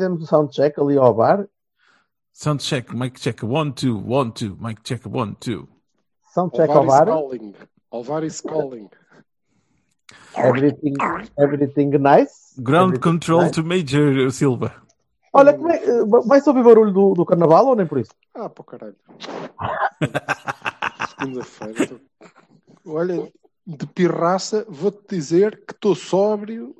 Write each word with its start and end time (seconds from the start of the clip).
Fizemos 0.00 0.22
o 0.22 0.26
soundcheck 0.26 0.80
ali 0.80 0.96
ao 0.96 1.12
bar. 1.12 1.46
Sound 2.32 2.62
check, 2.62 2.90
mic 2.94 3.20
check, 3.20 3.42
one, 3.42 3.72
two, 3.72 3.98
one, 4.06 4.32
two, 4.32 4.56
mic 4.58 4.80
check, 4.82 5.04
one, 5.06 5.36
two. 5.38 5.68
Soundcheck 6.34 6.70
ao 6.70 6.86
bar. 6.86 7.04
calling. 7.06 7.54
Alvaris 7.92 8.40
calling. 8.48 8.88
Everything, 10.36 10.94
everything 11.38 11.90
nice. 11.98 12.54
Ground 12.62 12.94
Everything 12.94 13.02
control 13.02 13.42
nice. 13.42 13.52
to 13.52 13.62
Major 13.62 14.30
Silva. 14.30 14.72
Olha, 15.32 15.52
como 15.52 15.70
é, 15.70 15.76
eh, 15.76 16.04
vai-se 16.26 16.48
ouvir 16.48 16.64
barulho 16.64 16.92
do, 16.92 17.14
do 17.14 17.24
carnaval 17.26 17.66
ou 17.66 17.76
nem 17.76 17.86
por 17.86 17.98
isso? 18.00 18.10
Ah, 18.34 18.48
para 18.48 18.64
caralho. 18.64 18.96
Segunda-feira. 21.20 21.86
tô- 21.86 22.00
Olha, 22.92 23.30
de 23.66 23.86
pirraça, 23.86 24.64
vou-te 24.68 25.14
dizer 25.14 25.64
que 25.66 25.72
estou 25.72 25.94
sóbrio 25.94 26.74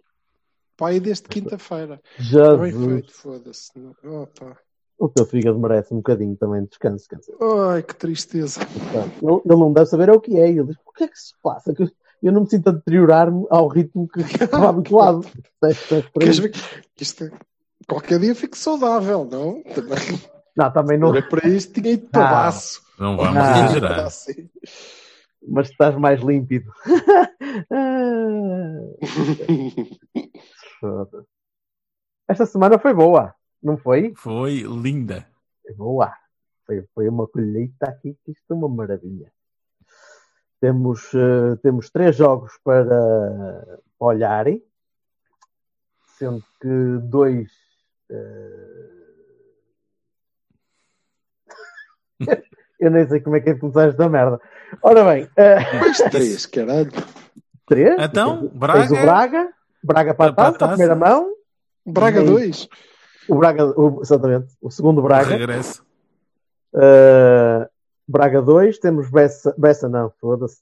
pai 0.80 0.98
desde 0.98 1.28
quinta-feira. 1.28 2.00
Bem 2.18 2.26
Jesus, 2.26 2.84
feito, 2.86 3.12
foda-se. 3.12 3.70
Opa. 4.04 4.56
o 4.98 5.08
teu 5.08 5.24
fígado 5.26 5.58
merece 5.58 5.92
um 5.94 5.98
bocadinho 5.98 6.36
também 6.36 6.62
de 6.64 6.70
descanso. 6.70 7.06
Ai, 7.70 7.82
que 7.82 7.94
tristeza. 7.94 8.60
ele, 9.22 9.40
ele 9.44 9.56
não 9.60 9.72
deve 9.72 9.86
saber 9.86 10.08
é 10.08 10.12
o 10.12 10.20
que 10.20 10.36
é. 10.38 10.48
Ele 10.48 10.64
diz: 10.64 10.76
o 10.86 10.92
que 10.92 11.04
é 11.04 11.08
que 11.08 11.18
se 11.18 11.32
passa? 11.42 11.72
Que 11.74 11.82
eu- 11.84 11.90
não 12.32 12.42
me 12.42 12.50
sinto 12.50 12.68
a 12.68 12.72
deteriorar-me 12.72 13.46
ao 13.50 13.68
ritmo 13.68 14.08
que 14.08 14.20
estava 14.44 14.68
habituado. 14.70 15.26
Queres 16.18 16.38
ver 16.38 16.50
que 16.50 16.58
isto 17.02 17.30
Qualquer 17.88 18.18
dia 18.20 18.34
fico 18.34 18.56
saudável, 18.56 19.24
não? 19.24 19.62
Também. 19.74 20.20
Não, 20.56 20.70
também 20.72 20.98
não. 20.98 21.12
Para 21.28 21.48
isto, 21.48 21.72
tinha 21.80 21.92
ido 21.94 22.06
para 22.08 22.22
Não. 22.24 22.30
baço. 22.30 22.82
Não 22.98 23.16
vamos 23.16 23.36
Ah. 23.36 23.64
exagerar. 23.64 24.00
Assim. 24.06 24.48
Mas 25.48 25.70
estás 25.70 25.96
mais 25.96 26.20
límpido. 26.20 26.70
Foda-se. 30.80 31.26
Esta 32.28 32.46
semana 32.46 32.78
foi 32.78 32.94
boa, 32.94 33.34
não 33.62 33.76
foi? 33.76 34.12
Foi 34.16 34.62
linda. 34.62 35.26
Foi 35.62 35.74
boa. 35.74 36.12
Foi, 36.66 36.84
foi 36.94 37.08
uma 37.08 37.26
colheita 37.26 37.86
aqui, 37.86 38.16
que 38.24 38.32
isto 38.32 38.50
é 38.52 38.54
uma 38.54 38.68
maravilha. 38.68 39.32
Temos, 40.60 41.12
eh, 41.14 41.56
temos 41.62 41.90
três 41.90 42.14
jogos 42.16 42.52
para 42.62 43.78
olharem, 43.98 44.62
sendo 46.18 46.42
que 46.60 46.98
dois. 47.02 47.50
eh, 48.10 49.00
Eu 52.78 52.90
nem 52.90 53.06
sei 53.08 53.20
como 53.20 53.36
é 53.36 53.40
que 53.40 53.50
é 53.50 53.54
que 53.54 53.60
começar 53.60 53.88
esta 53.88 54.08
merda. 54.08 54.40
Ora 54.82 55.04
bem, 55.04 55.28
eh, 55.36 55.56
Mais 55.80 55.98
três, 56.10 56.46
caralho. 56.46 56.90
três. 57.66 57.96
Então, 58.00 58.48
Tens 58.48 58.52
Braga. 58.58 58.94
o 58.94 59.02
Braga, 59.02 59.52
Braga 59.82 60.14
para 60.14 60.30
a 60.30 60.32
Para 60.34 60.48
a 60.48 60.52
taça, 60.52 60.64
a 60.64 60.68
primeira 60.68 60.94
mão. 60.94 61.32
Braga 61.86 62.20
Sim. 62.20 62.26
2. 62.26 62.68
O 63.28 63.34
Braga, 63.36 63.64
o- 63.80 64.00
exatamente, 64.02 64.54
o 64.60 64.70
segundo 64.70 65.02
Braga. 65.02 65.30
Regresso. 65.30 65.84
Uh, 66.74 67.68
Braga 68.06 68.42
2, 68.42 68.78
temos 68.78 69.08
Bessa, 69.10 69.54
Bessa 69.56 69.88
não, 69.88 70.10
foda-se, 70.20 70.60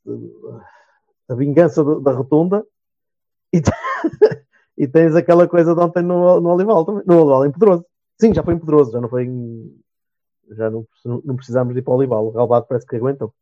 a 1.28 1.34
vingança 1.34 1.82
do- 1.82 2.00
da 2.00 2.12
rotunda. 2.12 2.64
E, 3.52 3.62
e 4.76 4.86
tens 4.86 5.14
aquela 5.16 5.48
coisa 5.48 5.74
de 5.74 5.80
ontem 5.80 6.02
no, 6.02 6.40
no 6.40 6.50
Olival 6.50 6.84
também, 6.84 7.02
no 7.06 7.16
Olival 7.20 7.46
em 7.46 7.50
Pedroso. 7.52 7.84
Sim, 8.20 8.34
já 8.34 8.42
foi 8.42 8.54
em 8.54 8.58
Pedroso, 8.58 8.92
já 8.92 9.00
não 9.00 9.08
foi 9.08 9.24
em. 9.24 9.80
Já 10.50 10.70
não, 10.70 10.86
não 11.24 11.36
precisamos 11.36 11.74
de 11.74 11.80
ir 11.80 11.82
para 11.82 11.92
o 11.92 11.96
Olival. 11.96 12.26
O 12.26 12.32
Galvado 12.32 12.66
parece 12.68 12.86
que 12.86 12.96
aguentam. 12.96 13.32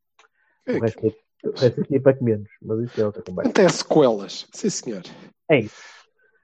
O 0.68 0.78
resto, 0.80 1.06
o 1.44 1.50
resto 1.50 1.80
aqui 1.80 1.96
é 1.96 2.00
para 2.00 2.14
que 2.14 2.24
menos, 2.24 2.48
mas 2.60 2.80
isso 2.80 3.00
é 3.00 3.06
outra 3.06 3.22
conversa. 3.22 3.50
Até 3.50 3.68
sequelas. 3.68 4.46
Sim, 4.52 4.70
senhor. 4.70 5.02
É 5.48 5.60
isso. 5.60 5.76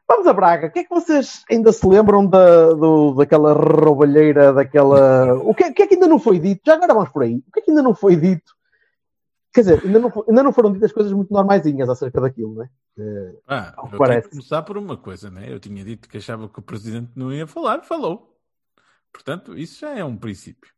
Vamos 0.09 0.27
a 0.27 0.33
Braga. 0.33 0.67
O 0.67 0.71
que 0.71 0.81
é 0.81 0.85
que 0.85 0.91
vocês 0.91 1.43
ainda 1.51 1.73
se 1.73 1.87
lembram 1.87 2.27
da, 2.27 2.73
do, 2.75 3.15
daquela 3.15 3.53
roubalheira, 3.53 4.53
daquela. 4.53 5.35
O 5.35 5.55
que, 5.55 5.65
é- 5.65 5.71
o 5.71 5.75
que 5.75 5.83
é 5.83 5.87
que 5.87 5.95
ainda 5.95 6.07
não 6.09 6.19
foi 6.19 6.39
dito? 6.39 6.61
Já 6.67 6.75
agora 6.75 6.93
vamos 6.95 7.11
por 7.11 7.23
aí. 7.23 7.37
O 7.49 7.53
que 7.53 7.61
é 7.61 7.63
que 7.63 7.71
ainda 7.71 7.83
não 7.83 7.95
foi 7.95 8.17
dito? 8.17 8.53
Quer 9.55 9.61
dizer, 9.63 9.83
ainda 9.85 9.99
não, 9.99 10.13
ainda 10.29 10.43
não 10.43 10.53
foram 10.53 10.73
ditas 10.73 10.93
coisas 10.93 11.13
muito 11.13 11.33
normaisinhas 11.33 11.89
acerca 11.89 12.21
daquilo, 12.21 12.55
não 12.55 12.63
é? 12.65 12.71
Eh, 12.99 13.39
Ah, 13.47 13.73
que 13.89 13.95
eu 13.95 13.99
parece. 13.99 14.21
tenho 14.21 14.31
que 14.31 14.37
começar 14.37 14.63
por 14.63 14.79
uma 14.79 14.97
coisa, 14.97 15.31
né? 15.31 15.47
Eu 15.53 15.61
tinha 15.61 15.85
dito 15.85 16.09
que 16.09 16.17
achava 16.19 16.49
que 16.49 16.59
o 16.59 16.63
presidente 16.63 17.11
não 17.15 17.33
ia 17.33 17.47
falar, 17.47 17.83
falou. 17.83 18.35
Portanto, 19.13 19.57
isso 19.57 19.81
já 19.81 19.91
é 19.97 20.03
um 20.05 20.17
princípio. 20.17 20.71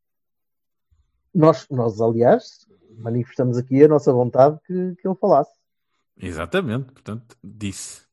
nós, 1.35 1.67
nós, 1.71 2.01
aliás, 2.01 2.67
manifestamos 2.99 3.57
aqui 3.59 3.83
a 3.85 3.89
nossa 3.89 4.13
vontade 4.13 4.59
que, 4.67 4.95
que 4.97 5.07
ele 5.09 5.17
falasse. 5.21 5.53
Exatamente, 6.17 6.93
portanto, 6.93 7.37
disse. 7.43 8.04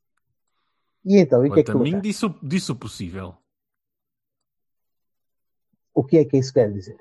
E 1.05 1.17
então, 1.17 1.45
e 1.45 1.49
o 1.49 1.53
que 1.53 1.59
é 1.61 1.63
que 1.63 1.71
tu 1.71 1.77
a 1.77 1.81
mim, 1.81 1.89
achaste? 1.89 2.07
disse 2.07 2.25
o, 2.25 2.35
disse 2.41 2.71
o 2.71 2.75
possível. 2.75 3.35
O 5.93 6.03
que 6.03 6.17
é 6.17 6.25
que 6.25 6.37
isso 6.37 6.53
quer 6.53 6.71
dizer? 6.71 6.97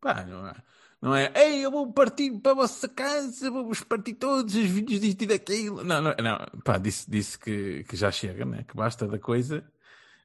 Pá, 0.00 0.24
não 0.24 0.46
é, 0.46 0.54
não 1.00 1.14
é, 1.14 1.32
ei, 1.36 1.64
eu 1.64 1.70
vou 1.70 1.92
partir 1.92 2.30
para 2.40 2.52
a 2.52 2.56
vossa 2.56 2.88
casa, 2.88 3.50
vamos 3.50 3.82
partir 3.82 4.14
todos 4.14 4.54
os 4.54 4.64
vídeos 4.64 5.00
disto 5.00 5.22
e 5.22 5.26
daquilo. 5.26 5.84
Não, 5.84 6.00
não, 6.00 6.14
não. 6.18 6.60
Pá, 6.64 6.78
disse, 6.78 7.10
disse 7.10 7.38
que, 7.38 7.84
que 7.84 7.96
já 7.96 8.10
chega, 8.10 8.44
né? 8.44 8.64
Que 8.66 8.76
basta 8.76 9.06
da 9.06 9.18
coisa 9.18 9.64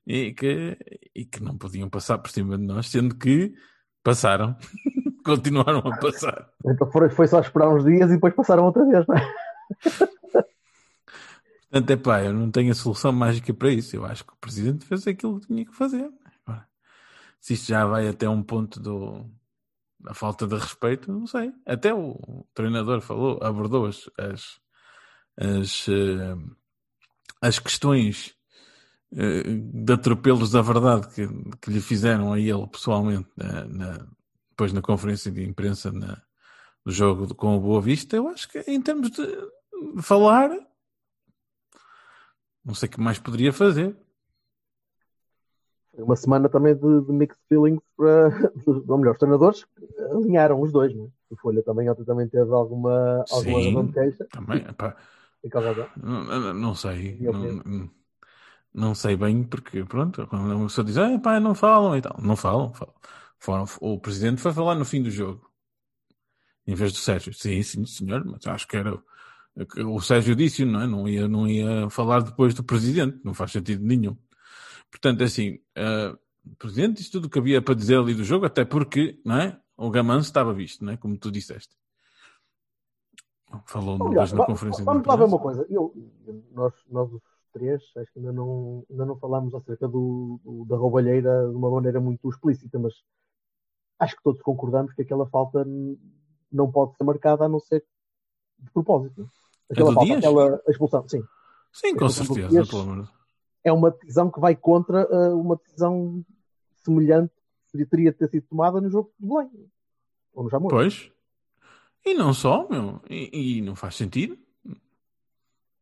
e 0.05 0.33
que, 0.33 0.77
e 1.13 1.25
que 1.25 1.43
não 1.43 1.57
podiam 1.57 1.89
passar 1.89 2.17
por 2.17 2.31
cima 2.31 2.57
de 2.57 2.63
nós, 2.63 2.87
sendo 2.87 3.15
que 3.15 3.53
passaram. 4.03 4.55
Continuaram 5.25 5.79
a 5.79 5.97
passar. 5.97 6.49
Então 6.65 6.89
foi, 6.89 7.09
foi 7.09 7.27
só 7.27 7.41
esperar 7.41 7.69
uns 7.69 7.83
dias 7.83 8.09
e 8.09 8.13
depois 8.13 8.33
passaram 8.33 8.63
outra 8.63 8.85
vez, 8.85 9.05
não 9.05 9.17
é? 9.17 9.33
Portanto, 11.69 11.89
é 11.91 11.97
pá, 11.97 12.23
eu 12.23 12.33
não 12.33 12.49
tenho 12.49 12.71
a 12.71 12.75
solução 12.75 13.11
mágica 13.11 13.53
para 13.53 13.71
isso. 13.71 13.95
Eu 13.95 14.05
acho 14.05 14.23
que 14.25 14.33
o 14.33 14.37
presidente 14.37 14.85
fez 14.85 15.05
aquilo 15.07 15.39
que 15.39 15.47
tinha 15.47 15.65
que 15.65 15.75
fazer. 15.75 16.09
Agora, 16.45 16.67
se 17.39 17.53
isto 17.53 17.67
já 17.67 17.85
vai 17.85 18.07
até 18.07 18.27
um 18.29 18.41
ponto 18.41 18.79
do, 18.79 19.25
da 19.99 20.13
falta 20.13 20.47
de 20.47 20.55
respeito, 20.55 21.11
não 21.11 21.27
sei. 21.27 21.51
Até 21.65 21.93
o 21.93 22.45
treinador 22.53 23.01
falou, 23.01 23.39
abordou 23.43 23.85
as, 23.85 24.09
as, 24.17 24.59
as, 25.37 25.87
eh, 25.89 26.35
as 27.41 27.59
questões 27.59 28.33
eh, 29.13 29.43
de 29.43 29.93
atropelos 29.93 30.51
da 30.51 30.61
verdade 30.61 31.07
que, 31.13 31.27
que 31.61 31.69
lhe 31.71 31.81
fizeram 31.81 32.31
a 32.33 32.39
ele 32.39 32.65
pessoalmente 32.67 33.29
na, 33.35 33.65
na- 33.65 34.07
depois 34.49 34.73
na 34.73 34.81
conferência 34.81 35.31
de 35.31 35.43
imprensa 35.43 35.91
na, 35.91 36.19
no 36.85 36.91
jogo 36.91 37.35
com 37.35 37.55
o 37.57 37.59
Boa 37.59 37.81
Vista. 37.81 38.15
Eu 38.15 38.27
acho 38.29 38.47
que 38.49 38.59
em 38.67 38.81
termos 38.81 39.11
de 39.11 39.27
falar 40.01 40.49
não 42.67 42.75
sei 42.75 42.87
o 42.89 42.91
que 42.91 43.01
mais 43.01 43.19
poderia 43.19 43.53
fazer. 43.53 43.95
Foi 45.95 46.03
uma 46.03 46.15
semana 46.15 46.49
também 46.49 46.75
de, 46.75 46.81
de 47.01 47.11
mixed 47.11 47.41
feelings 47.49 47.81
para, 47.95 48.29
ou 48.67 48.97
melhor, 48.97 49.13
os 49.13 49.17
treinadores 49.17 49.65
alinharam 50.11 50.61
os 50.61 50.71
dois, 50.71 50.93
não 50.95 51.05
é? 51.05 51.09
O 51.29 51.35
Folha 51.37 51.63
também 51.63 51.89
ontem 51.89 52.05
também 52.05 52.27
teve 52.27 52.51
alguma, 52.53 53.25
alguma 53.29 53.59
Sim. 53.59 53.67
razão 53.69 53.85
de 53.87 53.93
queixa. 53.93 54.27
Também, 54.31 54.63
pá, 54.73 54.95
razão. 55.53 55.89
não, 55.97 56.53
não- 56.53 56.75
sei. 56.75 57.19
Não- 57.19 57.89
não 58.73 58.93
sei 58.95 59.15
bem, 59.17 59.43
porque 59.43 59.83
pronto, 59.85 60.27
quando 60.27 60.55
uma 60.55 60.67
pessoa 60.67 60.85
diz, 60.85 60.97
ah, 60.97 61.17
pá, 61.19 61.39
não 61.39 61.55
falam 61.55 61.97
e 61.97 62.01
tal. 62.01 62.15
Não 62.21 62.35
falam. 62.35 62.73
falam. 62.73 62.93
Foram, 63.39 63.65
o 63.81 63.99
presidente 63.99 64.41
foi 64.41 64.53
falar 64.53 64.75
no 64.75 64.85
fim 64.85 65.01
do 65.01 65.09
jogo. 65.11 65.49
Em 66.67 66.75
vez 66.75 66.91
do 66.93 66.99
Sérgio. 66.99 67.33
Sim, 67.33 67.63
sim, 67.63 67.85
senhor, 67.85 68.23
mas 68.25 68.45
acho 68.45 68.67
que 68.67 68.77
era. 68.77 69.01
O- 69.85 70.01
Sérgio 70.01 70.35
disse, 70.35 70.63
não 70.65 70.81
é? 70.81 70.87
Não 70.87 71.07
ia, 71.07 71.27
não 71.27 71.47
ia 71.47 71.89
falar 71.89 72.21
depois 72.21 72.53
do 72.53 72.63
presidente. 72.63 73.19
Não 73.23 73.33
faz 73.33 73.51
sentido 73.51 73.83
nenhum. 73.83 74.15
Portanto, 74.91 75.23
assim, 75.23 75.59
eh, 75.75 76.15
o 76.45 76.55
presidente 76.55 76.97
disse 76.97 77.11
tudo 77.11 77.25
o 77.25 77.29
que 77.29 77.39
havia 77.39 77.61
para 77.61 77.73
dizer 77.75 77.97
ali 77.97 78.13
do 78.13 78.23
jogo, 78.23 78.45
até 78.45 78.63
porque, 78.63 79.19
não 79.25 79.37
é? 79.37 79.59
O 79.75 79.89
Gamanço 79.89 80.27
estava 80.29 80.53
visto, 80.53 80.83
não 80.85 80.93
é? 80.93 80.97
Como 80.97 81.17
tu 81.17 81.31
disseste. 81.31 81.75
Falou 83.65 83.97
depois 83.97 84.31
na 84.33 84.45
conferência 84.45 84.79
de 84.81 84.85
vamos 84.85 85.07
lá 85.07 85.15
ver 85.15 85.23
uma 85.23 85.39
coisa. 85.39 85.65
Eu, 85.69 85.93
nós, 86.51 86.73
nós 86.89 87.11
os 87.13 87.21
três, 87.53 87.81
acho 87.97 88.11
que 88.11 88.19
ainda 88.19 88.31
não, 88.33 88.85
ainda 88.89 89.05
não 89.05 89.17
falámos 89.17 89.53
acerca 89.55 89.87
do, 89.87 90.39
do- 90.43 90.65
da 90.65 90.75
roubalheira 90.75 91.47
de 91.49 91.55
uma 91.55 91.69
maneira 91.71 91.99
muito 92.01 92.29
explícita, 92.29 92.77
mas 92.77 92.93
acho 93.99 94.15
que 94.17 94.23
todos 94.23 94.41
concordamos 94.41 94.93
que 94.93 95.01
aquela 95.01 95.25
falta 95.27 95.65
não 96.51 96.71
pode 96.71 96.95
ser 96.97 97.03
marcada 97.03 97.45
a 97.45 97.49
não 97.49 97.59
ser 97.59 97.83
de 98.59 98.71
propósito. 98.71 99.29
Aquela, 99.69 99.89
do 99.89 99.95
falta, 99.95 100.17
aquela 100.17 100.61
expulsão, 100.67 101.07
sim. 101.07 101.23
Sim, 101.71 101.95
com 101.95 102.05
Expulsão 102.05 102.25
do 102.25 102.33
certeza, 102.33 102.49
Dias. 102.49 102.69
pelo 102.69 102.95
Deus. 102.95 103.09
É 103.63 103.71
uma 103.71 103.91
decisão 103.91 104.31
que 104.31 104.39
vai 104.39 104.55
contra 104.55 105.03
ah, 105.03 105.35
uma 105.35 105.55
decisão 105.57 106.23
semelhante 106.83 107.33
que 107.71 107.85
teria 107.85 108.11
de 108.11 108.17
ter 108.17 108.29
sido 108.29 108.47
tomada 108.47 108.79
no 108.79 108.89
jogo 108.89 109.11
de 109.19 109.27
Belém. 109.27 109.49
Ou 110.33 110.43
no 110.43 110.49
Jamor. 110.49 110.69
Pois. 110.69 111.11
E 112.05 112.13
não 112.13 112.33
só, 112.33 112.67
meu. 112.69 113.01
E, 113.09 113.57
e 113.57 113.61
não 113.61 113.75
faz 113.75 113.95
sentido. 113.95 114.37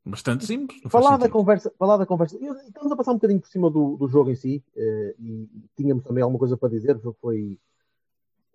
Bastante 0.03 0.45
simples. 0.45 0.79
Falar 0.87 1.17
da 1.17 1.29
conversa, 1.29 1.73
falar 1.79 1.97
da 1.97 2.05
conversa. 2.05 2.37
Estamos 2.37 2.91
a 2.91 2.95
passar 2.95 3.11
um 3.11 3.15
bocadinho 3.15 3.41
por 3.41 3.49
cima 3.49 3.71
do, 3.71 3.97
do 3.97 4.07
jogo 4.07 4.29
em 4.29 4.35
si 4.35 4.63
eh, 4.75 5.15
e 5.19 5.49
tínhamos 5.75 6.03
também 6.03 6.21
alguma 6.21 6.37
coisa 6.37 6.55
para 6.55 6.69
dizer. 6.69 6.95
O 6.95 7.01
jogo 7.01 7.17
foi. 7.19 7.59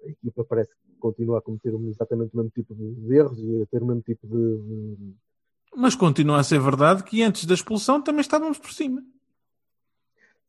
A 0.05 0.09
equipa 0.09 0.45
parece 0.45 0.71
que 0.71 0.97
continua 0.99 1.39
a 1.39 1.43
cometer 1.43 1.73
exatamente 1.75 2.33
o 2.35 2.37
mesmo 2.37 2.51
tipo 2.51 2.75
de 2.75 3.15
erros 3.15 3.39
e 3.39 3.63
a 3.63 3.67
ter 3.67 3.83
o 3.83 3.87
mesmo 3.87 4.03
tipo 4.03 4.27
de. 4.27 4.59
de- 4.97 5.15
Mas 5.77 5.95
continua 5.95 6.39
a 6.41 6.45
ser 6.45 6.61
verdade 6.61 7.05
que 7.05 7.23
antes 7.23 7.45
da 7.45 7.55
expulsão 7.55 8.03
também 8.03 8.21
estávamos 8.21 8.59
por 8.59 8.73
cima. 8.73 9.05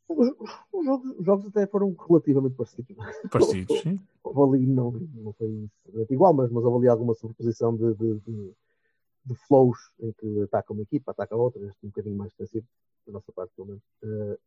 Os, 0.07 0.27
os 0.73 0.85
jogos, 0.85 1.09
os 1.19 1.25
jogos 1.25 1.45
até 1.47 1.65
foram 1.67 1.95
relativamente 2.07 2.55
parecidos. 2.55 2.95
Parecidos, 3.31 3.81
sim. 3.81 3.99
Houve 4.23 4.57
ali, 4.57 4.67
não, 4.67 4.91
não 4.91 5.33
foi 5.33 5.67
igual, 6.11 6.33
mas, 6.33 6.51
mas 6.51 6.63
houve 6.63 6.77
ali 6.85 6.87
alguma 6.89 7.15
sobreposição 7.15 7.75
de, 7.75 7.93
de, 7.95 8.19
de, 8.19 8.51
de 9.25 9.35
flows 9.47 9.77
em 9.99 10.11
que 10.13 10.41
ataca 10.43 10.71
uma 10.73 10.83
equipa, 10.83 11.11
ataca 11.11 11.33
a 11.33 11.37
outra, 11.37 11.59
este 11.65 11.85
um 11.85 11.89
bocadinho 11.89 12.17
mais 12.17 12.31
defensivo, 12.31 12.65
da 13.07 13.13
nossa 13.13 13.31
parte, 13.31 13.51
pelo 13.55 13.67
menos. 13.69 13.81
Eh, 14.03 14.37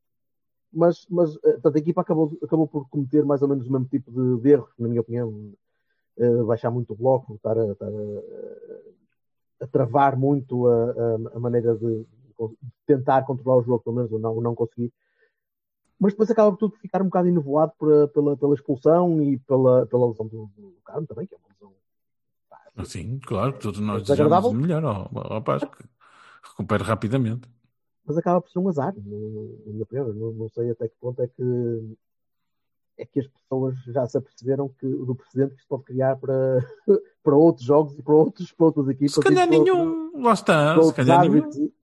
mas, 0.74 1.06
mas 1.08 1.36
eh, 1.36 1.52
portanto, 1.52 1.76
a 1.76 1.78
equipa 1.78 2.00
acabou, 2.00 2.36
acabou 2.42 2.66
por 2.66 2.88
cometer 2.88 3.24
mais 3.24 3.42
ou 3.42 3.48
menos 3.48 3.66
o 3.66 3.72
mesmo 3.72 3.86
tipo 3.86 4.10
de, 4.10 4.42
de 4.42 4.50
erros, 4.50 4.70
na 4.78 4.88
minha 4.88 5.00
opinião. 5.00 5.52
Eh, 6.16 6.42
baixar 6.44 6.70
muito 6.70 6.92
o 6.92 6.96
bloco, 6.96 7.34
estar 7.34 7.58
a, 7.58 7.72
estar 7.72 7.88
a, 7.88 9.64
a 9.64 9.66
travar 9.66 10.16
muito 10.16 10.66
a, 10.68 10.92
a, 11.34 11.40
maneira 11.40 11.74
de, 11.74 12.04
de 12.04 12.06
tentar 12.86 13.24
controlar 13.24 13.58
o 13.58 13.62
jogo, 13.62 13.82
pelo 13.82 13.96
menos, 13.96 14.12
ou 14.12 14.18
não, 14.18 14.40
não 14.40 14.54
conseguir. 14.54 14.92
Mas 15.98 16.12
depois 16.12 16.30
acaba 16.30 16.50
por 16.52 16.58
tudo 16.58 16.72
por 16.72 16.80
ficar 16.80 17.02
um 17.02 17.06
bocado 17.06 17.28
enevoado 17.28 17.72
por- 17.78 18.08
pela, 18.08 18.36
pela 18.36 18.54
expulsão 18.54 19.22
e 19.22 19.38
pela, 19.38 19.86
pela 19.86 20.06
lesão 20.08 20.26
do, 20.26 20.50
do 20.56 20.74
Carmo 20.84 21.06
também, 21.06 21.26
que 21.26 21.34
é 21.34 21.38
uma 21.38 21.48
lesão. 21.48 21.72
pá, 22.48 22.84
Sim, 22.84 23.18
claro, 23.24 23.58
todos 23.58 23.80
nós 23.80 24.02
desejamos 24.02 24.44
o 24.44 24.54
melhor 24.54 24.84
ao, 24.84 25.10
ao 25.14 25.32
rapaz 25.34 25.64
que 25.64 25.84
recupere 26.50 26.82
rapidamente. 26.84 27.48
Mas 28.04 28.18
acaba 28.18 28.40
por 28.40 28.50
ser 28.50 28.58
um 28.58 28.68
azar, 28.68 28.94
na 28.94 29.02
minha 29.02 29.82
opinião. 29.82 30.12
Não, 30.12 30.32
não 30.32 30.48
sei 30.48 30.70
até 30.70 30.88
que 30.88 30.96
ponto 31.00 31.22
é 31.22 31.28
que 31.28 31.96
é 32.96 33.04
que 33.04 33.20
as 33.20 33.26
pessoas 33.26 33.76
já 33.86 34.06
se 34.06 34.16
aperceberam 34.16 34.68
que, 34.68 34.86
do 34.86 35.14
precedente 35.14 35.54
que 35.54 35.60
isto 35.60 35.68
pode 35.68 35.84
criar 35.84 36.16
para, 36.16 36.64
para 37.22 37.34
outros 37.34 37.66
jogos 37.66 37.98
e 37.98 38.02
para, 38.02 38.14
outros, 38.14 38.52
para 38.52 38.66
outras 38.66 38.88
equipas. 38.88 39.14
Se 39.14 39.20
calhar 39.20 39.48
nenhum, 39.48 40.22
lá 40.22 40.32
está, 40.32 40.80
se 40.82 40.94
calhar 40.94 41.20
nenhum. 41.22 41.34
árbitros 41.34 41.56
e- 41.56 41.74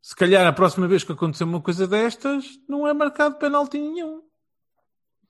Se 0.00 0.14
calhar 0.14 0.46
a 0.46 0.52
próxima 0.52 0.86
vez 0.86 1.02
que 1.02 1.12
acontecer 1.12 1.44
uma 1.44 1.60
coisa 1.60 1.88
destas, 1.88 2.60
não 2.68 2.86
é 2.86 2.92
marcado 2.92 3.36
penalti 3.36 3.78
nenhum. 3.78 4.22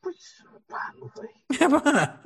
Pois, 0.02 0.44
pá, 0.68 0.92
não 0.98 1.08
sei. 1.08 1.30
É 1.58 1.68
pá. 1.68 2.22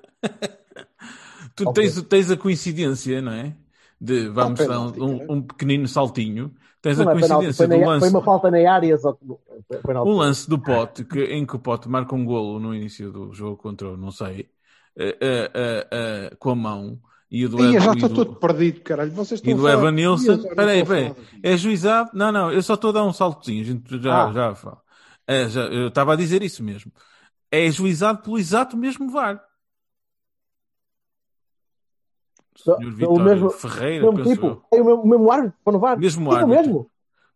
Tu 1.55 1.73
tens, 1.73 2.03
tens 2.03 2.31
a 2.31 2.37
coincidência, 2.37 3.21
não 3.23 3.33
é? 3.33 3.57
De 4.01 4.29
vamos 4.29 4.67
dar 4.67 4.81
um, 4.81 5.19
cara. 5.19 5.33
um 5.33 5.43
pequenino 5.43 5.87
saltinho. 5.87 6.55
Tens 6.83 6.97
Não 6.99 7.09
a 7.09 7.13
é 7.13 7.15
penalti, 7.15 7.31
coincidência 7.45 7.67
foi, 7.69 7.77
do 7.77 7.81
na- 7.81 7.87
lance, 7.89 8.01
foi 8.01 8.09
uma 8.11 8.25
falta 8.25 8.51
na 8.51 8.73
área, 8.73 8.97
só 8.97 9.13
que. 9.13 9.25
um 9.27 10.13
lance 10.17 10.49
do 10.49 10.59
Pote, 10.59 11.05
que, 11.05 11.25
em 11.25 11.45
que 11.45 11.55
o 11.57 11.59
Pote 11.59 11.89
marca 11.89 12.15
um 12.15 12.25
golo 12.25 12.59
no 12.59 12.75
início 12.75 13.13
do 13.13 13.33
jogo 13.35 13.57
contra, 13.59 13.89
o 13.91 13.97
não 13.99 14.11
sei, 14.11 14.49
eh, 14.97 15.19
eh, 15.21 15.87
eh, 15.91 16.37
com 16.39 16.51
a 16.51 16.55
mão. 16.57 16.99
E 17.31 17.45
o 17.45 17.49
do, 17.51 17.59
Ih, 17.61 17.67
eu 17.67 17.73
Evan- 17.75 17.85
já 17.85 17.93
e 17.93 17.95
estou 17.97 18.09
do- 18.09 18.15
todo 18.25 18.35
perdido, 18.41 18.81
caralho. 18.81 19.13
Vocês 19.13 19.39
estão 19.41 19.53
e 19.53 19.55
do 19.55 19.69
Evan 19.69 19.93
Nilsson. 19.93 20.25
Ih, 20.33 20.37
eu 20.37 20.37
já 20.37 20.43
não 20.43 20.51
Espera 20.51 20.71
aí, 20.73 20.79
estou 20.81 20.95
a 20.97 20.99
espera 20.99 20.99
aí. 20.99 21.15
falar 21.15 21.31
disso. 21.31 21.41
É 21.45 21.57
juizado? 21.57 22.11
Não, 22.15 22.33
não, 22.33 22.51
eu 22.53 22.63
só 22.63 22.75
estou 22.75 22.91
a 22.91 22.93
dar 22.95 23.05
um 23.05 23.13
saltozinho. 23.13 23.61
A 23.61 23.65
gente 23.65 24.03
já, 24.03 24.25
Ah. 24.29 24.33
já 24.33 24.55
fala. 24.55 24.81
É, 25.27 25.49
já- 25.49 25.67
eu 25.67 25.89
estava 25.89 26.15
a 26.15 26.17
dizer 26.17 26.43
isso 26.43 26.65
mesmo. 26.65 26.91
É 27.53 27.71
juizado 27.71 28.23
pelo 28.23 28.39
exato 28.39 28.77
mesmo 28.77 29.11
VAR. 29.11 29.41
Só- 32.35 32.40
Senhor 32.57 32.79
Vitório 32.95 33.25
mesmo- 33.25 33.51
Ferreira, 33.51 34.05
mesmo 34.07 34.17
penso 34.19 34.31
tipo, 34.35 34.47
eu. 34.47 34.79
é 34.79 34.81
o 34.83 34.85
mesmo, 34.85 35.03
o 35.03 35.07
mesmo 35.09 35.33
árbitro 35.33 35.59
para 35.65 35.73
no 35.73 35.79
VAR. 35.79 35.99
Mesmo 35.99 36.31
É 36.31 36.35
o 36.35 36.37
árbitro. 36.37 36.63
mesmo. 36.63 36.79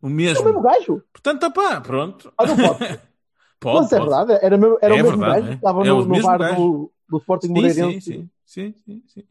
O 0.01 0.07
É 0.07 0.07
o 0.07 0.09
mesmo. 0.09 0.45
mesmo 0.45 0.61
gajo. 0.61 1.03
Portanto, 1.13 1.51
pá, 1.51 1.81
pronto. 1.81 2.31
Ah, 2.37 2.45
não 2.45 2.55
pode. 2.57 2.99
Pode, 3.57 3.77
Mas 3.83 3.93
é 3.93 3.97
pode. 3.97 4.09
verdade, 4.09 4.45
era, 4.45 4.57
mesmo, 4.57 4.77
era 4.81 4.93
É 4.95 4.99
o 4.99 5.03
mesmo 5.03 5.17
verdade, 5.17 5.33
gajo 5.41 5.45
é. 5.47 5.49
que 5.51 5.55
estava 5.55 5.81
É 5.81 5.87
no, 5.89 5.95
o 5.95 6.01
no 6.01 6.09
mesmo 6.09 6.37
gajo. 6.37 6.55
do, 6.55 6.91
do 7.09 7.17
Sporting 7.17 7.47
Sim, 7.47 7.53
Moreirense. 7.53 8.01
sim, 8.01 8.29
sim, 8.45 8.73
sim, 8.75 8.75
sim, 8.85 9.03
sim. 9.07 9.23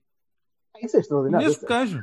Isso 0.83 0.97
é 0.97 1.01
extraordinário. 1.01 1.47
Mesmo 1.47 1.69
gajo. 1.69 2.01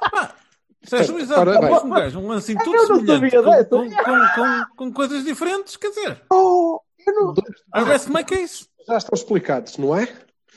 Pá, 0.00 0.34
se 0.82 0.96
é 0.96 1.04
juizado 1.04 1.50
mesmo 1.60 1.90
gajo, 1.90 2.18
um 2.18 2.26
lance 2.28 2.56
tudo 2.56 2.74
Eu 2.74 2.88
não 2.88 3.06
semelhante, 3.06 3.68
com, 3.68 3.78
com, 3.78 3.94
com, 3.94 4.28
com, 4.34 4.66
com 4.76 4.92
coisas 4.92 5.22
diferentes, 5.24 5.76
quer 5.76 5.90
dizer, 5.90 6.22
Oh, 6.32 6.80
eu 7.06 7.14
não... 7.14 7.34
I 7.76 7.84
rest 7.84 8.08
my 8.08 8.24
case. 8.24 8.66
Já 8.88 8.96
estão 8.96 9.14
explicados, 9.14 9.76
não 9.78 9.96
é? 9.96 10.08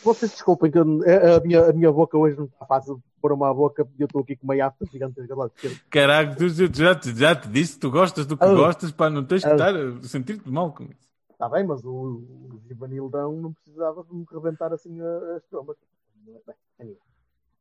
Vocês 0.05 0.31
desculpem 0.31 0.69
que 0.71 0.77
a, 0.77 0.85
minha, 0.85 1.65
a 1.69 1.73
minha 1.73 1.91
boca 1.91 2.15
hoje 2.15 2.37
não 2.37 2.45
está 2.45 2.63
fácil 2.65 2.97
de 2.97 3.01
pôr 3.19 3.31
uma 3.31 3.51
boca 3.53 3.87
e 3.97 4.01
eu 4.03 4.05
estou 4.05 4.21
aqui 4.21 4.35
com 4.35 4.43
uma 4.43 4.55
afta 4.63 4.85
gigantesca 4.85 5.35
lá 5.35 5.47
de 5.47 5.53
esquerda. 5.55 5.77
Caraca, 5.89 6.35
tu, 6.35 6.47
já, 6.47 6.95
te, 6.95 7.15
já 7.17 7.35
te 7.35 7.47
disse 7.49 7.73
que 7.73 7.79
tu 7.79 7.89
gostas 7.89 8.27
do 8.27 8.37
que 8.37 8.43
Ah. 8.45 8.53
gostas, 8.53 8.91
pá, 8.91 9.09
não 9.09 9.25
tens 9.25 9.41
que 9.43 9.49
Ah. 9.49 9.53
estar 9.53 9.75
a 9.75 10.03
sentir-te 10.03 10.47
mal 10.49 10.71
com 10.71 10.83
isso. 10.83 11.09
Está 11.31 11.49
bem, 11.49 11.65
mas 11.65 11.83
o, 11.83 11.89
o 11.91 12.61
Givanildão 12.67 13.33
não 13.41 13.51
precisava 13.51 14.03
de 14.03 14.13
me 14.15 14.25
rebentar 14.31 14.71
assim 14.71 15.01
a- 15.01 15.35
as 15.37 15.43
trombas. 15.49 15.75
Bem, 16.23 16.55
anyway. 16.79 16.99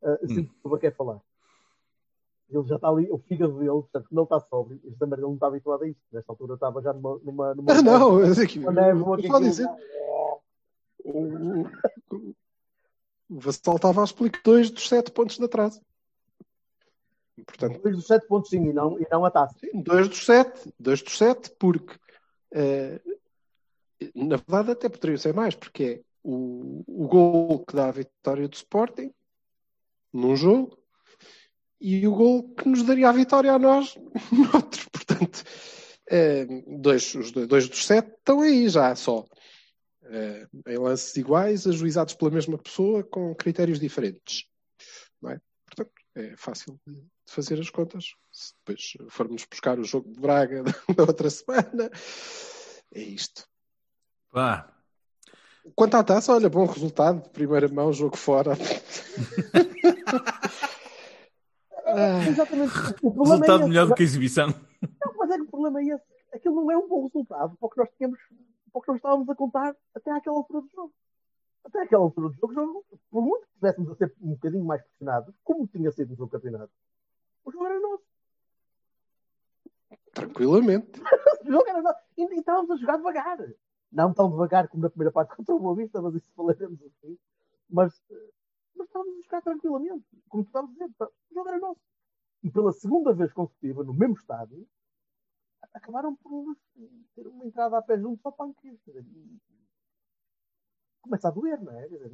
Hum. 0.04 0.28
Sinto 0.28 0.52
que 0.52 0.68
o 0.68 0.78
quer 0.78 0.94
falar. 0.94 1.18
Ele 2.50 2.62
já 2.68 2.76
está 2.76 2.88
ali, 2.88 3.10
o 3.10 3.16
fígado 3.18 3.54
dele, 3.54 3.70
portanto, 3.70 4.06
como 4.08 4.20
ele 4.20 4.24
está 4.26 4.40
sóbrio, 4.40 4.80
esta 4.86 5.06
merda 5.06 5.22
não 5.22 5.32
está 5.34 5.46
habituado 5.46 5.82
a 5.82 5.88
isto. 5.88 6.00
Nesta 6.12 6.30
altura 6.30 6.54
estava 6.54 6.82
já 6.82 6.92
numa. 6.92 7.18
numa, 7.24 7.54
numa 7.54 7.72
Ah, 7.72 7.80
não, 7.82 8.20
eu 8.20 8.34
sei 8.34 8.46
que- 8.46 8.58
Uma 8.58 8.70
uma 8.92 9.18
eu 9.18 9.26
só 9.26 9.40
dizer. 9.40 9.66
O, 11.04 11.62
o, 12.10 12.34
o 13.28 13.40
Vassal 13.40 13.76
estava 13.76 14.00
a 14.00 14.04
explicar 14.04 14.40
dois 14.42 14.70
dos 14.70 14.88
sete 14.88 15.10
pontos 15.12 15.36
de 15.38 15.44
atraso. 15.44 15.80
Portanto, 17.46 17.80
Dois 17.82 17.96
dos 17.96 18.06
sete 18.06 18.26
pontos, 18.26 18.50
sim, 18.50 18.68
e 18.68 18.72
não, 18.72 18.98
e 18.98 19.06
não 19.10 19.24
a 19.24 19.30
taça. 19.30 19.58
sim, 19.58 19.82
dois 19.82 20.08
dos 20.08 20.24
sete, 20.24 20.72
dois 20.78 21.02
dos 21.02 21.18
sete, 21.18 21.50
porque 21.58 21.96
eh, 22.52 23.00
na 24.14 24.36
verdade 24.36 24.70
até 24.70 24.88
poderiam 24.88 25.18
ser 25.18 25.34
mais, 25.34 25.54
porque 25.54 25.82
é 25.82 26.00
o, 26.22 26.82
o 26.86 27.08
gol 27.08 27.64
que 27.66 27.74
dá 27.74 27.88
a 27.88 27.92
vitória 27.92 28.48
do 28.48 28.54
Sporting 28.54 29.12
num 30.12 30.36
jogo 30.36 30.78
e 31.80 32.06
o 32.06 32.14
gol 32.14 32.54
que 32.54 32.68
nos 32.68 32.82
daria 32.84 33.08
a 33.08 33.12
vitória 33.12 33.52
a 33.52 33.58
nós 33.58 33.96
noutro. 34.32 34.88
Portanto, 34.90 35.42
eh, 36.08 36.46
dois, 36.68 37.14
os 37.14 37.32
dois, 37.32 37.48
dois 37.48 37.68
dos 37.68 37.84
sete 37.84 38.10
estão 38.10 38.40
aí 38.40 38.68
já 38.68 38.94
só. 38.94 39.24
Eh, 40.06 40.46
em 40.66 40.78
lances 40.78 41.16
iguais, 41.16 41.66
ajuizados 41.66 42.14
pela 42.14 42.30
mesma 42.30 42.58
pessoa 42.58 43.02
com 43.02 43.34
critérios 43.34 43.80
diferentes. 43.80 44.46
Não 45.20 45.30
é? 45.30 45.40
Portanto, 45.66 45.92
é 46.14 46.36
fácil 46.36 46.78
de 46.86 47.02
fazer 47.26 47.58
as 47.58 47.70
contas. 47.70 48.14
Se 48.30 48.52
depois 48.58 48.92
formos 49.10 49.46
buscar 49.50 49.78
o 49.78 49.84
jogo 49.84 50.12
de 50.12 50.20
Braga 50.20 50.62
da 50.96 51.02
outra 51.02 51.30
semana, 51.30 51.90
é 52.92 53.00
isto. 53.00 53.46
Pá, 54.30 54.74
Quanto 55.74 55.96
à 55.96 56.04
taça, 56.04 56.32
olha, 56.32 56.50
bom 56.50 56.66
resultado, 56.66 57.22
de 57.22 57.30
primeira 57.30 57.68
mão, 57.68 57.92
jogo 57.92 58.16
fora. 58.16 58.52
Ah, 61.86 62.26
Exatamente. 62.26 62.72
O 63.02 63.12
problema 63.12 63.34
resultado 63.36 63.62
é 63.62 63.68
melhor 63.68 63.86
do 63.86 63.94
que 63.94 64.02
a 64.02 64.04
exibição. 64.04 64.48
Não, 64.48 65.14
mas 65.16 65.30
é 65.30 65.36
que 65.36 65.42
o 65.42 65.46
problema 65.46 65.80
é 65.80 65.84
esse. 65.94 66.04
Aquilo 66.32 66.56
não 66.56 66.70
é 66.72 66.76
um 66.76 66.88
bom 66.88 67.04
resultado 67.04 67.56
para 67.56 67.66
o 67.66 67.70
que 67.70 67.78
nós 67.78 67.88
tínhamos, 67.96 68.18
para 68.74 68.78
o 68.80 68.82
que 68.82 68.88
nós 68.88 68.96
estávamos 68.96 69.28
a 69.28 69.34
contar 69.36 69.76
até 69.94 70.10
àquela 70.10 70.36
altura 70.36 70.62
do 70.62 70.68
jogo. 70.68 70.92
Até 71.64 71.82
àquela 71.82 72.02
altura 72.02 72.28
do 72.28 72.52
jogo, 72.52 72.84
por 73.08 73.22
muito 73.22 73.46
que 73.46 73.52
estivéssemos 73.52 73.90
a 73.90 73.94
ser 73.94 74.14
um 74.20 74.30
bocadinho 74.30 74.64
mais 74.64 74.82
pressionados, 74.82 75.34
como 75.44 75.66
tinha 75.68 75.90
sido 75.92 76.10
no 76.10 76.16
jogo 76.16 76.32
campeonato, 76.32 76.72
o 77.44 77.52
jogo 77.52 77.66
era 77.66 77.80
nosso. 77.80 78.04
tranquilamente. 80.12 81.00
O 81.44 81.52
jogo 81.52 81.68
era 81.68 81.82
nosso. 81.82 82.00
E, 82.16 82.22
e 82.22 82.38
estávamos 82.38 82.70
a 82.70 82.76
jogar 82.76 82.96
devagar. 82.96 83.38
Não 83.92 84.14
tão 84.14 84.30
devagar 84.30 84.66
como 84.66 84.82
na 84.82 84.88
primeira 84.88 85.12
parte 85.12 85.36
contra 85.36 85.54
o 85.54 85.60
Boa 85.60 85.76
Vista, 85.76 86.00
mas 86.00 86.14
isso 86.14 86.32
falaremos 86.34 86.82
assim. 86.82 87.18
Mas, 87.68 88.02
eh, 88.10 88.30
mas 88.74 88.86
estávamos 88.86 89.18
a 89.18 89.20
jogar 89.20 89.42
tranquilamente. 89.42 90.06
Como 90.26 90.42
tu 90.42 90.46
estavas 90.46 90.70
a 90.70 90.72
dizer, 90.72 90.86
o 90.98 91.34
jogo 91.34 91.48
era 91.50 91.58
nosso. 91.58 91.80
E 92.42 92.50
pela 92.50 92.72
segunda 92.72 93.12
vez 93.12 93.30
consecutiva, 93.34 93.84
no 93.84 93.92
mesmo 93.92 94.14
estádio, 94.14 94.66
acabaram 95.74 96.14
por 96.16 96.56
ter 97.14 97.26
uma 97.26 97.44
entrada 97.44 97.76
a 97.78 97.82
pé 97.82 97.98
junto 97.98 98.22
só 98.22 98.30
para 98.30 98.50
dizer, 98.62 99.04
e- 99.04 99.38
Começa 101.02 101.28
a 101.28 101.30
doer, 101.30 101.60
não 101.62 101.72
é? 101.78 101.86
Dizer, 101.86 102.10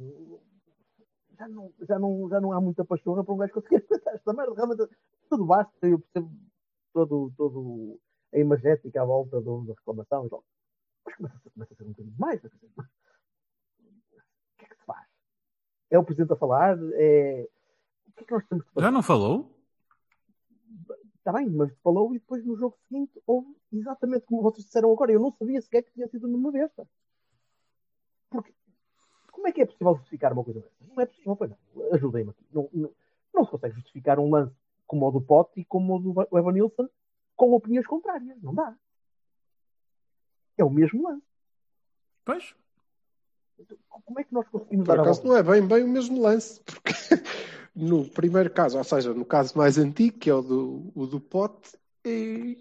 já 1.37 1.47
não, 1.47 1.73
já, 1.87 1.97
não, 1.97 2.27
já 2.29 2.41
não 2.41 2.51
há 2.51 2.59
muita 2.59 2.83
pachorra 2.83 3.23
para 3.23 3.33
um 3.33 3.37
gajo 3.37 3.53
conseguir 3.53 3.77
aguentar 3.89 4.15
esta 4.15 4.33
merda. 4.33 4.53
Realmente, 4.53 4.89
tudo 5.29 5.45
basta, 5.45 5.87
eu 5.87 5.97
percebo 5.99 6.29
todo, 6.93 7.31
todo 7.37 7.99
a 8.33 8.37
imagética 8.37 9.01
à 9.01 9.05
volta 9.05 9.39
do- 9.39 9.63
da 9.63 9.73
reclamação 9.73 10.25
e 10.25 10.29
tal. 10.29 10.43
Mas 11.05 11.15
começa, 11.15 11.37
a- 11.37 11.51
começa 11.51 11.73
a 11.73 11.77
ser 11.77 11.83
um 11.83 11.89
bocadinho 11.91 12.15
mais. 12.19 12.41
quer 12.41 12.49
dizer, 12.49 12.69
mas 12.75 12.85
O 12.87 14.57
que 14.57 14.65
é 14.65 14.67
que 14.67 14.75
se 14.75 14.83
faz? 14.85 15.07
É 15.89 15.97
o 15.99 16.03
Presidente 16.03 16.33
a 16.33 16.35
falar? 16.35 16.77
É... 16.95 17.47
O 18.07 18.11
que 18.13 18.23
é 18.23 18.27
que 18.27 18.33
nós 18.33 18.45
temos 18.47 18.65
que 18.65 18.71
fazer? 18.73 18.85
Já 18.85 18.91
não 18.91 19.01
falou? 19.01 19.57
Está 21.21 21.31
bem, 21.33 21.47
mas 21.51 21.71
falou 21.83 22.15
e 22.15 22.19
depois 22.19 22.43
no 22.43 22.57
jogo 22.57 22.75
seguinte 22.87 23.21
houve 23.27 23.55
exatamente 23.71 24.25
como 24.25 24.41
vocês 24.41 24.65
disseram 24.65 24.91
agora. 24.91 25.11
Eu 25.11 25.19
não 25.19 25.31
sabia 25.31 25.61
sequer 25.61 25.83
que 25.83 25.91
tinha 25.91 26.07
sido 26.07 26.27
numa 26.27 26.51
besta. 26.51 26.87
Porque 28.27 28.51
como 29.31 29.47
é 29.47 29.51
que 29.51 29.61
é 29.61 29.65
possível 29.67 29.95
justificar 29.95 30.33
uma 30.33 30.43
coisa 30.43 30.61
dessa? 30.61 30.75
Não 30.87 30.99
é 30.99 31.05
possível, 31.05 31.35
pois 31.35 31.51
não. 31.51 31.57
Ajudem-me 31.93 32.31
aqui. 32.31 32.43
Não, 32.51 32.67
não, 32.73 32.91
não 33.35 33.45
se 33.45 33.51
consegue 33.51 33.75
justificar 33.75 34.17
um 34.19 34.31
lance 34.31 34.55
como 34.87 35.07
o 35.07 35.11
do 35.11 35.21
Pote 35.21 35.59
e 35.61 35.65
como 35.65 35.95
o 35.95 35.99
do 35.99 36.37
Evan 36.37 36.53
Nilsson 36.53 36.89
com 37.35 37.51
opiniões 37.53 37.85
contrárias. 37.85 38.41
Não 38.41 38.55
dá. 38.55 38.75
É 40.57 40.63
o 40.63 40.71
mesmo 40.71 41.07
lance. 41.07 41.25
Pois. 42.25 42.55
Como 43.87 44.19
é 44.19 44.23
que 44.23 44.33
nós 44.33 44.47
conseguimos 44.47 44.87
Por 44.87 44.95
dar 44.95 45.01
a 45.01 45.03
acaso 45.03 45.21
volta? 45.21 45.45
não 45.45 45.53
é 45.55 45.59
bem, 45.59 45.67
bem 45.67 45.83
o 45.83 45.87
mesmo 45.87 46.19
lance, 46.19 46.59
porque 46.63 46.91
no 47.75 48.07
primeiro 48.09 48.49
caso, 48.49 48.77
ou 48.77 48.83
seja, 48.83 49.13
no 49.13 49.25
caso 49.25 49.57
mais 49.57 49.77
antigo, 49.77 50.17
que 50.17 50.29
é 50.29 50.33
o 50.33 50.41
do, 50.41 50.91
o 50.93 51.05
do 51.07 51.19
pote, 51.19 51.77
é, 52.05 52.55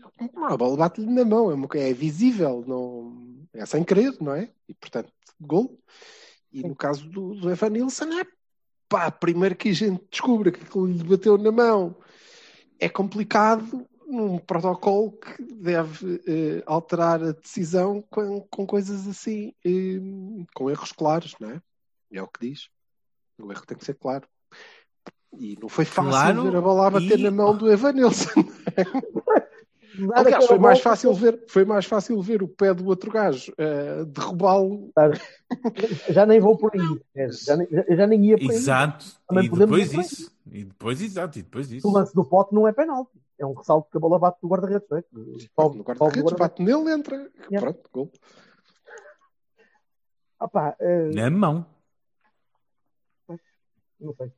a 0.48 0.56
bola 0.56 0.76
bate-lhe 0.76 1.06
na 1.06 1.24
mão, 1.24 1.50
é, 1.50 1.54
uma, 1.54 1.68
é 1.74 1.92
visível, 1.92 2.64
não, 2.66 3.46
é 3.52 3.64
sem 3.66 3.82
querer, 3.82 4.16
não 4.20 4.34
é? 4.34 4.50
E 4.68 4.74
portanto, 4.74 5.12
gol. 5.40 5.78
E 6.52 6.62
no 6.62 6.74
caso 6.74 7.08
do, 7.08 7.34
do 7.34 7.50
Evan 7.50 7.70
Nilsson, 7.70 8.12
é 8.20 8.24
pá, 8.88 9.10
primeiro 9.10 9.56
que 9.56 9.68
a 9.70 9.72
gente 9.72 10.02
descobre 10.10 10.52
que 10.52 10.62
aquilo 10.62 10.86
lhe 10.86 11.04
bateu 11.04 11.38
na 11.38 11.52
mão, 11.52 11.96
é 12.78 12.88
complicado 12.88 13.86
num 14.06 14.38
protocolo 14.38 15.12
que 15.12 15.42
deve 15.54 16.20
eh, 16.26 16.62
alterar 16.66 17.22
a 17.22 17.30
decisão 17.30 18.02
com, 18.10 18.40
com 18.50 18.66
coisas 18.66 19.06
assim, 19.06 19.54
eh, 19.64 20.00
com 20.52 20.68
erros 20.68 20.90
claros, 20.90 21.36
não 21.38 21.50
é? 21.50 21.62
É 22.10 22.20
o 22.20 22.26
que 22.26 22.48
diz. 22.48 22.68
O 23.38 23.52
erro 23.52 23.64
tem 23.64 23.78
que 23.78 23.84
ser 23.84 23.94
claro. 23.94 24.28
E 25.38 25.56
não 25.60 25.68
foi 25.68 25.84
fácil 25.84 26.10
Claro, 26.10 26.42
ver 26.42 26.56
a 26.56 26.60
bola 26.60 26.86
a 26.86 26.90
bater 26.90 27.18
e- 27.18 27.22
na 27.22 27.30
mão 27.30 27.56
do 27.56 27.70
Evan 27.70 27.92
Nilsson. 27.92 28.28
Dar 29.92 30.18
Aliás, 30.20 30.46
foi 30.46 30.58
mais, 30.58 30.80
fácil 30.80 31.12
ver, 31.12 31.44
foi 31.48 31.64
mais 31.64 31.84
fácil 31.84 32.20
ver 32.22 32.42
o 32.42 32.48
pé 32.48 32.72
do 32.72 32.86
outro 32.86 33.10
gajo 33.10 33.52
eh, 33.58 34.04
derrubá-lo. 34.06 34.90
Já 36.08 36.24
nem 36.24 36.38
vou 36.40 36.56
por 36.56 36.70
aí. 36.74 37.00
É, 37.14 37.28
Já 37.28 37.56
nem, 37.56 37.68
já, 37.96 38.06
nem 38.06 38.24
ia 38.24 38.38
por 38.38 38.50
aí. 38.50 38.56
Exato. 38.56 39.04
Também 39.28 39.44
E 39.46 39.48
depois 39.50 39.92
isso. 39.92 40.32
E 40.50 40.64
depois, 40.64 41.02
exato. 41.02 41.38
E 41.38 41.42
depois 41.42 41.70
O 41.70 41.76
isso. 41.76 41.90
lance 41.92 42.14
do 42.14 42.24
pote 42.24 42.54
não 42.54 42.66
é 42.68 42.72
penalti. 42.72 43.10
É 43.38 43.44
um 43.44 43.52
ressalto 43.52 43.90
que 43.90 43.96
a 43.96 44.00
bola 44.00 44.18
bate 44.18 44.38
do 44.40 44.48
guarda-redes, 44.48 44.90
é? 44.92 45.04
No 45.12 45.82
guarda-redes, 45.82 46.32
bate 46.34 46.62
nele, 46.62 46.90
entra. 46.92 47.30
Yeah. 47.50 47.60
Pronto, 47.60 47.90
gol. 47.92 48.12
Pá, 50.52 50.76
eh, 50.80 51.10
Na 51.12 51.30
mão. 51.30 51.66
não 54.00 54.14
sei. 54.14 54.32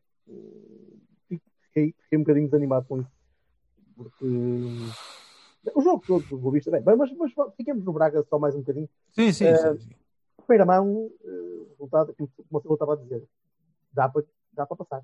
Fiquei, 1.73 1.95
fiquei 2.03 2.19
um 2.19 2.23
bocadinho 2.23 2.47
desanimado 2.47 2.87
com 2.87 3.01
isso. 3.01 3.11
Porque 3.97 4.25
o 5.75 5.81
jogo 5.81 6.05
todo 6.07 6.25
do 6.27 6.39
Boa 6.39 6.53
Vista, 6.53 6.71
bem, 6.71 6.97
mas, 6.97 7.11
mas 7.17 7.33
fiquemos 7.57 7.85
no 7.85 7.93
Braga 7.93 8.23
só 8.29 8.39
mais 8.39 8.55
um 8.55 8.61
bocadinho. 8.61 8.89
Sim, 9.13 9.33
sim. 9.33 9.47
Eh, 9.47 9.77
sim. 9.77 9.91
Primeira 10.47 10.67
mão, 10.67 11.11
o 11.25 11.67
resultado, 11.71 12.15
como 12.17 12.63
eu 12.65 12.75
estava 12.75 12.95
a 12.95 12.97
dizer, 12.97 13.25
dá 13.93 14.09
para, 14.09 14.25
dá 14.53 14.67
passar. 14.67 15.03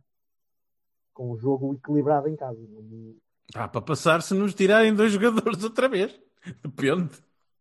Com 1.15 1.31
o 1.31 1.39
jogo 1.39 1.75
equilibrado 1.75 2.29
em 2.29 2.37
casa. 2.37 2.59
Dá 3.53 3.67
para 3.67 3.81
passar 3.81 4.21
se 4.23 4.35
nos 4.35 4.55
tirarem 4.55 4.95
dois 4.95 5.13
jogadores 5.13 5.63
outra 5.65 5.89
vez. 5.89 6.19
Depende 6.63 7.11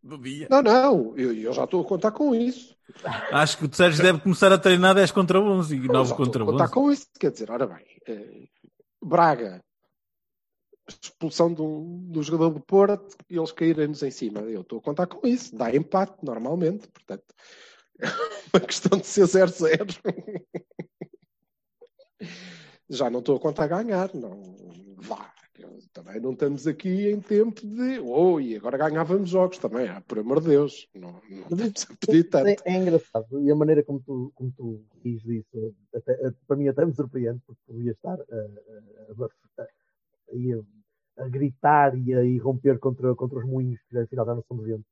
do 0.04 0.18
dia. 0.18 0.48
Não, 0.50 0.62
não, 0.62 1.18
eu, 1.18 1.34
eu 1.34 1.54
já 1.54 1.64
estou 1.64 1.82
a 1.82 1.86
contar 1.86 2.12
com 2.12 2.36
isso. 2.36 2.76
Acho 3.32 3.58
que 3.58 3.66
o 3.66 3.74
Sérgio 3.74 4.04
deve 4.04 4.20
começar 4.20 4.52
a 4.52 4.58
treinar 4.58 4.96
10 4.96 5.12
contra 5.12 5.40
11 5.40 5.76
e 5.76 5.86
Eu 5.86 5.94
9 5.94 6.10
já 6.10 6.16
contra 6.16 6.42
estou 6.42 6.44
a 6.44 6.52
contar 6.52 6.64
11. 6.66 6.74
com 6.74 6.92
isso. 6.92 7.08
Quer 7.20 7.32
dizer, 7.32 7.52
ora 7.52 7.68
bem, 7.68 7.86
eh, 8.08 8.48
Braga, 9.02 9.64
expulsão 10.88 11.48
um, 11.60 12.10
do 12.10 12.24
jogador 12.24 12.52
do 12.52 12.62
Porto 12.62 13.18
e 13.30 13.38
eles 13.38 13.52
caírem-nos 13.52 14.04
em 14.04 14.12
cima. 14.12 14.40
Eu 14.42 14.62
estou 14.62 14.80
a 14.80 14.82
contar 14.82 15.08
com 15.08 15.26
isso. 15.28 15.56
Dá 15.56 15.74
empate, 15.76 16.18
normalmente. 16.24 16.88
Portanto, 16.88 17.26
é 18.00 18.06
uma 18.54 18.66
questão 18.66 18.98
de 18.98 19.06
ser 19.06 19.26
0-0. 19.26 20.00
Já 22.90 23.10
não 23.10 23.20
estou 23.20 23.36
a 23.36 23.40
contar 23.40 23.68
ganhar. 23.68 24.14
Não, 24.14 24.42
vá. 24.98 25.34
Também 25.98 26.22
não 26.22 26.32
estamos 26.34 26.68
aqui 26.68 27.10
em 27.10 27.20
tempo 27.20 27.60
de. 27.66 28.00
Oh, 28.00 28.40
e 28.40 28.56
agora 28.56 28.78
ganhávamos 28.78 29.32
jogos 29.32 29.58
também. 29.58 29.88
Ah, 29.90 30.00
por 30.08 30.20
amor 30.20 30.40
de 30.42 30.50
Deus. 30.50 30.88
Não, 30.94 31.12
não 31.12 31.20
estamos 31.66 31.88
a 31.90 31.96
pedir 32.06 32.24
tanto. 32.30 32.48
É, 32.48 32.56
é 32.66 32.78
engraçado. 32.78 33.42
E 33.42 33.50
a 33.50 33.56
maneira 33.56 33.84
como 33.84 34.00
tu, 34.02 34.32
como 34.36 34.52
tu 34.52 34.84
diz 35.04 35.26
isso, 35.26 35.76
até, 35.96 36.14
a- 36.28 36.34
para 36.46 36.56
mim 36.56 36.68
até 36.68 36.86
me 36.86 36.94
surpreende, 36.94 37.42
porque 37.48 37.60
podia 37.66 37.94
estar 37.94 38.14
a, 38.14 38.36
a, 38.36 39.26
a, 39.26 39.64
a- 39.64 39.68
e 40.34 40.54
a- 40.54 41.24
a 41.24 41.28
gritar 41.30 41.98
e 41.98 42.14
a 42.14 42.24
irromper 42.24 42.78
contra, 42.78 43.16
contra 43.16 43.40
os 43.40 43.46
moinhos, 43.46 43.82
que 43.90 43.98
afinal 43.98 44.26
já 44.28 44.36
não 44.36 44.44
somos 44.48 44.66
vendo. 44.68 44.84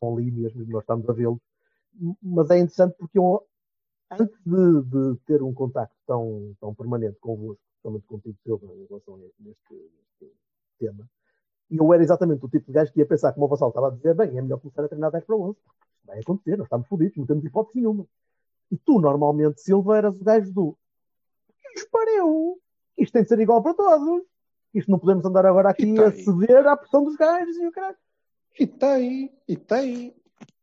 São 0.00 0.16
ali 0.16 0.28
mesmo, 0.32 0.66
nós 0.66 0.82
estamos 0.82 1.08
a 1.08 1.12
vê-los. 1.12 1.38
Mas 2.20 2.50
é 2.50 2.56
interessante 2.58 2.96
porque 2.98 3.16
eu, 3.16 3.46
antes 4.10 4.36
de, 4.44 4.82
de 4.82 5.20
ter 5.24 5.40
um 5.40 5.54
contacto 5.54 5.94
tão, 6.04 6.52
tão 6.60 6.74
permanente 6.74 7.16
convosco, 7.20 7.62
principalmente 7.70 8.06
contigo, 8.08 8.36
Silva, 8.42 8.66
em 8.74 8.86
relação 8.88 9.14
a 9.14 9.18
este, 9.20 9.42
neste 9.42 9.88
tema, 10.78 11.08
e 11.70 11.76
eu 11.76 11.92
era 11.92 12.02
exatamente 12.02 12.44
o 12.44 12.48
tipo 12.48 12.66
de 12.66 12.72
gajo 12.72 12.92
que 12.92 13.00
ia 13.00 13.06
pensar, 13.06 13.32
como 13.32 13.46
o 13.46 13.48
Vassal 13.48 13.68
estava 13.68 13.88
a 13.88 13.90
dizer, 13.90 14.14
bem, 14.14 14.38
é 14.38 14.42
melhor 14.42 14.58
começar 14.58 14.84
a 14.84 14.88
treinar 14.88 15.10
10 15.10 15.24
para 15.24 15.36
11, 15.36 15.58
porque 15.64 15.78
isto 15.92 16.06
vai 16.06 16.20
acontecer, 16.20 16.56
nós 16.56 16.66
estamos 16.66 16.88
fodidos, 16.88 17.16
não 17.16 17.26
temos 17.26 17.44
hipótese 17.44 17.78
nenhuma. 17.78 18.06
E 18.70 18.76
tu, 18.76 19.00
normalmente, 19.00 19.60
Silva, 19.60 19.98
eras 19.98 20.14
o 20.18 20.24
gajo 20.24 20.52
do 20.52 20.78
dispareu, 21.74 22.58
isto 22.96 23.12
tem 23.12 23.22
de 23.22 23.28
ser 23.28 23.38
igual 23.38 23.62
para 23.62 23.74
todos, 23.74 24.22
isto 24.74 24.90
não 24.90 24.98
podemos 24.98 25.24
andar 25.24 25.46
agora 25.46 25.70
aqui 25.70 25.94
E 25.94 26.00
a 26.00 26.10
ceder 26.12 26.66
à 26.66 26.76
pressão 26.76 27.04
dos 27.04 27.16
gajos 27.16 27.56
e 27.56 27.66
o 27.66 27.72
caralho. 27.72 27.96
E 28.58 28.66
tem, 28.66 29.32
e 29.46 29.56
tem, 29.56 30.14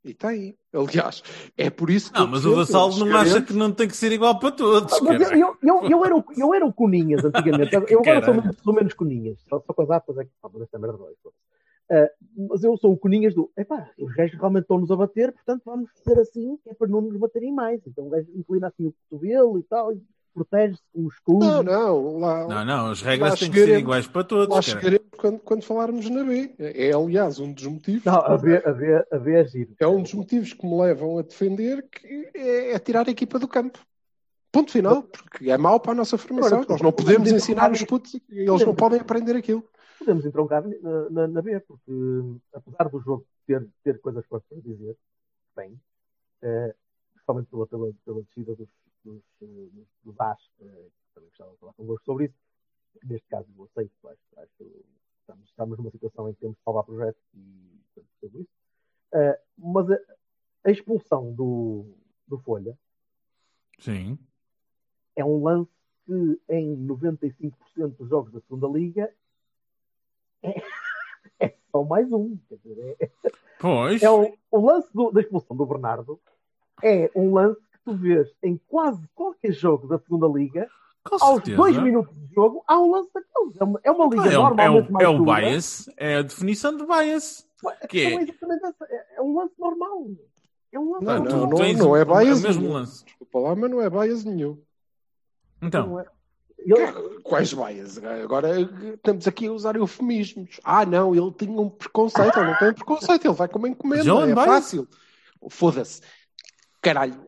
e 0.05 0.13
tem. 0.13 0.55
Aliás, 0.73 1.23
é 1.57 1.69
por 1.69 1.89
isso 1.89 2.13
que. 2.13 2.19
Não, 2.19 2.27
mas 2.27 2.45
o 2.45 2.53
eles 2.53 2.69
não 2.69 3.17
acha 3.17 3.41
que 3.41 3.53
não 3.53 3.71
tem 3.71 3.87
que 3.87 3.95
ser 3.97 4.11
igual 4.11 4.37
para 4.39 4.51
todos. 4.51 4.93
Ah, 4.93 4.99
Mas 5.03 5.31
eu, 5.31 5.57
eu, 5.63 5.89
eu, 5.89 6.05
era 6.05 6.15
o, 6.15 6.23
eu 6.37 6.53
era 6.53 6.65
o 6.65 6.71
Coninhas 6.73 7.23
antigamente. 7.25 7.73
Eu 7.73 7.81
agora 7.81 8.23
sou, 8.25 8.33
Caralho. 8.33 8.73
menos- 8.73 8.93
Coninhas. 8.93 9.39
Só, 9.49 9.59
só 9.59 9.73
com 9.73 9.81
as 9.81 9.89
aspas 9.91 10.17
é 10.19 10.23
que 10.25 10.31
pá, 10.41 10.49
esta 10.61 10.79
merda 10.79 10.97
dói. 10.97 11.13
foda-se. 11.21 11.41
Ah, 11.91 12.09
mas 12.49 12.63
eu 12.63 12.75
sou 12.77 12.91
o 12.93 12.97
Coninhas 12.97 13.33
do 13.35 13.51
epá, 13.57 13.89
os 13.99 14.11
gajos 14.13 14.37
realmente 14.39 14.63
estão-nos 14.63 14.89
a 14.91 14.95
bater, 14.95 15.31
portanto 15.31 15.61
vamos 15.65 15.89
fazer 16.03 16.19
assim, 16.19 16.57
que 16.63 16.69
é 16.69 16.73
para 16.73 16.87
não 16.87 17.01
nos 17.01 17.17
baterem 17.17 17.53
mais. 17.53 17.81
Então 17.85 18.07
o 18.07 18.09
gajo 18.09 18.27
inclina 18.35 18.67
assim 18.67 18.87
o 18.87 18.93
cotovelo 19.09 19.59
e 19.59 19.63
tal, 19.63 19.93
e 19.93 20.01
protege-se 20.35 20.81
com 20.93 21.05
o 21.05 21.07
escudo. 21.07 21.45
Não, 21.45 21.63
não, 21.63 22.19
lá, 22.19 22.47
Não, 22.47 22.65
não, 22.65 22.91
as 22.91 23.01
regras 23.01 23.39
têm 23.39 23.49
que 23.49 23.63
ser 23.63 23.79
iguais 23.79 24.05
para 24.05 24.21
lá 24.21 24.27
todos. 24.27 24.49
cara. 24.49 24.61
chegaremos 24.61 25.07
quando, 25.17 25.39
quando 25.39 25.63
falarmos 25.63 26.09
na 26.09 26.23
B. 26.25 26.53
É, 26.59 26.91
aliás, 26.91 27.39
um 27.39 27.53
dos 27.53 27.65
motivos. 27.65 28.03
Não, 28.03 28.15
a 28.15 28.35
ver, 28.35 28.67
a 28.67 28.71
ver, 28.71 29.07
a 29.11 29.17
ver 29.17 29.45
é 29.45 29.47
giro. 29.47 29.73
É 29.79 29.87
um 29.87 30.03
dos 30.03 30.13
motivos 30.13 30.51
que 30.51 30.67
me 30.67 30.77
levam 30.77 31.17
a 31.17 31.21
defender 31.21 31.87
que 31.89 32.29
é, 32.35 32.73
é 32.73 32.79
tirar 32.79 33.07
a 33.07 33.11
equipa 33.11 33.39
do 33.39 33.47
campo. 33.47 33.79
Ponto 34.51 34.71
final, 34.71 35.03
porque 35.03 35.49
é 35.49 35.57
mau 35.57 35.79
para 35.79 35.93
a 35.93 35.95
nossa 35.95 36.17
formação. 36.17 36.59
Agora, 36.59 36.69
Nós 36.69 36.81
não 36.81 36.91
podemos 36.91 37.31
ensinar 37.31 37.71
os 37.71 37.83
putos, 37.83 38.19
eles 38.29 38.65
não 38.65 38.75
podem 38.75 38.99
aprender 38.99 39.35
aquilo. 39.35 39.67
podemos 39.99 40.25
entroncar 40.25 40.63
na, 40.81 41.09
na, 41.09 41.27
na 41.27 41.41
B, 41.41 41.59
porque 41.61 41.91
apesar 42.53 42.89
do 42.89 42.99
jogo 43.01 43.25
ter, 43.45 43.67
ter 43.83 43.99
coisas 43.99 44.25
para 44.27 44.41
dizer, 44.63 44.95
bem, 45.57 45.77
eh, 46.41 46.73
principalmente 47.13 47.47
pela, 47.49 47.67
pela, 47.67 47.91
pela 48.05 48.21
descida 48.21 48.55
dos, 48.55 48.69
dos, 49.05 49.21
dos, 49.39 49.87
dos 50.03 50.19
As, 50.19 50.39
eh, 50.61 50.87
também 51.13 51.29
gostava 51.29 51.51
de 51.51 51.57
falar 51.59 51.73
convosco 51.73 52.05
sobre 52.05 52.25
isso. 52.25 52.35
Neste 53.03 53.27
caso, 53.27 53.47
eu 53.57 53.63
aceito, 53.65 54.07
acho, 54.07 54.19
acho 54.39 54.51
que 54.57 54.85
estamos, 55.21 55.45
estamos 55.49 55.77
numa 55.77 55.91
situação 55.91 56.29
em 56.29 56.33
que 56.33 56.39
temos 56.41 56.57
que 56.57 56.63
salvar 56.63 56.83
projetos 56.83 57.21
e 57.33 57.79
portanto, 57.93 58.11
sobre 58.19 58.41
isso. 58.41 58.49
Eh, 59.13 59.41
mas 59.57 59.91
a, 59.91 59.97
a 60.65 60.71
expulsão 60.71 61.33
do, 61.33 61.85
do 62.27 62.37
Folha 62.39 62.77
Sim. 63.79 64.17
é 65.15 65.23
um 65.23 65.43
lance 65.43 65.71
que 66.05 66.41
em 66.49 66.75
95% 66.87 67.53
dos 67.97 68.09
jogos 68.09 68.31
da 68.31 68.39
segunda 68.41 68.67
liga 68.67 69.13
é, 70.43 70.53
é 71.39 71.57
só 71.71 71.83
mais 71.83 72.11
um. 72.11 72.37
Quer 72.49 72.57
dizer, 72.57 72.95
é, 72.99 73.11
Pois. 73.59 74.01
é 74.03 74.09
o, 74.09 74.37
o 74.51 74.59
lance 74.65 74.91
do- 74.93 75.11
da 75.11 75.21
expulsão 75.21 75.55
do 75.55 75.65
Bernardo 75.65 76.19
é 76.83 77.09
um 77.15 77.33
lance 77.33 77.59
que 77.61 77.64
tu 77.85 77.95
vês 77.95 78.27
em 78.43 78.59
quase 78.67 79.01
qualquer 79.15 79.51
jogo 79.53 79.87
da 79.87 79.97
segunda 79.99 80.27
liga. 80.27 80.67
Com 81.03 81.15
Aos 81.23 81.35
certeza. 81.35 81.57
dois 81.57 81.77
minutos 81.77 82.13
de 82.15 82.33
jogo, 82.33 82.63
há 82.67 82.79
um 82.79 82.89
lance 82.91 83.09
daqueles. 83.13 83.55
É 83.61 83.63
uma, 83.63 83.79
é 83.83 83.91
uma 83.91 84.05
liga 84.07 84.23
É, 84.23 84.25
o- 84.25 84.29
é, 84.29 84.33
normalmente 84.33 84.89
o, 84.89 84.91
mais 84.91 85.05
é 85.05 85.09
o 85.09 85.23
bias, 85.23 85.89
é 85.97 86.15
a 86.17 86.21
definição 86.23 86.75
de 86.75 86.85
bias. 86.85 87.47
Que 87.87 87.99
é- 88.01 88.13
é 88.15 88.21
exatamente 88.23 88.65
essa. 88.65 88.85
É, 88.89 89.17
é 89.17 89.21
um 89.21 89.37
lance 89.37 89.53
normal. 89.59 90.07
É 90.71 90.79
um 90.79 90.91
lance 90.93 91.05
Não, 91.05 91.13
normal. 91.19 91.37
não, 91.39 91.47
não 91.47 91.95
é 91.95 92.01
o- 92.01 92.05
bias 92.05 92.39
o 92.39 92.47
mesmo 92.47 92.61
nenhum. 92.63 92.73
lance. 92.73 93.05
Desculpa 93.05 93.39
lá, 93.39 93.55
mas 93.55 93.69
não 93.69 93.81
é 93.81 93.89
bias 93.89 94.23
nenhum. 94.25 94.59
Então, 95.61 95.99
é. 95.99 96.05
Ele- 96.57 97.19
Quais 97.23 97.53
bias? 97.53 98.03
Agora 98.03 98.59
estamos 98.59 99.27
aqui 99.27 99.45
a 99.45 99.51
usar 99.51 99.75
eufemismos. 99.75 100.59
Ah, 100.63 100.83
não, 100.85 101.13
ele 101.13 101.31
tinha 101.33 101.51
um 101.61 101.69
preconceito. 101.69 102.35
Ele 102.39 102.47
não 102.49 102.57
tem 102.57 102.69
um 102.69 102.73
preconceito, 102.73 103.25
ele 103.25 103.33
vai 103.35 103.47
como 103.47 103.67
encomenda. 103.67 104.03
John 104.03 104.23
É 104.23 104.33
bias? 104.33 104.45
fácil. 104.45 104.87
Foda-se. 105.49 106.01
Caralho. 106.81 107.23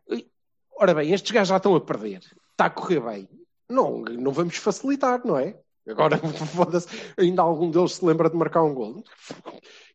Ora 0.79 0.93
bem, 0.93 1.11
estes 1.11 1.31
gajos 1.31 1.49
já 1.49 1.57
estão 1.57 1.75
a 1.75 1.81
perder. 1.81 2.19
Está 2.51 2.65
a 2.65 2.69
correr 2.69 2.99
bem. 2.99 3.29
não, 3.69 4.01
não 4.01 4.31
vamos 4.31 4.57
facilitar, 4.57 5.25
não 5.25 5.37
é? 5.37 5.59
Agora, 5.87 6.17
foda-se, 6.55 6.87
ainda 7.17 7.41
algum 7.41 7.71
deles 7.71 7.93
se 7.93 8.05
lembra 8.05 8.29
de 8.29 8.35
marcar 8.35 8.63
um 8.63 8.73
gol. 8.73 9.03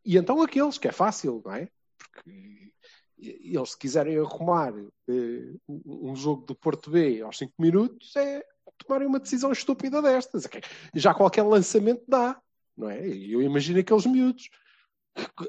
E 0.04 0.16
então 0.16 0.42
aqueles, 0.42 0.78
que 0.78 0.88
é 0.88 0.92
fácil, 0.92 1.40
não 1.44 1.54
é? 1.54 1.68
Porque 1.96 2.72
eles, 3.16 3.70
se 3.70 3.78
quiserem 3.78 4.18
arrumar 4.18 4.74
eh, 5.08 5.54
um 5.68 6.16
jogo 6.16 6.44
do 6.46 6.54
Porto 6.54 6.90
B 6.90 7.22
aos 7.22 7.38
5 7.38 7.52
minutos, 7.58 8.16
é 8.16 8.42
tomarem 8.78 9.06
uma 9.06 9.20
decisão 9.20 9.52
estúpida 9.52 10.02
destas. 10.02 10.48
Já 10.94 11.14
qualquer 11.14 11.42
lançamento 11.42 12.02
dá, 12.08 12.40
não 12.76 12.90
é? 12.90 13.06
Eu 13.06 13.40
imagino 13.40 13.78
aqueles 13.78 14.06
miúdos. 14.06 14.48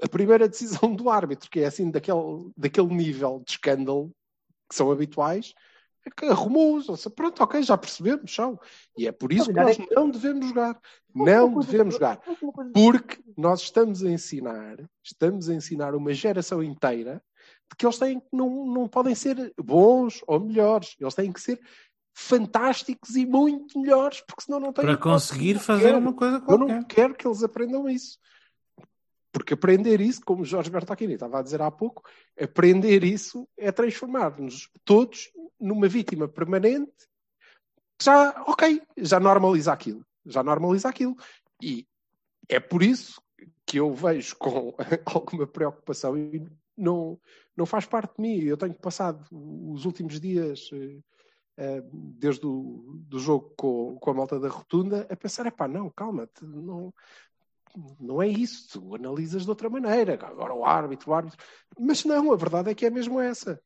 A 0.03 0.09
primeira 0.09 0.47
decisão 0.47 0.93
do 0.93 1.09
árbitro, 1.09 1.49
que 1.49 1.61
é 1.61 1.65
assim 1.65 1.89
daquele, 1.89 2.51
daquele 2.55 2.93
nível 2.93 3.41
de 3.43 3.53
escândalo 3.53 4.13
que 4.73 4.77
são 4.77 4.91
habituais, 4.91 5.53
é 6.05 6.27
arrumou-os. 6.29 6.89
Ou 6.89 6.97
seja, 6.97 7.09
Pronto, 7.11 7.41
ok, 7.43 7.61
já 7.61 7.77
percebemos, 7.77 8.33
são. 8.33 8.59
E 8.97 9.07
é 9.07 9.11
por 9.11 9.31
isso 9.31 9.45
que 9.45 9.53
nós 9.53 9.77
não 9.91 10.09
devemos 10.09 10.47
jogar. 10.47 10.79
Não 11.13 11.59
devemos 11.59 11.93
jogar. 11.93 12.19
Porque 12.73 13.23
nós 13.37 13.61
estamos 13.61 14.03
a 14.03 14.09
ensinar, 14.09 14.77
estamos 15.03 15.47
a 15.47 15.53
ensinar 15.53 15.95
uma 15.95 16.13
geração 16.13 16.63
inteira 16.63 17.23
de 17.69 17.77
que 17.77 17.85
eles 17.85 17.97
têm, 17.97 18.21
não, 18.31 18.65
não 18.65 18.87
podem 18.87 19.15
ser 19.15 19.53
bons 19.57 20.21
ou 20.27 20.39
melhores. 20.39 20.95
Eles 20.99 21.13
têm 21.13 21.31
que 21.31 21.39
ser 21.39 21.61
fantásticos 22.15 23.15
e 23.15 23.25
muito 23.25 23.79
melhores, 23.79 24.21
porque 24.21 24.43
senão 24.43 24.59
não 24.59 24.73
têm 24.73 24.85
Para 24.85 24.97
conseguir 24.97 25.55
Eu 25.55 25.59
fazer 25.59 25.95
uma 25.95 26.13
coisa 26.13 26.37
Eu 26.37 26.41
qualquer. 26.41 26.75
não 26.75 26.83
quero 26.83 27.15
que 27.15 27.27
eles 27.27 27.43
aprendam 27.43 27.89
isso. 27.89 28.17
Porque 29.33 29.55
aprender 29.55 29.99
isso, 29.99 30.21
como 30.23 30.45
Jorge 30.45 30.69
Bertacchini 30.69 31.15
estava 31.15 31.39
a 31.39 31.41
dizer 31.41 31.61
há 31.61 31.69
pouco, 31.69 32.03
aprender 32.39 33.03
isso 33.03 33.45
é 33.57 33.71
transformar-nos 33.71 34.69
todos 34.85 35.31
numa 35.59 35.89
vítima 35.89 36.27
permanente 36.27 36.93
já, 38.01 38.43
ok, 38.47 38.81
já 38.97 39.19
normaliza 39.19 39.71
aquilo. 39.71 40.05
Já 40.25 40.43
normaliza 40.43 40.89
aquilo. 40.89 41.15
E 41.61 41.87
é 42.49 42.59
por 42.59 42.83
isso 42.83 43.21
que 43.65 43.79
eu 43.79 43.93
vejo 43.93 44.35
com 44.37 44.73
alguma 45.05 45.47
preocupação 45.47 46.17
e 46.17 46.45
não, 46.77 47.19
não 47.55 47.65
faz 47.65 47.85
parte 47.85 48.15
de 48.15 48.21
mim. 48.21 48.43
Eu 48.43 48.57
tenho 48.57 48.73
passado 48.73 49.25
os 49.31 49.85
últimos 49.85 50.19
dias, 50.19 50.69
eh, 50.73 50.99
eh, 51.57 51.83
desde 51.91 52.45
o 52.45 53.01
do 53.07 53.19
jogo 53.19 53.53
com, 53.55 53.97
com 53.99 54.09
a 54.11 54.13
malta 54.13 54.39
da 54.39 54.49
rotunda, 54.49 55.07
a 55.09 55.15
pensar: 55.15 55.45
epá, 55.45 55.67
não, 55.67 55.89
calma-te, 55.89 56.43
não, 56.43 56.93
não 57.99 58.21
é 58.21 58.27
isso, 58.27 58.79
tu 58.79 58.95
analisas 58.95 59.43
de 59.43 59.49
outra 59.49 59.69
maneira. 59.69 60.13
Agora 60.13 60.53
o 60.53 60.65
árbitro, 60.65 61.11
o 61.11 61.13
árbitro. 61.13 61.43
Mas 61.79 62.05
não, 62.05 62.31
a 62.31 62.35
verdade 62.35 62.69
é 62.69 62.75
que 62.75 62.85
é 62.85 62.89
mesmo 62.89 63.19
essa. 63.19 63.59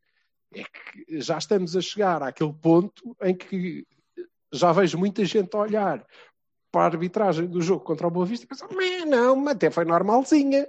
É 0.54 0.64
que 0.64 1.20
já 1.20 1.38
estamos 1.38 1.76
a 1.76 1.82
chegar 1.82 2.24
àquele 2.24 2.54
ponto 2.54 3.16
em 3.22 3.36
que 3.36 3.86
já 4.52 4.72
vejo 4.72 4.98
muita 4.98 5.26
gente 5.26 5.54
a 5.56 5.60
olhar 5.60 6.06
para 6.72 6.82
a 6.82 6.86
arbitragem 6.86 7.48
do 7.48 7.62
jogo 7.62 7.84
contra 7.84 8.08
o 8.08 8.12
Boa 8.12 8.26
Vista 8.26 8.46
e 8.46 8.48
pensar, 8.48 8.70
"Meh, 8.74 9.06
não, 9.06 9.48
até 9.48 9.70
foi 9.70 9.84
normalzinha. 9.84 10.68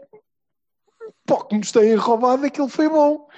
Pô, 1.25 1.45
que 1.45 1.57
nos 1.57 1.71
têm 1.71 1.95
roubado, 1.95 2.45
aquilo 2.45 2.69
foi 2.69 2.89
bom. 2.89 3.29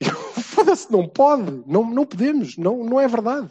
Foda-se, 0.42 0.90
não 0.92 1.08
pode, 1.08 1.62
não, 1.66 1.88
não 1.88 2.04
podemos, 2.04 2.56
não, 2.56 2.84
não 2.84 3.00
é 3.00 3.08
verdade. 3.08 3.50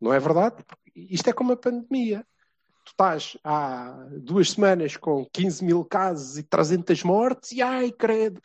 Não 0.00 0.12
é 0.12 0.18
verdade? 0.18 0.56
Isto 0.94 1.30
é 1.30 1.32
como 1.32 1.52
a 1.52 1.56
pandemia. 1.56 2.26
Tu 2.88 2.92
estás 2.92 3.36
há 3.44 4.06
duas 4.18 4.52
semanas 4.52 4.96
com 4.96 5.26
15 5.26 5.62
mil 5.64 5.84
casos 5.84 6.38
e 6.38 6.42
300 6.42 7.02
mortes 7.02 7.52
e 7.52 7.60
ai, 7.60 7.92
credo. 7.92 8.40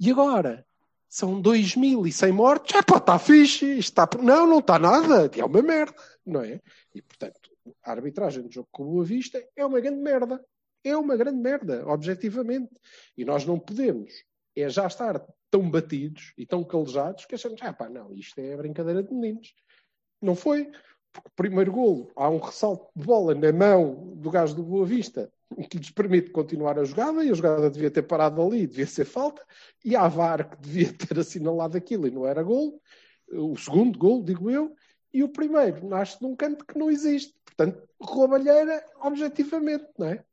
E 0.00 0.10
agora? 0.10 0.64
São 1.08 1.42
2.100 1.42 2.32
mortes. 2.32 2.74
É 2.74 2.82
pá, 2.82 2.96
está 2.96 3.18
fixe. 3.18 3.78
Está... 3.78 4.08
Não, 4.18 4.46
não 4.46 4.60
está 4.60 4.78
nada. 4.78 5.30
É 5.36 5.44
uma 5.44 5.60
merda, 5.60 5.94
não 6.24 6.40
é? 6.40 6.58
E, 6.94 7.02
portanto, 7.02 7.50
a 7.84 7.90
arbitragem 7.90 8.42
do 8.42 8.50
jogo 8.50 8.68
com 8.72 8.84
Boa 8.84 9.04
Vista 9.04 9.44
é 9.54 9.64
uma 9.64 9.78
grande 9.78 10.00
merda. 10.00 10.42
É 10.82 10.96
uma 10.96 11.14
grande 11.14 11.38
merda, 11.38 11.86
objetivamente. 11.86 12.70
E 13.16 13.26
nós 13.26 13.44
não 13.44 13.58
podemos 13.58 14.10
é 14.56 14.68
já 14.70 14.86
estar 14.86 15.22
tão 15.50 15.70
batidos 15.70 16.32
e 16.36 16.46
tão 16.46 16.64
calejados 16.64 17.26
que 17.26 17.34
achamos, 17.34 17.60
ah 17.62 17.72
pá, 17.72 17.88
não, 17.88 18.14
isto 18.14 18.38
é 18.38 18.56
brincadeira 18.56 19.02
de 19.02 19.12
meninos. 19.12 19.54
Não 20.20 20.34
foi. 20.34 20.70
Porque 21.12 21.28
o 21.28 21.32
primeiro 21.36 21.72
golo, 21.72 22.10
há 22.16 22.28
um 22.28 22.38
ressalto 22.38 22.88
de 22.96 23.04
bola 23.04 23.34
na 23.34 23.52
mão 23.52 24.14
do 24.16 24.30
gajo 24.30 24.54
do 24.54 24.62
Boa 24.62 24.86
Vista 24.86 25.30
que 25.68 25.78
lhes 25.78 25.90
permite 25.90 26.30
continuar 26.30 26.78
a 26.78 26.84
jogada 26.84 27.24
e 27.24 27.30
a 27.30 27.34
jogada 27.34 27.70
devia 27.70 27.90
ter 27.90 28.02
parado 28.02 28.40
ali, 28.40 28.66
devia 28.66 28.86
ser 28.86 29.04
falta, 29.04 29.42
e 29.84 29.94
há 29.94 30.08
VAR 30.08 30.48
que 30.48 30.56
devia 30.60 30.92
ter 30.96 31.18
assinalado 31.18 31.76
aquilo 31.76 32.06
e 32.06 32.10
não 32.10 32.26
era 32.26 32.42
golo. 32.42 32.80
O 33.30 33.56
segundo 33.56 33.98
golo, 33.98 34.24
digo 34.24 34.50
eu, 34.50 34.74
e 35.12 35.22
o 35.22 35.28
primeiro 35.28 35.86
nasce 35.86 36.20
num 36.22 36.34
canto 36.34 36.64
que 36.64 36.78
não 36.78 36.90
existe. 36.90 37.34
Portanto, 37.44 37.86
roubalheira 38.00 38.82
objetivamente, 39.00 39.86
não 39.98 40.06
é? 40.06 40.24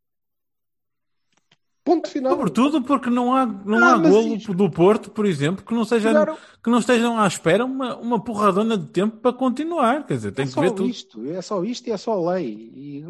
Ponto 1.84 2.10
final. 2.10 2.34
Sobretudo 2.34 2.82
porque 2.84 3.10
não 3.10 3.34
há, 3.34 3.46
não 3.46 3.84
Ah, 3.84 3.94
há 3.94 3.98
golo 3.98 4.36
isto- 4.36 4.54
do 4.54 4.70
Porto, 4.70 5.10
por 5.10 5.26
exemplo, 5.26 5.66
que 5.66 5.74
não, 5.74 5.84
seja, 5.86 6.12
Claro. 6.12 6.38
que 6.64 6.70
não 6.70 6.80
estejam 6.80 7.18
à 7.20 7.26
espera 7.26 7.66
uma, 7.66 7.96
uma 7.98 8.24
porradona 8.24 8.78
de 8.78 8.88
tempo 8.92 9.18
para 9.18 9.34
continuar. 9.34 10.06
Quer 10.06 10.16
dizer, 10.16 10.32
tem 10.34 10.44
é 10.44 10.48
que 10.48 10.54
só 10.54 10.62
ver 10.62 10.72
tudo. 10.72 10.90
isto, 10.90 11.26
é 11.32 11.42
só 11.42 11.64
isto 11.64 11.88
e 11.88 11.92
é 11.92 11.98
só 11.98 12.30
lei. 12.32 12.72
E, 12.76 13.04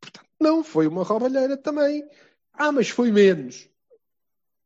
portanto, 0.00 0.26
não, 0.40 0.62
foi 0.64 0.86
uma 0.86 1.04
roubalheira 1.04 1.56
também. 1.56 2.04
Ah, 2.52 2.70
mas 2.72 2.88
foi 2.90 3.10
menos. 3.10 3.68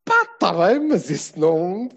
Pá, 0.05 0.23
está 0.23 0.53
bem, 0.53 0.89
mas 0.89 1.11
isso 1.11 1.39
não. 1.39 1.89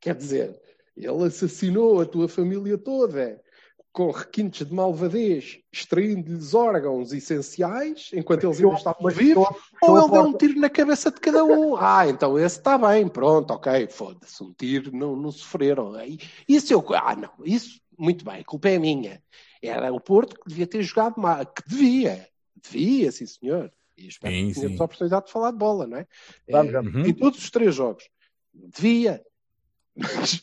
Quer 0.00 0.14
dizer, 0.14 0.60
ele 0.96 1.24
assassinou 1.24 2.00
a 2.00 2.06
tua 2.06 2.28
família 2.28 2.76
toda 2.76 3.40
com 3.96 4.10
requintes 4.10 4.66
de 4.66 4.74
malvadez, 4.74 5.58
extraindo-lhes 5.72 6.52
órgãos 6.52 7.14
essenciais 7.14 8.10
enquanto 8.12 8.44
eles 8.44 8.60
ainda 8.60 8.74
estavam 8.74 9.10
vivos. 9.10 9.48
Ou 9.80 9.98
ele 9.98 10.10
deu 10.10 10.22
um 10.22 10.36
tiro 10.36 10.60
na 10.60 10.68
cabeça 10.68 11.10
de 11.10 11.18
cada 11.18 11.42
um. 11.42 11.74
Ah, 11.80 12.06
então 12.06 12.38
esse 12.38 12.58
está 12.58 12.76
bem, 12.76 13.08
pronto, 13.08 13.52
ok, 13.52 13.88
foda-se, 13.88 14.44
um 14.44 14.52
tiro, 14.52 14.94
não, 14.94 15.16
não 15.16 15.32
sofreram. 15.32 15.94
Isso 16.46 16.74
eu. 16.74 16.84
Ah, 16.94 17.16
não, 17.16 17.30
isso, 17.42 17.80
muito 17.98 18.22
bem, 18.22 18.40
a 18.40 18.44
culpa 18.44 18.68
é 18.68 18.78
minha. 18.78 19.22
Era 19.62 19.90
o 19.90 19.98
Porto 19.98 20.36
que 20.36 20.46
devia 20.46 20.66
ter 20.66 20.82
jogado 20.82 21.18
mal, 21.18 21.46
que 21.46 21.66
devia, 21.66 22.28
devia, 22.54 23.10
sim 23.10 23.24
senhor. 23.24 23.72
E 23.96 24.08
espero 24.08 24.34
Sim, 24.34 24.48
que 24.48 24.54
tenhamos 24.60 24.78
a 24.78 24.84
oportunidade 24.84 25.24
de 25.24 25.32
falar 25.32 25.52
de 25.52 25.56
bola, 25.56 25.86
não 25.86 25.96
é? 25.96 26.06
Vamos, 26.50 26.68
É, 26.68 26.72
vamos. 26.72 26.94
Uhum. 26.94 27.06
Em 27.06 27.14
todos 27.14 27.38
os 27.38 27.50
três 27.50 27.74
jogos. 27.74 28.06
Devia. 28.52 29.24
Mas 29.96 30.42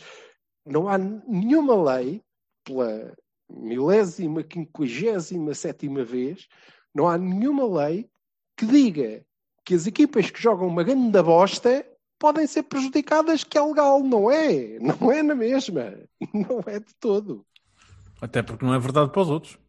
não 0.65 0.89
há 0.89 0.97
nenhuma 0.97 1.93
lei, 1.93 2.23
pela 2.63 3.13
milésima, 3.53 4.43
quinquagésima, 4.43 5.53
sétima 5.53 6.03
vez, 6.03 6.47
não 6.93 7.07
há 7.07 7.17
nenhuma 7.17 7.65
lei 7.83 8.09
que 8.57 8.65
diga 8.65 9.25
que 9.65 9.73
as 9.73 9.87
equipas 9.87 10.29
que 10.29 10.41
jogam 10.41 10.67
uma 10.67 10.83
grande 10.83 11.21
bosta 11.21 11.85
podem 12.19 12.47
ser 12.47 12.63
prejudicadas, 12.63 13.43
que 13.43 13.57
é 13.57 13.61
legal. 13.61 14.01
Não 14.01 14.31
é. 14.31 14.79
Não 14.79 15.11
é 15.11 15.21
na 15.21 15.35
mesma. 15.35 15.93
Não 16.33 16.63
é 16.65 16.79
de 16.79 16.95
todo. 16.95 17.45
Até 18.21 18.41
porque 18.41 18.65
não 18.65 18.73
é 18.73 18.79
verdade 18.79 19.11
para 19.11 19.21
os 19.21 19.29
outros. 19.29 19.59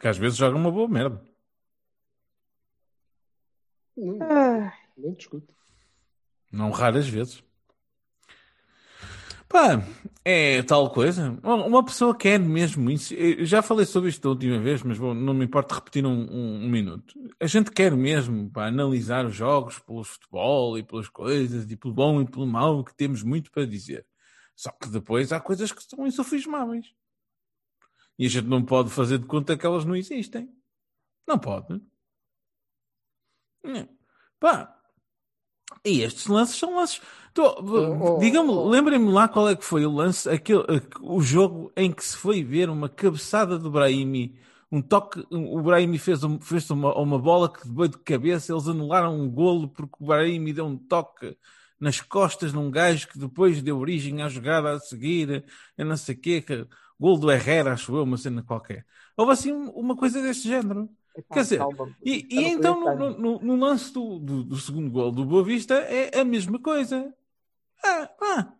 Que 0.00 0.08
às 0.08 0.16
vezes 0.16 0.38
jogam 0.38 0.58
uma 0.58 0.70
boa 0.72 0.88
merda. 0.88 1.22
Não, 3.96 4.18
Ah, 4.22 4.72
não 4.96 5.12
discuto. 5.12 5.54
Não 6.50 6.70
raras 6.70 7.06
vezes. 7.06 7.42
Pá, 9.54 9.80
é 10.24 10.64
tal 10.64 10.90
coisa. 10.90 11.38
Uma 11.44 11.84
pessoa 11.84 12.12
quer 12.18 12.40
mesmo 12.40 12.90
isso. 12.90 13.14
Eu 13.14 13.46
já 13.46 13.62
falei 13.62 13.86
sobre 13.86 14.08
isto 14.10 14.20
da 14.20 14.30
última 14.30 14.58
vez, 14.58 14.82
mas 14.82 14.98
vou- 14.98 15.14
não 15.14 15.32
me 15.32 15.44
importa 15.44 15.76
repetir 15.76 16.04
um, 16.04 16.10
um- 16.10 16.64
um 16.64 16.68
minuto. 16.68 17.14
A 17.38 17.46
gente 17.46 17.70
quer 17.70 17.92
mesmo 17.96 18.50
pá, 18.50 18.66
analisar 18.66 19.24
os 19.24 19.32
jogos 19.36 19.78
pelos 19.78 20.08
futebol 20.08 20.76
e 20.76 20.82
pelas 20.82 21.08
coisas, 21.08 21.70
e 21.70 21.76
pelo 21.76 21.94
bom 21.94 22.20
e 22.20 22.28
pelo 22.28 22.48
mau, 22.48 22.82
que 22.82 22.92
temos 22.96 23.22
muito 23.22 23.52
para 23.52 23.64
dizer. 23.64 24.04
Só 24.56 24.72
que 24.72 24.88
depois 24.88 25.32
há 25.32 25.38
coisas 25.40 25.70
que 25.70 25.84
são 25.84 26.04
insufismáveis. 26.04 26.86
E 28.18 28.26
a 28.26 28.28
gente 28.28 28.48
não 28.48 28.64
pode 28.64 28.90
fazer 28.90 29.18
de 29.18 29.26
conta 29.26 29.56
que 29.56 29.64
elas 29.64 29.84
não 29.84 29.94
existem. 29.94 30.48
Não 31.28 31.38
pode. 31.38 31.80
Não. 33.62 33.88
Pá, 34.40 34.73
e 35.84 36.02
estes 36.02 36.26
lances 36.26 36.56
são 36.56 36.76
lances. 36.76 37.00
Tô- 37.32 37.56
oh, 37.60 38.16
Diga-me, 38.16 38.50
oh. 38.50 38.68
lembrem-me 38.68 39.10
lá 39.10 39.28
qual 39.28 39.48
é 39.48 39.56
que 39.56 39.64
foi 39.64 39.84
o 39.84 39.90
lance, 39.92 40.28
aquele, 40.30 40.62
o 41.00 41.20
jogo 41.20 41.72
em 41.76 41.90
que 41.92 42.04
se 42.04 42.16
foi 42.16 42.42
ver 42.44 42.70
uma 42.70 42.88
cabeçada 42.88 43.58
do 43.58 43.70
Brahimi, 43.70 44.38
um 44.70 44.80
toque, 44.80 45.24
o 45.30 45.60
Brahimi 45.62 45.98
fez, 45.98 46.22
um- 46.24 46.40
fez 46.40 46.70
uma, 46.70 46.94
uma 46.96 47.18
bola 47.18 47.52
que 47.52 47.66
veio 47.68 47.88
de 47.88 47.98
cabeça, 47.98 48.52
eles 48.52 48.68
anularam 48.68 49.18
um 49.20 49.28
golo 49.30 49.68
porque 49.68 49.96
o 50.00 50.06
Brahimi 50.06 50.52
deu 50.52 50.66
um 50.66 50.76
toque 50.76 51.36
nas 51.80 52.00
costas 52.00 52.52
num 52.52 52.70
gajo 52.70 53.08
que 53.08 53.18
depois 53.18 53.60
deu 53.62 53.78
origem 53.78 54.22
à 54.22 54.28
jogada 54.28 54.72
a 54.74 54.80
seguir, 54.80 55.44
eu 55.76 55.84
não 55.86 55.96
sei 55.96 56.14
o 56.14 56.20
quê, 56.20 56.40
que, 56.40 56.66
golo 56.98 57.18
do 57.18 57.30
Herrera, 57.32 57.72
acho 57.72 57.94
eu, 57.96 58.02
uma 58.04 58.16
cena 58.16 58.42
qualquer. 58.42 58.86
Houve 59.16 59.32
assim 59.32 59.52
uma 59.52 59.96
coisa 59.96 60.22
deste 60.22 60.48
género. 60.48 60.88
Quer 61.32 61.42
dizer, 61.42 61.58
calma. 61.58 61.96
E, 62.04 62.26
Eu 62.30 62.42
e 62.42 62.44
então, 62.50 62.96
no, 62.96 63.10
no- 63.18 63.38
no 63.40 63.56
lance 63.56 63.92
do, 63.92 64.18
do, 64.18 64.42
do 64.44 64.56
segundo 64.56 64.90
gol 64.90 65.12
do 65.12 65.24
Boa 65.24 65.44
Vista, 65.44 65.74
é 65.74 66.18
a 66.20 66.24
mesma 66.24 66.58
coisa. 66.58 67.14
Ah, 67.84 68.10
ah, 68.20 68.52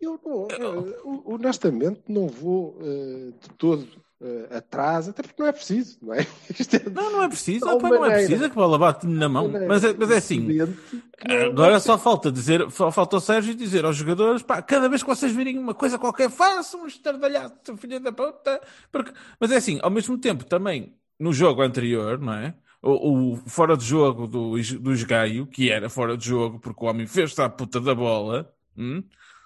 Eu, 0.00 0.20
não, 0.24 0.48
eh, 0.50 1.00
honestamente, 1.24 2.02
não 2.08 2.26
vou 2.28 2.78
eh, 2.82 3.32
de 3.40 3.48
todo 3.56 3.86
uh, 4.20 4.56
atrás, 4.56 5.08
até 5.08 5.22
porque 5.22 5.40
não 5.40 5.48
é 5.48 5.52
preciso, 5.52 5.98
não 6.02 6.12
é? 6.12 6.20
É 6.86 6.90
Não, 6.90 7.12
não 7.12 7.22
é 7.22 7.28
preciso. 7.28 7.66
Opa, 7.68 7.88
não 7.88 8.04
é 8.04 8.10
preciso 8.10 8.38
que 8.44 8.50
a 8.50 8.54
bola 8.54 8.78
bate 8.78 9.06
na 9.06 9.28
mão. 9.28 9.48
Mas 9.48 9.84
é, 9.84 9.94
mas 9.94 10.10
é 10.10 10.16
assim. 10.16 10.46
que 10.46 10.58
não- 10.58 11.46
Agora 11.46 11.80
só 11.80 11.96
falta 11.96 12.30
dizer, 12.30 12.70
só 12.70 12.90
falta 12.90 13.16
o 13.16 13.20
Sérgio 13.20 13.54
dizer 13.54 13.84
aos 13.84 13.96
jogadores, 13.96 14.42
pá, 14.42 14.60
cada 14.60 14.88
vez 14.88 15.02
que 15.02 15.08
vocês 15.08 15.32
virem 15.32 15.58
uma 15.58 15.74
coisa 15.74 15.98
qualquer, 15.98 16.28
façam 16.30 16.82
um 16.82 16.86
estardalhaço, 16.86 17.54
seu 17.64 17.76
filho 17.76 18.00
da 18.00 18.12
puta. 18.12 18.60
Porque... 18.92 19.12
Mas 19.40 19.50
é 19.52 19.56
assim, 19.56 19.78
ao 19.82 19.90
mesmo 19.90 20.18
tempo, 20.18 20.44
também, 20.44 20.94
no 21.18 21.32
jogo 21.32 21.62
anterior, 21.62 22.18
não 22.18 22.32
é? 22.34 22.54
O, 22.82 23.32
o 23.32 23.36
fora 23.48 23.76
de 23.76 23.84
jogo 23.84 24.26
do, 24.26 24.56
do 24.80 24.92
Esgaio, 24.92 25.46
que 25.46 25.70
era 25.70 25.88
fora 25.88 26.16
de 26.16 26.26
jogo 26.26 26.58
porque 26.58 26.84
o 26.84 26.88
homem 26.88 27.06
fez-se 27.06 27.40
à 27.40 27.48
puta 27.48 27.80
da 27.80 27.94
bola, 27.94 28.52
hum? 28.76 29.02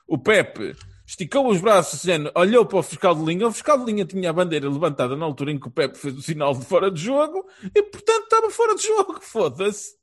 o 0.08 0.18
Pepe 0.18 0.74
esticou 1.06 1.48
os 1.48 1.60
braços, 1.60 2.04
olhou 2.34 2.66
para 2.66 2.78
o 2.78 2.82
fiscal 2.82 3.14
de 3.14 3.24
linha, 3.24 3.46
o 3.46 3.52
fiscal 3.52 3.78
de 3.78 3.90
linha 3.90 4.04
tinha 4.04 4.28
a 4.28 4.32
bandeira 4.32 4.68
levantada 4.68 5.16
na 5.16 5.24
altura 5.24 5.52
em 5.52 5.58
que 5.58 5.68
o 5.68 5.70
Pepe 5.70 5.96
fez 5.96 6.16
o 6.16 6.22
sinal 6.22 6.54
de 6.54 6.64
fora 6.64 6.90
de 6.90 7.00
jogo 7.00 7.46
e, 7.74 7.82
portanto, 7.82 8.24
estava 8.24 8.50
fora 8.50 8.74
de 8.74 8.86
jogo, 8.86 9.18
foda-se. 9.22 9.97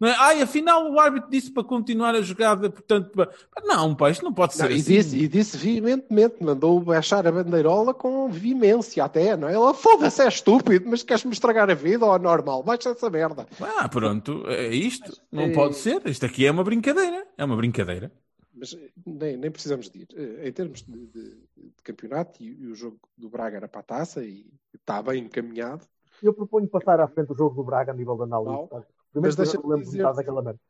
Não 0.00 0.08
é? 0.08 0.14
Ai, 0.16 0.42
afinal 0.42 0.90
o 0.92 0.98
árbitro 1.00 1.28
disse 1.28 1.50
para 1.50 1.64
continuar 1.64 2.14
a 2.14 2.20
jogada, 2.22 2.70
portanto, 2.70 3.10
para... 3.10 3.30
não, 3.64 3.94
pá, 3.94 4.10
isto 4.10 4.24
não 4.24 4.32
pode 4.32 4.54
ser 4.54 4.64
Não, 4.64 4.70
e, 4.70 4.74
assim. 4.74 4.92
disse, 4.94 5.18
e 5.18 5.26
disse 5.28 5.56
veementemente, 5.56 6.36
mandou 6.42 6.80
baixar 6.80 7.26
a 7.26 7.32
bandeirola 7.32 7.92
com 7.92 8.28
veemência 8.28 9.04
até, 9.04 9.36
não 9.36 9.48
é? 9.48 9.54
Ela, 9.54 9.74
foda-se, 9.74 10.22
é 10.22 10.28
estúpido, 10.28 10.88
mas 10.88 11.02
queres-me 11.02 11.32
estragar 11.32 11.68
a 11.68 11.74
vida 11.74 12.06
ou 12.06 12.14
é 12.14 12.18
normal? 12.18 12.62
Baixa 12.62 12.90
essa 12.90 13.10
merda. 13.10 13.46
Ah, 13.60 13.88
pronto, 13.88 14.44
é 14.46 14.68
isto. 14.68 15.20
Não 15.32 15.44
eh, 15.44 15.52
pode 15.52 15.74
ser. 15.76 16.06
Isto 16.06 16.26
aqui 16.26 16.46
é 16.46 16.50
uma 16.50 16.62
brincadeira. 16.62 17.26
É 17.36 17.44
uma 17.44 17.56
brincadeira. 17.56 18.12
Mas 18.54 18.74
eh, 18.74 18.90
nem, 19.04 19.36
nem 19.36 19.50
precisamos 19.50 19.90
de 19.90 20.00
ir. 20.02 20.08
Eh, 20.14 20.48
Em 20.48 20.52
termos 20.52 20.82
de, 20.82 21.06
de- 21.06 21.48
de 21.56 21.82
campeonato, 21.82 22.40
e, 22.42 22.46
e 22.62 22.66
o 22.66 22.74
jogo 22.74 22.98
do 23.16 23.28
Braga 23.28 23.56
era 23.56 23.68
para 23.68 23.80
a 23.80 23.84
taça 23.84 24.24
e 24.24 24.46
está 24.74 25.02
bem 25.02 25.24
encaminhado, 25.24 25.84
Eu 26.22 26.32
proponho 26.32 26.68
passar 26.68 27.00
à 27.00 27.08
frente 27.08 27.32
o 27.32 27.36
jogo 27.36 27.54
do 27.56 27.64
Braga 27.64 27.92
a 27.92 27.94
nível 27.94 28.16
de 28.16 28.22
análise. 28.22 28.50
Não. 28.52 28.84
Mas 29.20 29.36
deixa-me 29.36 29.64
lembro 29.68 29.84
dizer- 29.84 30.02
daquela 30.14 30.42
merda. 30.42 30.60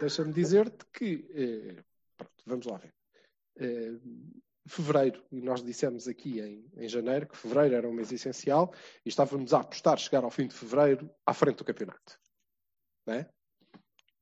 deixa-me 0.00 0.32
dizer-te 0.32 0.84
que, 0.92 1.26
eh, 1.30 1.82
pronto, 2.16 2.32
vamos 2.46 2.66
lá 2.66 2.78
ver. 2.78 2.94
Eh, 3.56 3.98
fevereiro, 4.66 5.22
e 5.32 5.40
nós 5.40 5.62
dissemos 5.62 6.06
aqui 6.06 6.40
em, 6.40 6.70
em 6.76 6.88
janeiro 6.88 7.26
que 7.26 7.36
fevereiro 7.36 7.74
era 7.74 7.88
um 7.88 7.92
mês 7.92 8.12
essencial 8.12 8.72
e 9.04 9.08
estávamos 9.08 9.54
a 9.54 9.60
apostar 9.60 9.98
chegar 9.98 10.22
ao 10.24 10.30
fim 10.30 10.46
de 10.46 10.54
fevereiro 10.54 11.10
à 11.24 11.32
frente 11.32 11.56
do 11.58 11.64
campeonato. 11.64 12.18
Não 13.06 13.14
é? 13.14 13.30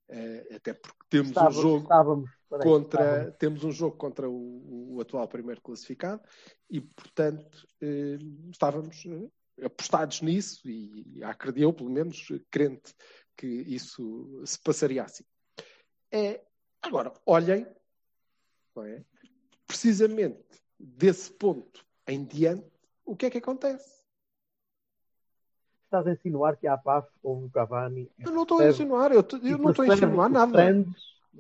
Eh, 0.09 0.55
até 0.55 0.73
porque 0.73 0.97
temos 1.11 1.29
Estávamos, 1.31 1.57
um 1.59 1.63
jogo 1.63 1.83
estávamos, 1.83 2.31
contra 2.63 3.03
estávamos. 3.03 3.37
temos 3.39 3.65
um 3.65 3.73
jogo 3.73 3.97
contra 3.97 4.31
o, 4.31 4.95
o 4.95 5.01
atual 5.01 5.27
primeiro 5.27 5.61
classificado 5.61 6.23
e 6.71 6.81
portanto 6.81 7.67
eh, 7.81 8.17
estávamos 8.49 9.05
eh, 9.05 9.65
apostados 9.67 10.21
nisso 10.21 10.69
e 10.71 11.21
acredito 11.25 11.73
pelo 11.73 11.91
menos 11.91 12.29
crente 12.53 12.95
que 13.37 13.47
isso 13.47 14.43
se 14.45 14.59
passaria 14.59 15.03
assim 15.05 15.25
é, 16.11 16.43
agora 16.83 17.13
olhem 17.25 17.67
não 18.75 18.85
é? 18.85 19.05
precisamente 19.67 20.63
desse 20.79 21.31
ponto 21.33 21.85
em 22.07 22.25
diante 22.25 22.67
o 23.05 23.17
que 23.17 23.27
é 23.27 23.31
que 23.31 23.39
acontece 23.39 23.97
Estás 25.85 26.07
a 26.09 26.13
insinuar 26.13 26.57
que 26.57 26.67
há 26.67 26.77
PAF 26.77 27.09
ou 27.23 27.45
o 27.45 27.51
Cavani. 27.51 28.11
eu 28.19 28.33
não 28.33 28.43
estou 28.43 28.59
a 28.59 28.69
insinuar 28.69 29.13
eu, 29.13 29.23
t- 29.23 29.37
eu 29.37 29.57
não 29.59 29.71
estou 29.71 29.85
a 29.85 29.89
insinuar 29.89 30.29
nada 30.31 30.75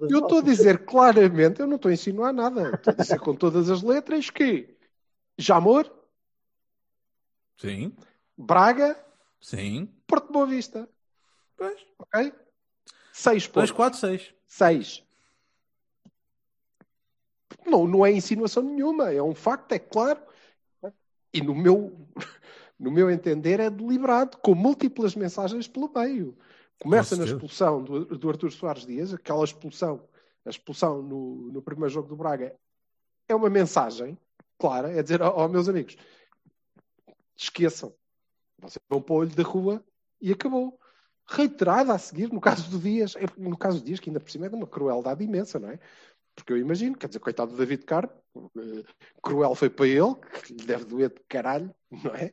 Eu 0.08 0.18
estou 0.20 0.38
a 0.38 0.42
dizer 0.42 0.84
claramente, 0.84 1.60
eu 1.60 1.66
não 1.66 1.76
estou 1.76 1.88
a 1.88 1.92
insinuar 1.94 2.32
nada. 2.32 2.74
Estou 2.74 2.92
a 2.92 2.96
dizer 2.96 3.18
com 3.18 3.34
todas 3.34 3.70
as 3.70 3.82
letras 3.82 4.28
que 4.30 4.76
Jamor, 5.38 5.90
Sim, 7.58 7.96
Braga, 8.36 9.02
sim. 9.40 9.86
Porto 10.06 10.30
Boa 10.30 10.46
Vista. 10.46 10.88
Pois. 11.56 11.86
Ok? 11.98 12.32
Seis 13.12 13.48
2, 13.48 13.48
pontos. 13.48 13.70
4, 13.70 13.98
6. 13.98 14.34
Seis. 14.46 15.06
Não, 17.64 17.86
não 17.86 18.06
é 18.06 18.12
insinuação 18.12 18.62
nenhuma, 18.62 19.12
é 19.12 19.22
um 19.22 19.34
facto, 19.34 19.72
é 19.72 19.78
claro. 19.78 20.20
E 21.32 21.40
no 21.40 21.54
meu, 21.54 22.08
no 22.78 22.90
meu 22.90 23.10
entender 23.10 23.58
é 23.58 23.68
deliberado, 23.68 24.38
com 24.38 24.54
múltiplas 24.54 25.14
mensagens 25.14 25.66
pelo 25.66 25.92
meio. 25.92 26.36
Começa 26.78 27.16
Com 27.16 27.22
na 27.22 27.26
expulsão 27.26 27.82
do, 27.82 28.04
do 28.04 28.28
Artur 28.28 28.52
Soares 28.52 28.86
Dias, 28.86 29.12
aquela 29.12 29.44
expulsão, 29.44 30.06
a 30.44 30.50
expulsão 30.50 31.02
no, 31.02 31.50
no 31.50 31.62
primeiro 31.62 31.92
jogo 31.92 32.08
do 32.08 32.16
Braga, 32.16 32.54
é 33.28 33.34
uma 33.34 33.50
mensagem 33.50 34.16
clara, 34.58 34.92
é 34.92 35.02
dizer, 35.02 35.22
ó 35.22 35.32
ó, 35.34 35.48
meus 35.48 35.68
amigos, 35.68 35.96
esqueçam, 37.36 37.92
vocês 38.58 38.82
vão 38.88 39.00
para 39.00 39.14
o 39.14 39.18
olho 39.18 39.34
da 39.34 39.42
rua 39.42 39.84
e 40.20 40.32
acabou. 40.32 40.78
Reiterada 41.28 41.92
a 41.92 41.98
seguir, 41.98 42.32
no 42.32 42.40
caso 42.40 42.70
do 42.70 42.78
Dias, 42.78 43.16
é- 43.16 43.26
no 43.36 43.56
caso 43.56 43.80
do 43.80 43.84
Dias, 43.84 43.98
que 43.98 44.08
ainda 44.10 44.20
por 44.20 44.30
cima 44.30 44.46
é 44.46 44.48
de 44.48 44.54
uma 44.54 44.66
crueldade 44.66 45.24
imensa, 45.24 45.58
não 45.58 45.70
é? 45.70 45.78
Porque 46.34 46.52
eu 46.52 46.58
imagino, 46.58 46.96
quer 46.96 47.06
dizer, 47.08 47.18
coitado 47.18 47.50
do 47.52 47.56
David 47.56 47.84
Carmo, 47.84 48.12
eh, 48.36 48.84
cruel 49.22 49.54
foi 49.54 49.70
para 49.70 49.86
ele, 49.88 50.14
que 50.44 50.52
lhe 50.52 50.66
deve 50.66 50.84
doer 50.84 51.08
de 51.08 51.20
caralho, 51.28 51.74
não 51.90 52.14
é? 52.14 52.32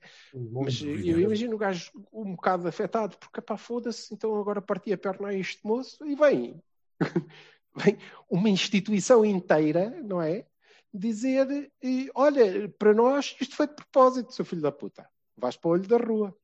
Mas 0.66 0.82
eu 0.82 1.20
imagino 1.20 1.56
o 1.56 1.58
gajo 1.58 1.92
um 2.12 2.36
bocado 2.36 2.68
afetado, 2.68 3.18
porque 3.18 3.42
pá, 3.42 3.58
foda-se, 3.58 4.14
então 4.14 4.36
agora 4.40 4.62
parti 4.62 4.92
a 4.94 4.98
perna 4.98 5.30
a 5.30 5.34
este 5.34 5.66
moço 5.66 6.06
e 6.06 6.16
vem, 6.16 6.62
vem 7.76 7.98
uma 8.30 8.50
instituição 8.50 9.26
inteira, 9.26 9.90
não 10.04 10.22
é? 10.22 10.46
Dizer, 10.94 11.72
eh, 11.82 12.10
olha, 12.14 12.70
para 12.78 12.94
nós 12.94 13.36
isto 13.42 13.56
foi 13.56 13.68
de 13.68 13.74
propósito, 13.74 14.34
seu 14.34 14.46
filho 14.46 14.62
da 14.62 14.72
puta. 14.72 15.10
Vais 15.38 15.56
para 15.58 15.70
o 15.70 15.72
olho 15.72 15.88
da 15.88 15.98
rua. 15.98 16.38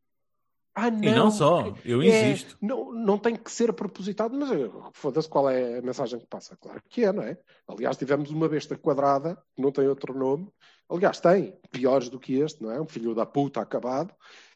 Ah, 0.75 0.89
não. 0.89 1.03
E 1.03 1.11
não 1.11 1.31
só, 1.31 1.73
eu 1.83 2.01
é- 2.01 2.31
insisto. 2.31 2.57
não, 2.61 2.93
não 2.93 3.17
tem 3.17 3.35
que 3.35 3.51
ser 3.51 3.73
propositado, 3.73 4.37
mas 4.37 4.51
eh, 4.51 4.69
foda-se 4.93 5.27
qual 5.27 5.49
é 5.49 5.79
a 5.79 5.81
mensagem 5.81 6.19
que 6.19 6.27
passa. 6.27 6.55
Claro 6.57 6.81
que 6.87 7.03
é, 7.03 7.11
não 7.11 7.23
é? 7.23 7.37
Aliás, 7.67 7.97
tivemos 7.97 8.29
uma 8.29 8.47
besta 8.47 8.77
quadrada, 8.77 9.35
que 9.55 9.61
não 9.61 9.71
tem 9.71 9.87
outro 9.87 10.17
nome. 10.17 10.49
Aliás, 10.89 11.19
tem, 11.19 11.57
piores 11.71 12.09
do 12.09 12.19
que 12.19 12.39
este, 12.39 12.61
não 12.63 12.71
é? 12.71 12.79
Um 12.79 12.87
filho 12.87 13.13
da 13.13 13.25
puta 13.25 13.61
acabado. 13.61 14.13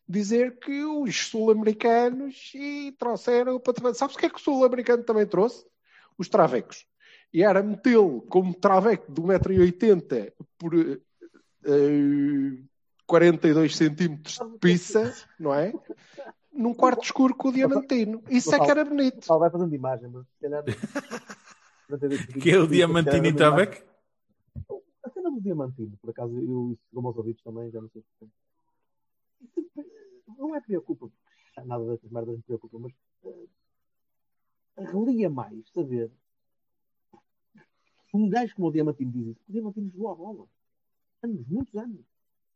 Dizer 0.07 0.59
que 0.59 0.83
os 0.83 1.27
sul-americanos 1.27 2.51
e 2.55 2.93
trouxeram 2.97 3.59
para. 3.59 3.93
Sabes 3.93 4.15
o 4.15 4.19
que 4.19 4.25
é 4.25 4.29
que 4.29 4.37
o 4.37 4.41
sul-americano 4.41 5.03
também 5.03 5.25
trouxe? 5.25 5.65
Os 6.17 6.29
travecos. 6.29 6.85
E 7.33 7.41
era 7.43 7.63
metê-lo 7.63 8.21
como 8.23 8.53
traveco 8.53 9.11
de 9.11 9.21
1,80m 9.21 10.33
por 10.57 10.73
eh, 10.75 10.99
42 13.05 13.75
centímetros 13.75 14.39
de 14.39 14.57
pizza, 14.59 15.13
não 15.39 15.53
é? 15.53 15.73
Num 16.51 16.73
quarto 16.73 17.03
escuro 17.03 17.35
com 17.35 17.49
o 17.49 17.53
diamantino. 17.53 18.23
Isso 18.29 18.53
é 18.53 18.59
que 18.59 18.69
era 18.69 18.85
bonito. 18.85 19.27
Paulo 19.27 19.41
vai 19.41 19.49
fazendo 19.49 19.73
imagem, 19.73 20.09
mas 20.09 20.25
se 20.27 20.39
calhar. 20.41 20.63
Que 22.41 22.51
é 22.51 22.59
o 22.59 22.67
Diamantino 22.67 23.25
e 23.27 23.35
Tabec? 23.35 23.83
A 25.03 25.09
cena 25.09 25.29
do 25.29 25.41
Diamantino, 25.41 25.95
por 25.97 26.09
acaso, 26.09 26.33
eu 26.39 26.71
isso 26.71 26.81
chegou 26.89 27.05
aos 27.05 27.17
ouvidos 27.17 27.43
também, 27.43 27.69
já 27.69 27.81
não 27.81 27.89
sei 27.89 28.01
se 28.01 28.29
Não 30.37 30.55
é 30.55 30.61
preocupa, 30.61 31.07
porque 31.07 31.67
nada 31.67 31.85
dessas 31.85 32.09
merdas 32.09 32.37
me 32.37 32.41
preocupa, 32.43 32.79
mas 32.79 32.93
eh, 33.25 34.85
relia 34.91 35.29
mais 35.29 35.69
saber. 35.71 36.09
Um 38.13 38.29
gajo 38.29 38.55
como 38.55 38.69
o 38.69 38.71
Diamantino 38.71 39.11
diz 39.11 39.27
isso, 39.27 39.41
o 39.47 39.51
Diamantino 39.51 39.91
jogou 39.91 40.11
a 40.11 40.15
bola. 40.15 40.47
Anos, 41.21 41.47
muitos 41.47 41.75
anos. 41.75 42.05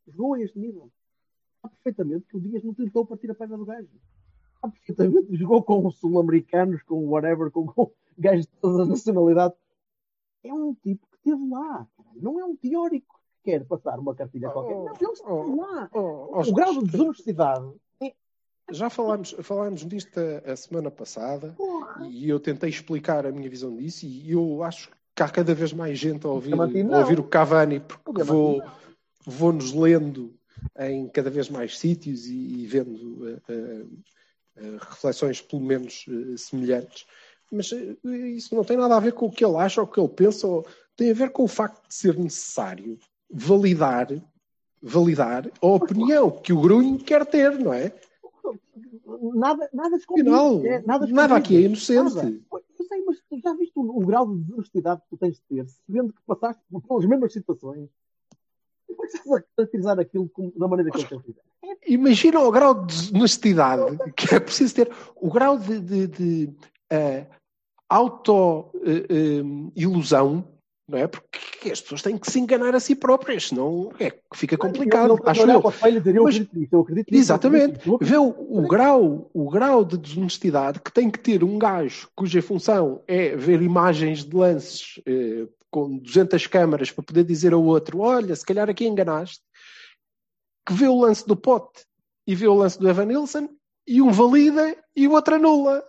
Jogou 0.08 0.34
a 0.36 0.42
este 0.42 0.58
nível. 0.58 0.90
Sabe 1.62 1.74
perfeitamente 1.76 2.26
que 2.28 2.38
o 2.38 2.40
Dias 2.40 2.64
não 2.64 2.74
tentou 2.74 3.06
partir 3.06 3.30
a 3.32 3.36
perna 3.36 3.58
do 3.58 3.66
gajo. 3.66 3.90
Sabe 4.62 4.74
perfeitamente 4.80 5.28
que 5.28 5.36
jogou 5.38 5.64
com 5.64 5.86
os 5.86 5.98
sul-americanos, 5.98 6.82
com 6.84 7.08
whatever, 7.08 7.52
com, 7.52 7.68
com 7.68 7.92
gajos 8.18 8.46
de 8.46 8.54
todas 8.62 8.82
as 8.82 8.88
nacionalidades. 8.90 9.58
É 10.44 10.54
um 10.54 10.74
tipo 10.74 11.06
que 11.12 11.18
esteve 11.18 11.50
lá. 11.50 11.88
caralho. 11.98 12.22
Não 12.22 12.40
é 12.40 12.46
um 12.46 12.56
teórico 12.56 13.20
que 13.44 13.52
quer 13.52 13.66
passar 13.66 14.00
uma 14.00 14.16
cartilha 14.16 14.50
qualquer. 14.50 14.76
Não, 14.76 14.86
ele 14.86 15.12
esteve 15.12 15.56
lá. 15.58 15.90
Oh, 15.94 16.42
O 16.42 16.54
grau 16.54 16.74
de 16.80 16.92
desonestidade 16.92 17.74
é 18.02 18.14
Já 18.72 18.90
falámos, 18.90 19.36
falámos 19.42 19.86
disto 19.86 20.18
a, 20.20 20.52
a 20.52 20.56
semana 20.56 20.90
passada 20.90 21.54
porra. 21.58 22.08
e 22.08 22.30
eu 22.30 22.40
tentei 22.40 22.70
explicar 22.70 23.26
a 23.26 23.32
minha 23.32 23.50
visão 23.50 23.76
disso 23.76 24.06
e 24.06 24.32
eu 24.32 24.64
acho 24.64 24.90
que 25.16 25.24
há 25.24 25.30
cada 25.30 25.54
vez 25.54 25.74
mais 25.74 25.98
gente 25.98 26.26
a 26.26 26.30
ouvir, 26.30 26.54
a 26.54 27.00
ouvir 27.00 27.20
o 27.20 27.24
Cavani 27.24 27.80
porque 27.80 28.24
vou. 28.24 28.62
Vou-nos 29.28 29.74
lendo 29.74 30.34
em 30.80 31.08
cada 31.10 31.30
vez 31.30 31.50
mais 31.50 31.78
sítios 31.78 32.26
e, 32.28 32.36
e 32.36 32.66
vendo 32.66 33.28
eh, 33.30 33.42
eh, 33.50 33.86
eh, 34.56 34.78
reflexões 34.80 35.42
pelo 35.42 35.62
menos 35.62 36.06
semelhantes. 36.38 37.06
Mas 37.52 37.72
isso 38.36 38.56
não 38.56 38.64
tem 38.64 38.78
nada 38.78 38.96
a 38.96 39.00
ver 39.00 39.14
com 39.14 39.26
o 39.28 39.32
que 39.32 39.44
ele 39.46 39.58
acha 39.58 39.82
ou 39.82 39.88
o 39.88 39.90
que 39.90 40.00
ele 40.00 40.10
pensa, 40.10 40.48
ou- 40.48 40.66
tem 40.96 41.12
a 41.12 41.14
ver 41.14 41.30
com 41.32 41.44
o 41.44 41.48
facto 41.48 41.88
de 41.88 41.94
ser 41.94 42.18
necessário 42.18 42.98
validar, 43.30 44.08
validar 44.82 45.50
a 45.62 45.68
opinião 45.68 46.32
que 46.32 46.52
o 46.54 46.62
Grunho 46.62 46.98
quer 46.98 47.26
ter, 47.26 47.58
não 47.60 47.74
é? 47.74 47.94
Nada, 49.36 49.70
nada 49.74 49.96
escondido. 49.98 50.30
Afinal, 50.30 50.66
é, 50.66 50.82
nada, 50.84 51.08
nada 51.08 51.36
aqui 51.36 51.56
é 51.56 51.60
escondido. 51.62 52.00
inocente. 52.00 52.16
Nada. 52.16 52.64
Eu 52.80 52.86
sei, 52.86 53.04
mas 53.06 53.18
tu 53.30 53.40
já 53.40 53.54
viste 53.56 53.74
o, 53.76 53.82
o 53.82 54.06
grau 54.06 54.34
de 54.34 54.44
desonestidade 54.44 55.02
que 55.02 55.10
tu 55.10 55.18
tens 55.18 55.36
de 55.36 55.42
ter, 55.44 55.68
sabendo 55.68 56.14
que 56.14 56.22
passaste 56.26 56.62
pelas 56.88 57.06
mesmas 57.06 57.34
situações. 57.34 57.90
Depois 59.14 59.42
estás 59.42 59.42
a 59.42 59.46
caracterizar 59.56 60.00
aquilo 60.00 60.30
da 60.56 60.68
maneira 60.68 60.92
que 60.92 61.00
ele 61.00 61.08
fizer. 61.24 61.42
Imagina 61.88 62.40
o 62.40 62.52
grau 62.52 62.86
de 62.86 63.12
honestidade 63.16 63.98
que 64.16 64.36
é 64.36 64.40
preciso 64.40 64.76
ter, 64.76 64.92
o 65.16 65.30
grau 65.30 65.58
de, 65.58 65.80
de, 65.80 66.08
de 66.08 66.50
eh, 66.90 67.26
auto-ilusão, 67.90 70.48
não 70.88 70.98
é? 70.98 71.08
Porque 71.08 71.72
as 71.72 71.82
pessoas 71.82 72.02
têm 72.02 72.18
que 72.18 72.32
se 72.32 72.40
enganar 72.40 72.74
a 72.76 72.80
si 72.80 72.96
próprias, 72.96 73.50
senão 73.50 73.92
é 74.00 74.12
que 74.12 74.22
fica 74.36 74.58
complicado. 74.58 75.18
Que 75.18 75.30
acho 75.30 75.42
eu. 75.42 75.62
Mas- 76.24 76.36
acredito 76.38 76.80
acredito 76.80 77.14
Exatamente. 77.14 77.80
acredito 77.80 77.98
Vê 78.02 78.18
o, 78.18 78.30
o 78.30 78.68
grau, 78.68 79.30
o 79.34 79.50
grau 79.50 79.84
de 79.84 79.98
desonestidade 79.98 80.80
que 80.80 80.92
tem 80.92 81.10
que 81.10 81.20
ter 81.20 81.44
um 81.44 81.58
gajo 81.58 82.08
cuja 82.16 82.42
função 82.42 83.02
é 83.08 83.36
ver 83.36 83.62
imagens 83.62 84.24
de 84.24 84.36
lances 84.36 85.02
eh, 85.06 85.48
com 85.70 85.98
200 85.98 86.48
câmaras 86.48 86.92
para 86.92 87.04
poder 87.04 87.24
dizer 87.24 87.54
ao 87.54 87.64
outro: 87.64 88.00
Olha, 88.00 88.36
se 88.36 88.46
calhar 88.46 88.70
aqui 88.70 88.86
enganaste, 88.88 89.42
que 90.66 90.74
vê 90.74 90.88
o 90.88 91.00
lance 91.00 91.26
do 91.28 91.36
pote 91.36 91.86
e 92.26 92.36
vê 92.36 92.48
o 92.48 92.54
lance 92.54 92.80
do 92.80 92.90
Evan 92.90 93.06
Nilsson 93.06 93.50
e 93.88 94.02
um 94.02 94.12
valida 94.12 94.76
e 94.96 95.08
o 95.08 95.12
outro 95.12 95.36
anula. 95.36 95.84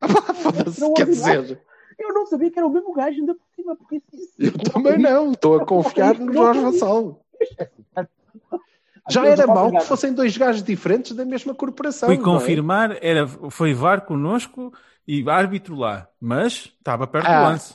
Foda-se, 0.42 0.92
quer 0.94 1.06
dizer, 1.06 1.62
Eu 1.98 2.14
não 2.14 2.26
sabia 2.26 2.50
que 2.50 2.58
era 2.58 2.66
o 2.66 2.70
mesmo 2.72 2.92
gajo 2.94 3.18
ainda 3.18 3.34
por 3.34 3.46
cima, 3.54 3.76
porque 3.76 3.96
isso, 3.96 4.06
isso- 4.14 4.34
eu 4.38 4.52
também 4.72 4.98
não, 4.98 5.32
estou 5.32 5.60
a 5.60 5.66
confiar 5.66 6.18
no 6.18 6.32
Jorge 6.32 6.60
Vassal. 6.60 7.24
Já 9.08 9.26
era 9.26 9.46
mau 9.46 9.70
que 9.70 9.80
fossem 9.80 10.12
dois 10.12 10.36
gajos 10.36 10.62
diferentes 10.62 11.12
da 11.16 11.24
mesma 11.24 11.54
corporação. 11.54 12.08
Fui 12.08 12.16
é? 12.16 12.20
confirmar, 12.22 12.96
era, 13.02 13.26
foi 13.26 13.74
VAR 13.74 14.02
connosco 14.06 14.72
e 15.06 15.28
árbitro 15.28 15.74
lá, 15.74 16.08
mas 16.20 16.72
estava 16.78 17.06
perto 17.06 17.26
do 17.26 17.30
Ah. 17.32 17.48
lance. 17.48 17.74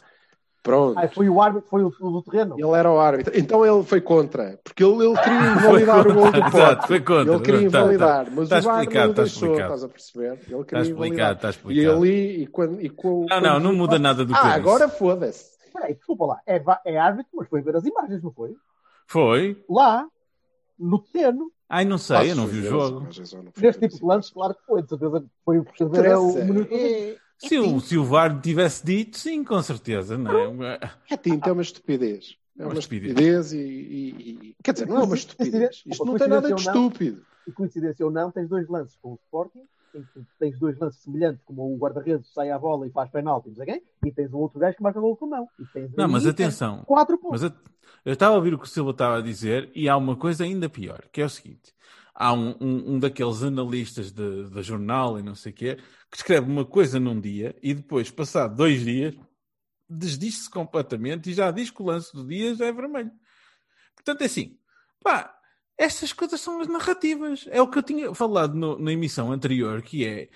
Pronto. 0.65 0.97
Ah, 0.97 1.07
foi 1.07 1.29
o 1.29 1.39
árbitro, 1.39 1.69
foi 1.69 1.83
o, 1.83 1.89
do 1.91 2.23
terreno. 2.23 2.55
Ele 2.57 2.71
era 2.71 2.91
o 2.91 2.97
árbitro. 2.99 3.31
Então 3.37 3.63
ele 3.63 3.83
foi 3.83 4.01
contra. 4.01 4.59
Porque 4.63 4.83
ele, 4.83 5.05
ele 5.05 5.15
queria 5.15 5.51
invalidar 5.53 6.07
o 6.07 6.13
gol 6.15 6.31
do 6.31 6.37
Exato, 6.39 6.51
Pote. 6.75 6.87
foi 6.87 6.99
contra. 7.01 7.33
Ele 7.35 7.43
queria 7.43 7.69
Tá, 7.69 7.77
tá. 7.77 7.83
invalidar. 7.83 8.27
Mas 8.31 8.49
Tá 8.49 8.57
o 8.57 8.61
não 8.63 9.13
tá 9.13 9.21
deixou. 9.21 9.53
Estás 9.59 9.83
a 9.83 9.87
perceber? 9.87 10.25
Ele 10.31 10.39
queria 10.41 10.61
Está 10.63 10.81
explicado, 10.81 11.05
invalidar. 11.05 11.49
está 11.51 11.71
E 11.71 11.85
ali, 11.87 12.41
e 12.41 12.47
quando, 12.47 12.81
e 12.81 12.89
com, 12.89 13.27
Não, 13.29 13.39
não, 13.39 13.59
não 13.59 13.75
muda 13.75 13.99
nada 13.99 14.25
do 14.25 14.33
que 14.33 14.39
eu 14.39 14.43
Ah, 14.43 14.55
agora 14.55 14.89
foda-se. 14.89 15.51
Peraí, 15.71 15.93
desculpa 15.93 16.25
lá. 16.25 16.39
É, 16.47 16.59
é 16.85 16.97
árbitro, 16.97 17.29
mas 17.35 17.47
foi 17.47 17.61
ver 17.61 17.75
as 17.75 17.85
imagens, 17.85 18.23
não 18.23 18.31
foi? 18.31 18.55
Foi. 19.05 19.63
Lá, 19.69 20.07
no 20.79 20.97
terreno, 20.97 21.51
Ai, 21.69 21.85
não 21.85 21.97
sei, 21.99 22.31
eu 22.31 22.35
não 22.35 22.47
vi 22.47 22.59
o 22.59 22.63
jogo. 22.69 23.07
neste 23.57 23.79
tipo 23.87 23.95
de 23.99 24.03
lance, 24.05 24.33
claro 24.33 24.55
que 24.55 24.65
foi. 24.65 24.81
De 24.81 24.89
certeza 24.89 25.19
que 25.21 25.27
foi 25.43 25.59
o 25.59 25.65
que 25.65 25.83
ver 25.85 25.89
Interessa. 25.99 26.19
o 26.19 26.45
minuto. 26.45 26.69
É, 27.45 27.49
Se 27.49 27.57
o, 27.59 27.79
se 27.79 27.97
o 27.97 28.03
VAR 28.03 28.39
tivesse 28.41 28.85
dito, 28.85 29.17
sim, 29.17 29.43
com 29.43 29.61
certeza, 29.61 30.17
não 30.17 30.63
é? 30.63 30.79
é 31.09 31.17
tinta, 31.17 31.49
é 31.49 31.53
uma 31.53 31.61
estupidez. 31.61 32.37
É 32.57 32.63
Uma 32.63 32.71
uma 32.73 32.79
estupidez. 32.79 33.11
estupidez 33.11 33.53
e, 33.53 33.57
e- 33.59 34.31
e- 34.49 34.55
Quer 34.63 34.73
dizer, 34.73 34.87
não 34.87 34.97
é 34.97 35.03
uma 35.03 35.15
estupidez. 35.15 35.83
Isto 35.85 36.05
não 36.05 36.15
tem 36.17 36.27
nada 36.27 36.53
de 36.53 36.61
estúpido. 36.61 37.21
E 37.47 37.51
coincidência 37.51 38.05
ou 38.05 38.11
não, 38.11 38.31
tens 38.31 38.47
dois 38.49 38.67
lances 38.67 38.97
com 39.01 39.11
o 39.11 39.19
Sporting, 39.25 39.61
em 39.93 40.01
que 40.01 40.25
tens 40.39 40.57
dois 40.57 40.77
lances 40.79 41.01
semelhantes, 41.03 41.41
como 41.45 41.73
o 41.73 41.77
guarda-redes 41.77 42.31
sai 42.33 42.49
à 42.49 42.57
bola 42.57 42.87
e 42.87 42.91
faz 42.91 43.09
penalti, 43.11 43.49
não 43.49 43.55
sei 43.55 43.65
quem, 43.65 43.81
e 44.05 44.11
tens 44.11 44.33
o 44.33 44.37
outro 44.37 44.59
gajo 44.59 44.75
que 44.77 44.83
marca 44.83 44.99
gol 44.99 45.15
com 45.15 45.27
mão. 45.27 45.47
E 45.59 45.65
tens 45.65 45.91
Não, 45.95 46.07
mas 46.07 46.25
atenção. 46.25 46.83
Quatro 46.85 47.17
pontos. 47.17 47.41
Mas 47.41 47.51
eu, 47.51 47.57
eu 48.05 48.13
estava 48.13 48.33
a 48.33 48.37
ouvir 48.37 48.53
o 48.53 48.57
que 48.57 48.65
o 48.65 48.67
Silva 48.69 48.91
estava 48.91 49.17
a 49.17 49.21
dizer 49.21 49.69
e 49.75 49.87
há 49.87 49.95
uma 49.95 50.15
coisa 50.15 50.43
ainda 50.43 50.67
pior, 50.69 51.03
que 51.11 51.21
é 51.21 51.25
o 51.25 51.29
seguinte. 51.29 51.73
Há 52.15 52.33
um, 52.33 52.55
um, 52.61 52.93
um 52.95 52.99
daqueles 52.99 53.43
analistas 53.43 54.11
de, 54.11 54.49
da 54.49 54.61
jornal 54.61 55.19
e 55.19 55.23
não 55.23 55.35
sei 55.35 55.51
o 55.51 55.55
quê, 55.55 55.75
que 56.09 56.17
escreve 56.17 56.49
uma 56.49 56.65
coisa 56.65 56.99
num 56.99 57.19
dia 57.19 57.55
e 57.61 57.73
depois, 57.73 58.09
passado 58.09 58.55
dois 58.55 58.83
dias, 58.85 59.15
desdiz-se 59.89 60.49
completamente 60.49 61.29
e 61.29 61.33
já 61.33 61.51
diz 61.51 61.69
que 61.71 61.81
o 61.81 61.85
lance 61.85 62.13
do 62.13 62.25
dia 62.27 62.55
já 62.55 62.65
é 62.67 62.71
vermelho. 62.71 63.11
Portanto, 63.95 64.21
é 64.21 64.25
assim, 64.25 64.57
pá, 65.03 65.35
estas 65.77 66.13
coisas 66.13 66.39
são 66.41 66.61
as 66.61 66.67
narrativas. 66.67 67.45
É 67.49 67.61
o 67.61 67.69
que 67.69 67.77
eu 67.79 67.83
tinha 67.83 68.13
falado 68.15 68.55
no- 68.55 68.79
na 68.79 68.91
emissão 68.93 69.31
anterior, 69.31 69.81
que 69.81 70.05
é 70.05 70.29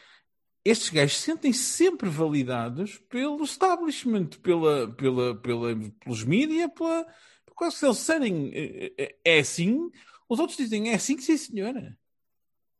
estes 0.63 0.89
gajos 0.89 1.17
sentem-se 1.19 1.63
sempre 1.63 2.09
validados 2.09 2.97
pelo 3.09 3.43
establishment, 3.43 4.29
pela, 4.41 4.93
pela, 4.95 5.35
pela, 5.35 5.75
pelos 6.03 6.23
mídias, 6.23 6.69
pela, 6.73 7.05
porque 7.45 7.71
se 7.71 7.85
eles 7.85 7.97
disserem 7.97 8.51
eh, 8.53 8.93
eh, 8.97 9.15
é 9.25 9.39
assim, 9.39 9.89
os 10.29 10.39
outros 10.39 10.57
dizem 10.57 10.91
é 10.91 10.95
assim, 10.95 11.17
sim 11.17 11.35
senhora. 11.35 11.97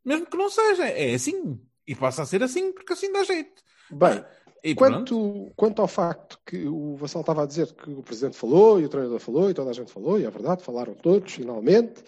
Mesmo 0.06 0.26
que 0.28 0.38
não 0.38 0.50
seja, 0.50 0.88
é 0.88 1.14
assim. 1.14 1.60
E 1.86 1.96
passa 1.96 2.22
a 2.22 2.26
ser 2.26 2.44
assim, 2.44 2.72
porque 2.72 2.94
assim 2.94 3.12
dá 3.12 3.24
jeito. 3.24 3.62
Bem, 3.92 4.24
E 4.64 4.76
pronto. 4.76 5.16
Quanto, 5.16 5.52
quanto 5.56 5.82
ao 5.82 5.88
facto 5.88 6.40
que 6.46 6.68
o 6.68 6.96
Vassal 6.96 7.22
estava 7.22 7.44
a 7.44 7.48
dizer 7.48 7.74
que 7.74 7.90
o 7.90 8.04
Presidente 8.04 8.38
falou, 8.38 8.80
e 8.80 8.86
o 8.86 8.90
treinador 8.90 9.20
falou, 9.20 9.50
e 9.50 9.54
toda 9.54 9.72
a 9.72 9.74
gente 9.74 9.92
falou, 9.92 10.20
e 10.20 10.26
é 10.26 10.30
verdade, 10.30 10.64
falaram 10.64 10.94
todos, 10.94 11.34
finalmente, 11.34 12.04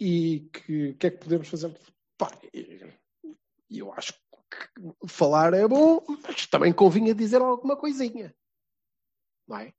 e 0.00 0.48
que 0.52 0.88
o 0.90 0.96
que 0.96 1.06
é 1.06 1.10
que 1.10 1.18
podemos 1.18 1.48
fazer? 1.48 1.78
Pá, 2.16 2.32
e- 2.54 2.80
e 3.68 3.78
eu 3.78 3.92
acho 3.92 4.14
que 4.14 5.08
falar 5.08 5.52
é 5.54 5.68
bom, 5.68 6.02
mas 6.26 6.46
também 6.46 6.72
convinha 6.72 7.14
dizer 7.14 7.40
alguma 7.42 7.76
coisinha. 7.76 8.34
Não 9.46 9.58
é? 9.58 9.72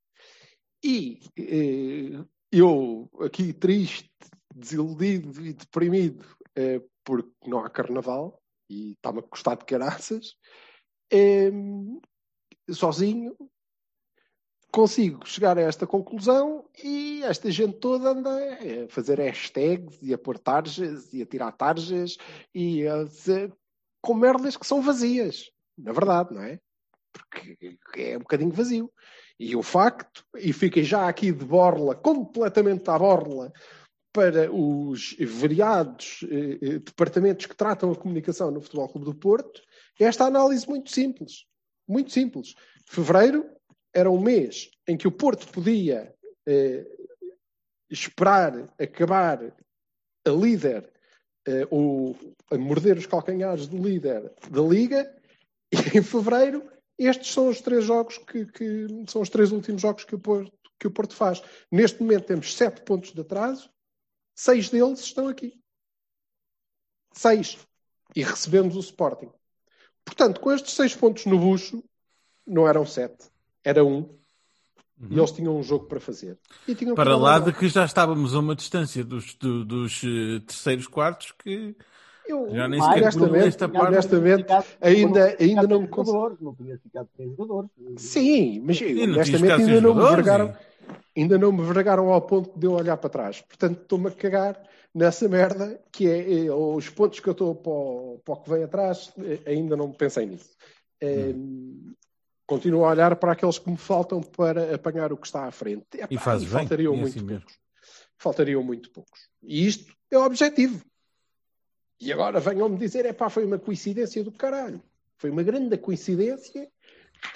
E 0.83 1.19
eh, 1.37 2.23
eu, 2.51 3.09
aqui 3.19 3.51
triste, 3.53 4.09
desiludido 4.55 5.45
e 5.45 5.53
deprimido, 5.53 6.25
eh, 6.55 6.81
porque 7.03 7.31
não 7.45 7.59
há 7.59 7.69
carnaval, 7.69 8.41
e 8.69 8.91
está-me 8.93 9.19
a 9.19 9.23
custar 9.23 9.57
de 9.57 9.65
caraças, 9.65 10.35
Em, 11.11 11.99
sozinho 12.69 13.35
consigo 14.71 15.27
chegar 15.27 15.57
a 15.57 15.61
esta 15.61 15.85
conclusão 15.85 16.65
e 16.81 17.21
esta 17.23 17.51
gente 17.51 17.77
toda 17.79 18.11
anda 18.11 18.29
a 18.31 18.87
fazer 18.87 19.19
hashtags 19.19 19.99
e 20.01 20.13
a 20.13 20.17
pôr 20.17 20.39
tarjas 20.39 21.13
e 21.13 21.21
a 21.21 21.25
tirar 21.25 21.51
tarjas 21.51 22.17
e 22.55 22.87
a 22.87 23.03
dizer, 23.03 23.53
com 24.01 24.13
merdas 24.13 24.55
que 24.55 24.65
são 24.65 24.81
vazias, 24.81 25.51
na 25.77 25.91
verdade, 25.91 26.33
não 26.33 26.41
é? 26.41 26.59
Porque 27.11 27.77
é 27.97 28.15
um 28.15 28.21
bocadinho 28.21 28.51
vazio. 28.51 28.89
E 29.37 29.55
o 29.55 29.61
facto, 29.61 30.25
e 30.37 30.53
fiquem 30.53 30.83
já 30.83 31.09
aqui 31.09 31.31
de 31.33 31.43
borla, 31.43 31.93
completamente 31.93 32.89
à 32.89 32.97
borla, 32.97 33.51
para 34.13 34.51
os 34.51 35.15
variados 35.19 36.25
eh, 36.29 36.59
eh, 36.61 36.79
departamentos 36.79 37.45
que 37.45 37.55
tratam 37.55 37.91
a 37.91 37.95
comunicação 37.95 38.51
no 38.51 38.61
Futebol 38.61 38.89
Clube 38.89 39.05
do 39.05 39.15
Porto, 39.15 39.61
é 39.99 40.05
esta 40.05 40.25
análise 40.25 40.67
muito 40.67 40.91
simples. 40.91 41.45
Muito 41.87 42.11
simples. 42.11 42.55
Fevereiro 42.85 43.49
era 43.93 44.09
um 44.09 44.19
mês 44.19 44.69
em 44.87 44.97
que 44.97 45.07
o 45.07 45.11
Porto 45.11 45.47
podia 45.47 46.13
eh, 46.47 46.85
esperar 47.89 48.73
acabar 48.79 49.53
a 50.25 50.29
líder 50.29 50.91
eh, 51.47 51.67
ou 51.69 52.15
a 52.51 52.57
morder 52.57 52.97
os 52.97 53.05
calcanhares 53.05 53.67
do 53.67 53.77
líder 53.77 54.31
da 54.49 54.61
Liga, 54.61 55.11
e 55.71 55.97
em 55.97 56.03
fevereiro 56.03 56.69
estes 56.97 57.33
são 57.33 57.49
os 57.49 57.61
três 57.61 57.83
jogos 57.83 58.17
que, 58.19 58.45
que 58.45 58.87
são 59.07 59.21
os 59.21 59.29
três 59.29 59.51
últimos 59.51 59.81
jogos 59.81 60.03
que 60.03 60.15
o, 60.15 60.19
Porto, 60.19 60.51
que 60.79 60.87
o 60.87 60.91
Porto 60.91 61.15
faz. 61.15 61.41
Neste 61.71 62.01
momento 62.01 62.25
temos 62.25 62.55
sete 62.55 62.81
pontos 62.81 63.11
de 63.11 63.21
atraso, 63.21 63.69
seis 64.35 64.69
deles 64.69 64.99
estão 65.01 65.27
aqui. 65.27 65.59
Seis. 67.13 67.57
E 68.15 68.23
recebemos 68.23 68.75
o 68.75 68.79
Sporting. 68.79 69.29
Portanto, 70.03 70.39
com 70.41 70.51
estes 70.51 70.73
seis 70.73 70.95
pontos 70.95 71.25
no 71.25 71.37
bucho, 71.39 71.83
não 72.45 72.67
eram 72.67 72.85
sete, 72.85 73.29
era 73.63 73.83
um. 73.85 74.09
E 75.09 75.17
eles 75.17 75.31
tinham 75.31 75.57
um 75.57 75.63
jogo 75.63 75.85
para 75.85 75.99
fazer. 75.99 76.37
E 76.67 76.73
Uhum. 76.85 76.93
Para 76.93 77.17
lá 77.17 77.39
de 77.39 77.51
que 77.53 77.67
já 77.67 77.85
estávamos 77.85 78.35
a 78.35 78.39
uma 78.39 78.55
distância 78.55 79.03
dos, 79.03 79.33
do- 79.33 79.65
dos 79.65 80.03
eh, 80.03 80.39
terceiros 80.45 80.85
quartos 80.87 81.31
que 81.39 81.75
Eu, 82.27 82.47
já 82.53 82.67
nem 82.67 82.79
Mais, 82.79 82.93
sequer 82.93 83.03
honestamente, 83.23 83.57
parte. 83.57 83.77
honestamente, 83.87 84.45
ainda- 84.79 85.35
ainda 85.39 85.67
não 85.67 85.81
me 85.81 85.87
cons- 85.87 86.07
jogadores, 86.07 86.39
Não 86.39 86.53
tinha 86.53 86.77
ficado 86.77 87.09
sem 87.17 87.29
jogadores. 87.29 87.69
Sim, 87.97 88.59
mas 88.63 88.79
honestamente 88.79 89.51
ainda 89.63 89.81
não 89.81 89.95
me 89.95 90.01
vergaram, 90.15 90.49
e- 90.49 90.70
ainda 91.15 91.37
não 91.37 91.51
me 91.51 91.63
vergaram 91.63 92.09
ao 92.11 92.21
ponto 92.21 92.57
de 92.57 92.65
eu 92.65 92.73
olhar 92.73 92.97
para 92.97 93.09
trás. 93.09 93.41
Portanto, 93.41 93.81
estou-me 93.81 94.07
a 94.07 94.11
cagar 94.11 94.61
nessa 94.93 95.27
merda 95.29 95.81
que 95.91 96.07
é, 96.09 96.45
é, 96.45 96.51
os 96.53 96.89
pontos 96.89 97.19
que 97.19 97.27
eu 97.27 97.33
estou 97.33 97.55
para, 97.55 97.71
o- 97.71 98.21
para 98.23 98.33
o 98.33 98.37
que 98.41 98.49
vem 98.49 98.63
atrás, 98.63 99.13
eh, 99.19 99.51
ainda 99.51 99.75
não 99.75 99.91
pensei 99.91 100.25
nisso. 100.25 100.49
Eh, 100.99 101.33
Hum. 101.35 101.93
Continuo 102.47 102.83
a 102.83 102.89
olhar 102.89 103.15
para 103.15 103.31
aqueles 103.31 103.57
que 103.57 103.69
me 103.69 103.77
faltam 103.77 104.19
para 104.21 104.75
apanhar 104.75 105.13
o 105.13 105.17
que 105.17 105.25
está 105.25 105.45
à 105.45 105.51
frente. 105.51 105.85
Epá, 105.95 106.07
E 106.11 106.17
fazes 106.17 106.43
bem, 106.49 106.59
faltariam 106.59 106.93
e 106.93 106.97
muito 106.97 107.11
assim 107.17 107.25
mesmo. 107.25 107.39
poucos. 107.43 107.59
Faltariam 108.17 108.61
muito 108.63 108.91
poucos. 108.91 109.21
E 109.41 109.65
isto 109.65 109.93
é 110.11 110.17
o 110.17 110.25
objetivo. 110.25 110.83
E 111.97 112.11
agora 112.11 112.41
venham-me 112.41 112.77
dizer, 112.77 113.05
é 113.05 113.13
pá, 113.13 113.29
foi 113.29 113.45
uma 113.45 113.57
coincidência 113.57 114.21
do 114.21 114.33
caralho. 114.33 114.81
Foi 115.17 115.29
uma 115.29 115.43
grande 115.43 115.77
coincidência 115.77 116.67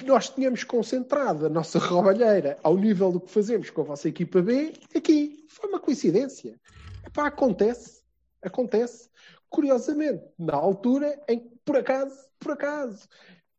nós 0.04 0.30
tínhamos 0.30 0.64
concentrado 0.64 1.46
a 1.46 1.50
nossa 1.50 1.80
roubalheira 1.80 2.58
ao 2.64 2.78
nível 2.78 3.12
do 3.12 3.20
que 3.20 3.32
fazemos 3.32 3.70
com 3.70 3.82
a 3.82 3.86
vossa 3.86 4.10
equipa 4.10 4.42
B 4.42 4.74
aqui. 4.96 5.46
Foi 5.48 5.70
uma 5.70 5.80
coincidência. 5.80 6.60
Epá, 7.06 7.28
acontece. 7.28 8.04
Acontece. 8.42 9.10
Curiosamente, 9.50 10.24
na 10.38 10.56
altura 10.56 11.20
em 11.28 11.40
que, 11.40 11.56
por 11.64 11.78
acaso, 11.78 12.16
por 12.40 12.52
acaso, 12.52 13.08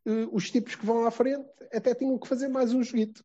eh, 0.04 0.28
os 0.30 0.50
tipos 0.50 0.74
que 0.74 0.84
vão 0.84 1.06
à 1.06 1.10
frente 1.10 1.48
até 1.72 1.94
tinham 1.94 2.18
que 2.18 2.28
fazer 2.28 2.48
mais 2.48 2.72
um 2.72 2.82
joguito. 2.82 3.24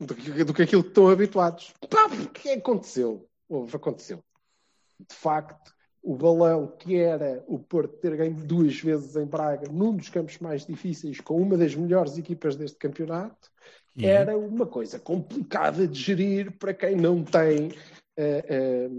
do 0.00 0.14
que, 0.14 0.44
do 0.44 0.52
que 0.52 0.62
aquilo 0.62 0.82
que 0.82 0.88
estão 0.88 1.08
habituados. 1.08 1.72
Pá, 1.88 2.06
o 2.06 2.28
que 2.28 2.50
aconteceu? 2.50 3.28
Houve, 3.48 3.76
aconteceu. 3.76 4.22
De 4.98 5.14
facto, 5.14 5.75
o 6.06 6.14
balão 6.14 6.72
que 6.78 6.96
era 6.96 7.42
o 7.48 7.58
Porto 7.58 7.96
ter 7.96 8.16
ganho 8.16 8.36
duas 8.36 8.78
vezes 8.78 9.16
em 9.16 9.26
Braga, 9.26 9.68
num 9.68 9.96
dos 9.96 10.08
campos 10.08 10.38
mais 10.38 10.64
difíceis, 10.64 11.20
com 11.20 11.36
uma 11.42 11.56
das 11.56 11.74
melhores 11.74 12.16
equipas 12.16 12.54
deste 12.54 12.78
campeonato, 12.78 13.50
E 13.96 14.06
era 14.06 14.38
uma 14.38 14.66
coisa 14.66 15.00
complicada 15.00 15.88
de 15.88 15.98
gerir 15.98 16.52
para 16.58 16.72
quem 16.72 16.94
não 16.94 17.24
tem 17.24 17.72
eh, 18.16 18.44
eh, 18.48 18.90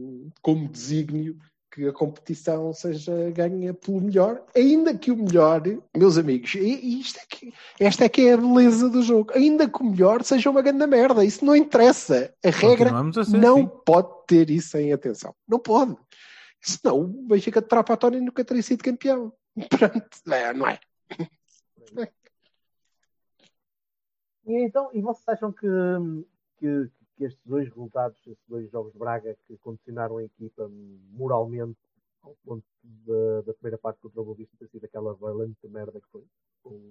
como 0.42 0.68
desígnio 0.68 1.38
que 1.72 1.88
a 1.88 1.94
competição 1.94 2.74
seja 2.74 3.32
ganha 3.32 3.74
pelo 3.74 4.02
melhor, 4.02 4.44
ainda 4.54 4.94
que 4.94 5.10
o 5.10 5.16
melhor, 5.16 5.62
meus 5.96 6.18
amigos, 6.18 6.56
e, 6.56 7.00
isto 7.00 7.20
é 7.20 7.24
que, 7.30 7.54
esta 7.80 8.04
é 8.04 8.10
que 8.10 8.28
é 8.28 8.34
a 8.34 8.38
beleza 8.38 8.90
do 8.90 9.02
jogo, 9.02 9.32
ainda 9.34 9.70
que 9.70 9.82
o 9.82 9.86
melhor 9.86 10.24
seja 10.24 10.50
uma 10.50 10.62
grande 10.62 10.86
merda, 10.88 11.24
isso 11.24 11.46
não 11.46 11.56
interessa. 11.56 12.34
A 12.44 12.50
regra 12.50 12.90
ser 13.24 13.38
não 13.38 13.60
assim. 13.60 13.72
pode 13.86 14.10
ter 14.28 14.50
isso 14.50 14.76
em 14.78 14.92
atenção. 14.92 15.34
Não 15.48 15.60
pode. 15.60 15.96
Senão 16.68 17.00
o 17.00 17.28
Benfica 17.28 17.62
de 17.62 17.68
Trapatónia 17.68 18.20
nunca 18.20 18.44
teria 18.44 18.62
sido 18.62 18.84
campeão. 18.84 19.32
Pronto, 19.70 20.34
é, 20.34 20.54
não 20.54 20.68
é? 20.68 20.80
E 24.46 24.66
então, 24.66 24.90
e 24.94 25.02
vocês 25.02 25.28
acham 25.30 25.54
que, 25.54 25.68
que, 26.58 26.90
que 27.16 27.24
estes 27.24 27.42
dois 27.46 27.70
resultados, 27.70 28.18
estes 28.20 28.46
dois 28.50 28.70
jogos 28.70 28.92
de 28.92 29.00
Braga 29.00 29.38
que 29.48 29.58
condicionaram 29.58 30.18
a 30.18 30.24
equipa 30.24 30.70
moralmente 31.12 31.80
ao 32.22 32.36
ponto 32.46 32.66
da, 32.84 33.42
da 33.46 33.54
primeira 33.54 33.78
parte 33.78 34.02
contra 34.02 34.20
o 34.20 34.26
Boa 34.26 34.36
Vista 34.36 34.58
ter 34.60 34.68
sido 34.68 34.84
aquela 34.84 35.14
valente 35.14 35.66
merda 35.70 36.02
que 36.02 36.08
foi? 36.12 36.26
Ou, 36.66 36.82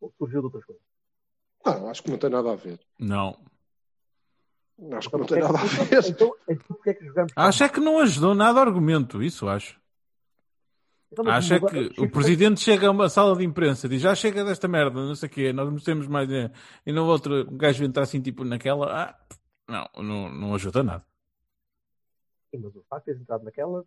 ou 0.00 0.12
surgiu 0.16 0.40
de 0.40 0.46
outras 0.46 0.64
coisas? 0.64 0.82
Não, 1.66 1.88
acho 1.88 2.04
que 2.04 2.10
não 2.10 2.18
tem 2.18 2.30
nada 2.30 2.52
a 2.52 2.56
ver. 2.56 2.78
Não. 2.98 3.36
Acho 4.92 5.10
que 5.10 5.16
não 5.16 5.26
tem 5.26 5.40
nada 5.40 5.58
a 5.58 5.64
então, 5.64 5.84
ver. 5.84 6.08
então, 6.08 6.34
então, 6.48 6.76
é 6.86 6.94
que 6.94 7.04
jogamos 7.04 7.32
Acho 7.34 7.64
é 7.64 7.68
que 7.68 7.80
não 7.80 7.98
ajudou 7.98 8.34
nada 8.34 8.60
argumento, 8.60 9.22
isso 9.22 9.48
acho. 9.48 9.78
Então, 11.10 11.26
Acho 11.28 11.54
é 11.54 11.60
que 11.60 12.00
o 12.00 12.10
presidente 12.10 12.60
chega 12.60 12.86
a 12.86 12.90
uma 12.90 13.08
sala 13.08 13.34
de 13.34 13.42
imprensa 13.42 13.86
e 13.86 13.90
diz 13.90 14.02
já 14.02 14.14
chega 14.14 14.44
desta 14.44 14.68
merda, 14.68 15.00
não 15.00 15.14
sei 15.14 15.28
o 15.28 15.32
quê, 15.32 15.52
nós 15.52 15.70
não 15.70 15.78
temos 15.78 16.06
mais 16.06 16.28
dinheiro. 16.28 16.52
E 16.84 16.92
no 16.92 17.06
outro 17.06 17.40
o 17.40 17.56
gajo 17.56 17.82
entra 17.82 18.02
assim 18.02 18.20
tipo 18.20 18.44
naquela, 18.44 19.04
ah, 19.04 19.18
não, 19.66 19.88
não, 20.04 20.30
não 20.30 20.54
ajuda 20.54 20.82
nada. 20.82 21.04
Sim, 22.50 22.60
mas 22.62 22.76
o 22.76 22.84
facto 22.88 23.04
de 23.04 23.06
teres 23.06 23.22
entrado 23.22 23.44
naquela 23.44 23.84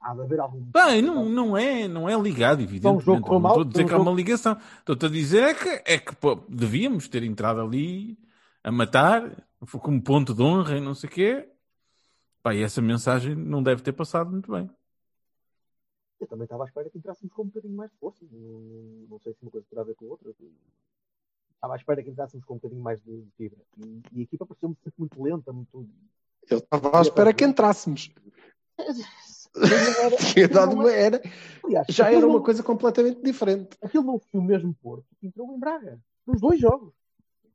há 0.00 0.14
de 0.14 0.20
haver 0.22 0.40
algum. 0.40 0.60
Bem, 0.60 1.02
não, 1.02 1.28
não, 1.28 1.56
é, 1.56 1.86
não 1.86 2.08
é 2.08 2.18
ligado, 2.20 2.62
evidentemente. 2.62 3.04
jogo 3.04 3.32
não 3.32 3.40
mal, 3.40 3.52
estou 3.52 3.64
a 3.64 3.68
dizer 3.68 3.84
um 3.84 3.86
que 3.86 3.94
há 3.94 3.98
uma 3.98 4.12
ligação. 4.12 4.56
Estou-te 4.78 5.06
a 5.06 5.08
dizer 5.08 5.42
é 5.42 5.54
que, 5.54 5.82
é 5.84 5.98
que 5.98 6.16
pô, 6.16 6.42
devíamos 6.48 7.08
ter 7.08 7.22
entrado 7.22 7.60
ali 7.60 8.18
a 8.64 8.72
matar, 8.72 9.30
foi 9.66 9.80
como 9.80 10.02
ponto 10.02 10.34
de 10.34 10.42
honra 10.42 10.76
e 10.76 10.80
não 10.80 10.94
sei 10.94 11.08
o 11.08 11.12
quê. 11.12 11.48
Pá, 12.42 12.54
e 12.54 12.62
essa 12.62 12.80
mensagem 12.80 13.34
não 13.34 13.62
deve 13.62 13.82
ter 13.82 13.92
passado 13.92 14.30
muito 14.30 14.50
bem. 14.50 14.68
Eu 16.18 16.26
também 16.26 16.44
estava 16.44 16.64
à 16.64 16.66
espera 16.66 16.88
que 16.90 16.98
entrássemos 16.98 17.32
com 17.34 17.42
um 17.42 17.46
bocadinho 17.46 17.74
mais 17.76 17.90
de 17.90 17.96
força. 17.98 18.24
Não, 18.30 18.60
não 19.08 19.18
sei 19.20 19.32
se 19.32 19.38
uma 19.42 19.50
coisa 19.50 19.66
terá 19.68 19.82
a 19.82 19.84
ver 19.84 19.94
com 19.94 20.06
a 20.06 20.08
outra. 20.08 20.30
Estava 21.54 21.74
à 21.74 21.76
espera 21.76 22.02
que 22.02 22.10
entrássemos 22.10 22.44
com 22.44 22.54
um 22.54 22.56
bocadinho 22.56 22.82
mais 22.82 23.00
de 23.02 23.24
fibra. 23.36 23.58
E, 23.78 24.02
e 24.12 24.20
a 24.20 24.22
equipa 24.22 24.46
pareceu-me 24.46 24.74
sempre 24.76 24.94
muito 24.98 25.22
lenta, 25.22 25.52
muito. 25.52 25.88
Eu 26.48 26.58
estava 26.58 26.98
à 26.98 27.02
espera 27.02 27.32
que 27.34 27.44
entrássemos. 27.44 28.10
Era- 28.78 28.94
uma 30.72 30.90
era. 30.92 31.20
Aliás, 31.64 31.86
Já 31.90 32.10
era 32.10 32.26
uma 32.26 32.36
não- 32.38 32.42
coisa 32.44 32.62
completamente 32.62 33.20
diferente. 33.22 33.76
Aquilo 33.82 34.04
não 34.04 34.18
foi 34.18 34.40
o 34.40 34.44
mesmo 34.44 34.74
Porto 34.74 35.06
que 35.18 35.26
entrou 35.26 35.54
em 35.54 35.58
Braga. 35.58 35.98
Nos 36.26 36.40
dois 36.40 36.60
jogos. 36.60 36.94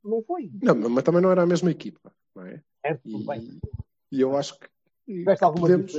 Não 0.06 0.22
foi. 0.22 0.50
Não, 0.62 0.88
mas 0.88 1.04
também 1.04 1.20
não 1.20 1.30
era 1.30 1.42
a 1.42 1.46
mesma 1.46 1.70
equipa, 1.70 2.12
não 2.34 2.46
é? 2.46 2.62
É, 2.84 2.94
tudo 2.94 3.26
bem. 3.26 3.40
E, 4.12 4.18
e 4.18 4.20
eu 4.20 4.36
acho 4.36 4.58
que 4.58 4.68
Tiveste 5.04 5.44
algumas 5.44 5.70
podemos, 5.70 5.92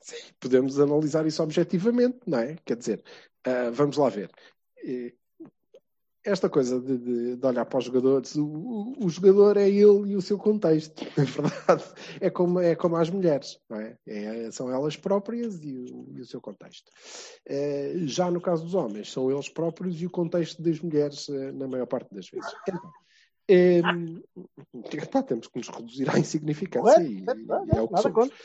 sim, 0.00 0.16
podemos 0.38 0.80
analisar 0.80 1.26
isso 1.26 1.42
objetivamente, 1.42 2.18
não 2.26 2.38
é? 2.38 2.56
Quer 2.64 2.76
dizer, 2.76 3.04
ah, 3.44 3.70
vamos 3.70 3.96
lá 3.96 4.08
ver. 4.08 4.30
Esta 6.24 6.48
coisa 6.50 6.80
de, 6.80 6.98
de- 6.98 7.36
de 7.36 7.46
olhar 7.46 7.64
para 7.64 7.78
os 7.78 7.84
jogadores, 7.84 8.34
o, 8.34 8.44
o- 8.44 9.04
o 9.06 9.08
jogador 9.08 9.56
é 9.56 9.68
ele 9.68 10.10
e 10.12 10.16
o 10.16 10.20
seu 10.20 10.36
contexto, 10.36 11.02
na 11.16 11.24
verdade. 11.24 11.84
É 12.20 12.28
como, 12.28 12.58
é 12.60 12.74
como 12.74 12.96
as 12.96 13.08
mulheres, 13.08 13.58
não 13.70 13.78
é? 13.80 13.96
É- 14.06 14.50
são 14.50 14.70
elas 14.70 14.96
próprias 14.96 15.62
e 15.64 15.76
o, 15.78 16.06
e 16.16 16.20
o 16.20 16.26
seu 16.26 16.40
contexto. 16.40 16.90
Eh, 17.46 17.94
já 18.04 18.30
no 18.30 18.40
caso 18.40 18.64
dos 18.64 18.74
homens, 18.74 19.10
são 19.12 19.30
eles 19.30 19.48
próprios 19.48 20.00
e 20.02 20.06
o 20.06 20.10
contexto 20.10 20.60
das 20.62 20.80
mulheres, 20.80 21.28
eh, 21.28 21.52
na 21.52 21.66
maior 21.68 21.86
parte 21.86 22.12
das 22.14 22.28
vezes. 22.28 22.52
Então, 23.48 25.22
temos 25.22 25.46
que 25.48 25.58
nos 25.58 25.68
reduzir 25.68 26.10
à 26.10 26.18
insignificância 26.18 27.02
e, 27.02 27.20
e 27.20 27.76
é 27.76 27.80
o 27.80 27.86
que 27.88 27.92
nada 27.94 28.02
somos. 28.02 28.12
contra. 28.14 28.36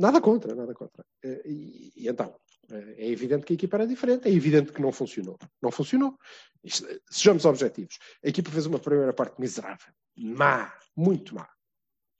Nada 0.00 0.20
contra, 0.20 0.54
nada 0.54 0.72
contra. 0.74 1.04
Eh, 1.24 1.42
E, 1.44 1.92
e 1.96 2.08
então, 2.08 2.32
é 2.70 3.08
evidente 3.08 3.44
que 3.44 3.52
a 3.52 3.56
equipa 3.56 3.76
era 3.76 3.86
diferente, 3.86 4.28
é 4.28 4.32
evidente 4.32 4.72
que 4.72 4.80
não 4.80 4.92
funcionou. 4.92 5.38
Não 5.60 5.70
funcionou. 5.70 6.18
Isto, 6.62 6.86
sejamos 7.10 7.44
objetivos. 7.44 7.98
A 8.24 8.28
equipa 8.28 8.50
fez 8.50 8.66
uma 8.66 8.78
primeira 8.78 9.12
parte 9.12 9.40
miserável. 9.40 9.92
Má. 10.16 10.72
Muito 10.96 11.34
má. 11.34 11.48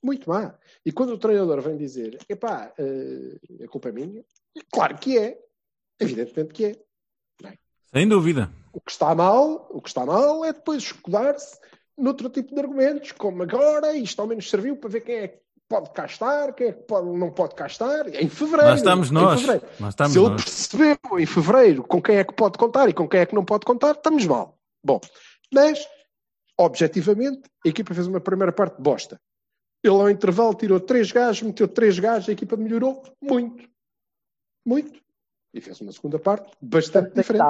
Muito 0.02 0.28
má. 0.28 0.58
E 0.84 0.90
quando 0.90 1.10
o 1.10 1.18
treinador 1.18 1.60
vem 1.60 1.76
dizer, 1.76 2.18
epá, 2.28 2.72
eh, 2.76 3.64
a 3.64 3.68
culpa 3.68 3.90
é 3.90 3.92
minha, 3.92 4.24
claro 4.70 4.98
que 4.98 5.18
é. 5.18 5.38
Evidentemente 6.00 6.52
que 6.52 6.64
é. 6.64 6.82
Sem 7.92 8.08
dúvida. 8.08 8.50
O 8.72 8.80
que 8.80 8.90
está 8.90 9.14
mal, 9.14 9.68
o 9.70 9.80
que 9.80 9.88
está 9.88 10.06
mal 10.06 10.44
é 10.44 10.52
depois 10.52 10.82
escudar-se 10.82 11.58
noutro 11.96 12.30
tipo 12.30 12.54
de 12.54 12.60
argumentos, 12.60 13.12
como 13.12 13.42
agora, 13.42 13.94
isto 13.94 14.18
ao 14.20 14.26
menos 14.26 14.48
serviu 14.48 14.76
para 14.76 14.88
ver 14.88 15.00
quem 15.02 15.16
é 15.16 15.40
pode 15.68 15.90
cá 15.90 16.04
estar, 16.06 16.52
quem 16.54 16.68
é 16.68 16.72
que 16.72 16.82
pode, 16.82 17.08
não 17.08 17.30
pode 17.30 17.54
cá 17.54 17.66
estar. 17.66 18.06
Em 18.08 18.28
fevereiro. 18.28 18.68
Lá 18.68 18.74
estamos 18.74 19.10
em 19.10 19.14
nós. 19.14 19.46
Lá 19.46 19.88
estamos 19.88 20.12
Se 20.12 20.18
ele 20.18 20.28
nós. 20.28 20.44
percebeu 20.44 20.98
em 21.18 21.26
fevereiro 21.26 21.82
com 21.82 22.00
quem 22.02 22.16
é 22.16 22.24
que 22.24 22.34
pode 22.34 22.58
contar 22.58 22.88
e 22.88 22.92
com 22.92 23.08
quem 23.08 23.20
é 23.20 23.26
que 23.26 23.34
não 23.34 23.44
pode 23.44 23.64
contar, 23.64 23.92
estamos 23.92 24.26
mal. 24.26 24.58
Bom, 24.84 25.00
mas, 25.52 25.86
objetivamente, 26.58 27.42
a 27.64 27.68
equipa 27.68 27.94
fez 27.94 28.06
uma 28.06 28.20
primeira 28.20 28.52
parte 28.52 28.76
de 28.76 28.82
bosta. 28.82 29.20
Ele, 29.82 29.94
ao 29.94 30.10
intervalo, 30.10 30.54
tirou 30.54 30.78
três 30.78 31.10
gajos, 31.10 31.42
meteu 31.42 31.66
três 31.66 31.98
gajos, 31.98 32.28
a 32.28 32.32
equipa 32.32 32.56
melhorou 32.56 33.02
muito. 33.20 33.68
Muito. 34.64 35.00
E 35.52 35.60
fez 35.60 35.80
uma 35.80 35.92
segunda 35.92 36.18
parte 36.18 36.50
bastante 36.60 37.12
diferente. 37.14 37.44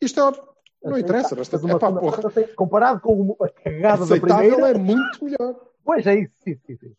Isto 0.00 0.20
é 0.20 0.22
óbvio. 0.24 0.48
Não 0.84 0.98
interessa. 0.98 1.34
Bastante... 1.34 1.64
uma 1.64 1.76
Epá, 1.76 1.86
segunda 1.88 2.00
porra. 2.30 2.48
Comparado 2.56 3.00
com 3.00 3.36
a 3.40 3.48
cagada 3.48 3.98
da 3.98 4.14
Aceitável 4.16 4.50
primeira. 4.50 4.68
é 4.76 4.78
muito 4.78 5.24
melhor. 5.24 5.60
Pois 5.84 6.06
é 6.06 6.14
isso. 6.20 6.32
Sim, 6.44 6.58
sim, 6.66 6.76
sim. 6.76 6.94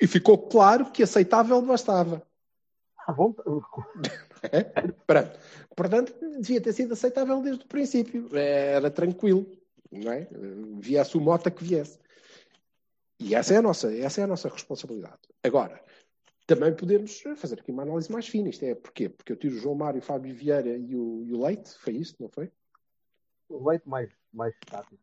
E 0.00 0.06
ficou 0.06 0.38
claro 0.38 0.90
que 0.90 1.02
aceitável 1.02 1.60
bastava. 1.62 2.22
À 3.06 3.12
vontade. 3.12 3.48
É? 4.42 4.62
Pronto. 5.06 5.38
Portanto, 5.76 6.14
devia 6.40 6.62
ter 6.62 6.72
sido 6.72 6.94
aceitável 6.94 7.42
desde 7.42 7.62
o 7.62 7.68
princípio. 7.68 8.34
Era 8.34 8.90
tranquilo. 8.90 9.46
Não 9.92 10.10
é? 10.10 10.26
Viesse 10.78 11.14
o 11.18 11.20
mota 11.20 11.50
que 11.50 11.62
viesse. 11.62 11.98
E 13.18 13.34
essa 13.34 13.52
é, 13.52 13.58
a 13.58 13.62
nossa, 13.62 13.94
essa 13.94 14.22
é 14.22 14.24
a 14.24 14.26
nossa 14.26 14.48
responsabilidade. 14.48 15.18
Agora, 15.44 15.78
também 16.46 16.74
podemos 16.74 17.20
fazer 17.36 17.60
aqui 17.60 17.70
uma 17.70 17.82
análise 17.82 18.10
mais 18.10 18.26
fina. 18.26 18.48
Isto 18.48 18.64
é 18.64 18.74
porquê? 18.74 19.10
Porque 19.10 19.32
eu 19.32 19.36
tiro 19.36 19.56
o 19.56 19.58
João 19.58 19.74
Mário, 19.74 19.98
o 19.98 20.02
Fábio 20.02 20.34
Vieira 20.34 20.74
e 20.74 20.96
o, 20.96 21.22
e 21.22 21.34
o 21.34 21.44
Leite. 21.44 21.76
Foi 21.78 21.92
isto, 21.92 22.16
não 22.22 22.30
foi? 22.30 22.50
O 23.50 23.68
leite 23.68 23.86
mais, 23.86 24.10
mais 24.32 24.54
estático. 24.54 24.96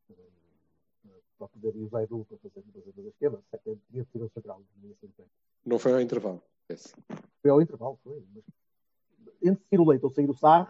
Para 1.37 1.47
poder 1.47 1.75
usar 1.77 2.03
Edu 2.03 2.25
para 2.27 2.37
fazer 2.37 2.63
muitas 2.65 2.93
da 2.95 3.09
esquerda. 3.09 3.39
Certo, 3.51 3.79
tinha 3.91 4.03
de 4.03 4.09
ser 4.11 4.23
um 4.23 4.29
central. 4.29 4.61
Não 5.65 5.77
foi 5.77 5.93
ao 5.93 6.01
intervalo. 6.01 6.41
Esse. 6.69 6.93
Foi 7.41 7.51
ao 7.51 7.61
intervalo, 7.61 7.99
foi. 8.03 8.23
Mas 8.33 8.43
entre 9.43 9.63
sair 9.69 9.79
o 9.79 9.87
leite 9.89 10.03
ou 10.03 10.09
sair 10.09 10.29
o 10.29 10.33
Sarre, 10.33 10.67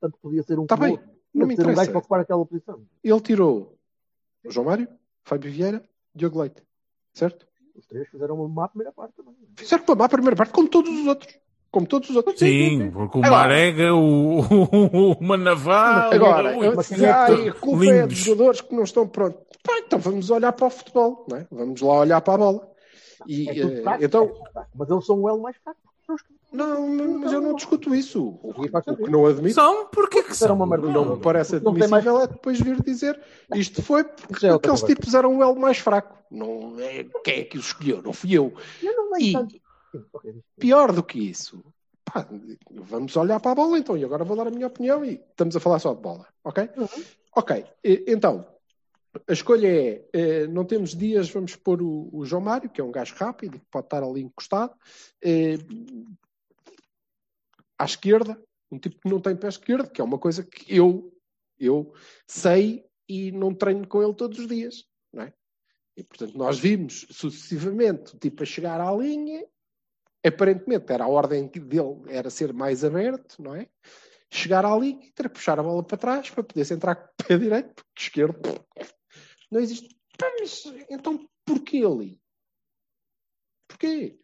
tanto 0.00 0.18
podia 0.18 0.42
ser 0.42 0.58
um 0.58 0.66
Tá 0.66 0.76
como 0.76 0.96
bem, 0.96 1.06
não 1.34 1.46
me 1.46 1.54
ser 1.54 1.62
um 1.62 1.64
gajo 1.66 1.72
interessa. 1.72 1.90
para 1.90 1.98
ocupar 1.98 2.20
aquela 2.20 2.46
posição. 2.46 2.86
Ele 3.04 3.20
tirou 3.20 3.78
o 4.44 4.50
João 4.50 4.66
Mário, 4.66 4.88
Fábio 5.24 5.52
Vieira, 5.52 5.84
Diogo 6.14 6.40
Leite. 6.40 6.62
Certo? 7.12 7.46
Os 7.74 7.86
três 7.86 8.08
fizeram 8.08 8.36
uma 8.36 8.48
má 8.48 8.68
primeira 8.68 8.92
parte 8.92 9.14
também. 9.14 9.34
Fizeram 9.56 9.84
uma 9.86 9.94
má 9.94 10.08
primeira 10.08 10.36
parte, 10.36 10.52
como 10.52 10.68
todos 10.68 10.90
os 10.90 11.06
outros. 11.06 11.38
Como 11.70 11.86
todos 11.86 12.10
os 12.10 12.16
outros. 12.16 12.38
Sim, 12.38 12.90
porque 12.92 13.18
o 13.18 13.20
Marega, 13.20 13.94
o, 13.94 14.40
o 14.40 15.22
Manaval, 15.24 16.12
Agora, 16.12 16.58
o- 16.58 16.64
é 16.64 16.68
"Ai, 17.10 17.48
a 17.48 17.52
culpa 17.52 17.84
é 17.84 18.06
dos 18.06 18.08
lindos. 18.08 18.18
jogadores 18.18 18.60
que 18.60 18.74
não 18.74 18.82
estão 18.82 19.06
prontos. 19.06 19.40
Pá, 19.62 19.74
então 19.78 19.98
vamos 19.98 20.30
olhar 20.30 20.52
para 20.52 20.66
o 20.66 20.70
futebol, 20.70 21.24
não 21.28 21.36
é? 21.36 21.46
Vamos 21.50 21.80
lá 21.80 21.94
olhar 22.00 22.20
para 22.22 22.34
a 22.34 22.38
bola. 22.38 22.68
E, 23.26 23.48
É 23.50 23.58
eh, 23.60 23.82
fraco, 23.82 24.04
então, 24.04 24.24
é. 24.56 24.60
Mas 24.74 24.90
eles 24.90 25.06
são 25.06 25.20
o 25.20 25.28
elo 25.28 25.42
mais 25.42 25.56
fraco. 25.58 25.78
Não, 26.52 26.88
mas 27.20 27.32
eu 27.32 27.40
não 27.40 27.54
discuto 27.54 27.94
isso. 27.94 28.36
O 28.42 28.52
que, 28.52 29.02
o 29.04 29.08
não 29.08 29.24
admito, 29.26 29.54
São, 29.54 29.86
porquê 29.86 30.20
que 30.24 30.34
são? 30.36 30.56
uma 30.56 30.64
o 30.64 30.90
não 30.90 31.14
me 31.14 31.22
parece 31.22 31.60
Não 31.60 31.72
tem 31.72 31.86
mais- 31.86 32.04
admissível 32.04 32.20
é 32.22 32.26
depois 32.26 32.58
vir 32.60 32.82
dizer 32.82 33.20
isto 33.54 33.80
foi 33.82 34.02
porque 34.02 34.46
é 34.46 34.50
aqueles 34.50 34.80
conversa. 34.80 34.86
tipos 34.86 35.14
eram 35.14 35.36
o 35.38 35.42
elo 35.44 35.54
mais 35.60 35.78
fraco. 35.78 36.18
Não 36.28 36.74
é 36.80 37.06
quem 37.22 37.40
é 37.40 37.44
que 37.44 37.56
os 37.56 37.66
escolheu, 37.66 38.02
não 38.02 38.12
fui 38.12 38.32
eu. 38.32 38.52
Eu 38.82 38.96
não 38.96 39.16
E- 39.16 39.22
nem 39.22 39.32
tanto. 39.32 39.59
Ok. 40.12 40.42
Pior 40.58 40.92
do 40.92 41.02
que 41.02 41.18
isso, 41.18 41.64
pá, 42.04 42.28
vamos 42.70 43.16
olhar 43.16 43.40
para 43.40 43.52
a 43.52 43.54
bola 43.54 43.78
então, 43.78 43.96
e 43.96 44.04
agora 44.04 44.24
vou 44.24 44.36
dar 44.36 44.46
a 44.46 44.50
minha 44.50 44.66
opinião 44.66 45.04
e 45.04 45.14
estamos 45.14 45.56
a 45.56 45.60
falar 45.60 45.78
só 45.78 45.94
de 45.94 46.00
bola, 46.00 46.26
ok? 46.44 46.68
Ok, 47.34 47.64
e- 47.84 48.04
então, 48.08 48.46
a 49.28 49.32
escolha 49.32 49.66
é, 49.68 50.08
eh, 50.12 50.46
não 50.46 50.64
temos 50.64 50.94
dias, 50.94 51.28
vamos 51.30 51.56
pôr 51.56 51.82
o, 51.82 52.08
o 52.12 52.24
João 52.24 52.42
Mário, 52.42 52.70
que 52.70 52.80
é 52.80 52.84
um 52.84 52.92
gajo 52.92 53.14
rápido, 53.16 53.58
que 53.58 53.66
pode 53.70 53.86
estar 53.86 54.02
ali 54.02 54.20
encostado, 54.20 54.74
eh, 55.22 55.56
à 57.78 57.84
esquerda, 57.84 58.40
um 58.70 58.78
tipo 58.78 59.00
que 59.00 59.08
não 59.08 59.20
tem 59.20 59.34
pé 59.34 59.48
esquerdo, 59.48 59.90
que 59.90 60.00
é 60.00 60.04
uma 60.04 60.18
coisa 60.18 60.44
que 60.44 60.64
eu, 60.74 61.12
eu 61.58 61.92
sei 62.26 62.84
e 63.08 63.32
não 63.32 63.54
treino 63.54 63.86
com 63.88 64.02
ele 64.02 64.14
todos 64.14 64.38
os 64.38 64.46
dias, 64.46 64.84
não 65.12 65.24
é? 65.24 65.32
E, 65.96 66.04
portanto, 66.04 66.36
nós 66.38 66.58
vimos 66.58 67.06
sucessivamente 67.10 68.14
o 68.14 68.18
tipo 68.18 68.42
a 68.42 68.46
chegar 68.46 68.80
à 68.80 68.92
linha, 68.94 69.44
aparentemente 70.26 70.92
era 70.92 71.04
a 71.04 71.08
ordem 71.08 71.46
dele 71.46 72.02
era 72.08 72.30
ser 72.30 72.52
mais 72.52 72.84
aberto, 72.84 73.42
não 73.42 73.54
é? 73.54 73.68
Chegar 74.30 74.64
à 74.64 74.76
linha 74.76 75.04
e 75.04 75.10
ter 75.10 75.28
que 75.28 75.34
puxar 75.34 75.58
a 75.58 75.62
bola 75.62 75.82
para 75.82 75.98
trás 75.98 76.30
para 76.30 76.44
poder 76.44 76.72
entrar 76.72 76.94
com 76.94 77.04
o 77.04 77.26
pé 77.26 77.38
direito, 77.38 77.74
porque 77.74 78.00
esquerdo 78.00 78.40
não 79.50 79.60
existe. 79.60 79.96
Então 80.88 81.26
porquê 81.44 81.82
ali? 81.84 82.20
Porquê? 83.66 84.18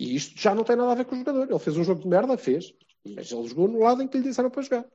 E 0.00 0.16
isto 0.16 0.40
já 0.40 0.54
não 0.54 0.64
tem 0.64 0.74
nada 0.74 0.92
a 0.92 0.94
ver 0.94 1.04
com 1.04 1.14
o 1.14 1.18
jogador. 1.18 1.48
Ele 1.48 1.58
fez 1.58 1.76
um 1.76 1.84
jogo 1.84 2.00
de 2.02 2.08
merda, 2.08 2.36
fez, 2.36 2.72
mas 3.06 3.30
ele 3.30 3.46
jogou 3.46 3.68
no 3.68 3.80
lado 3.80 4.02
em 4.02 4.08
que 4.08 4.18
lhe 4.18 4.24
disseram 4.24 4.50
para 4.50 4.62
jogar. 4.62 4.86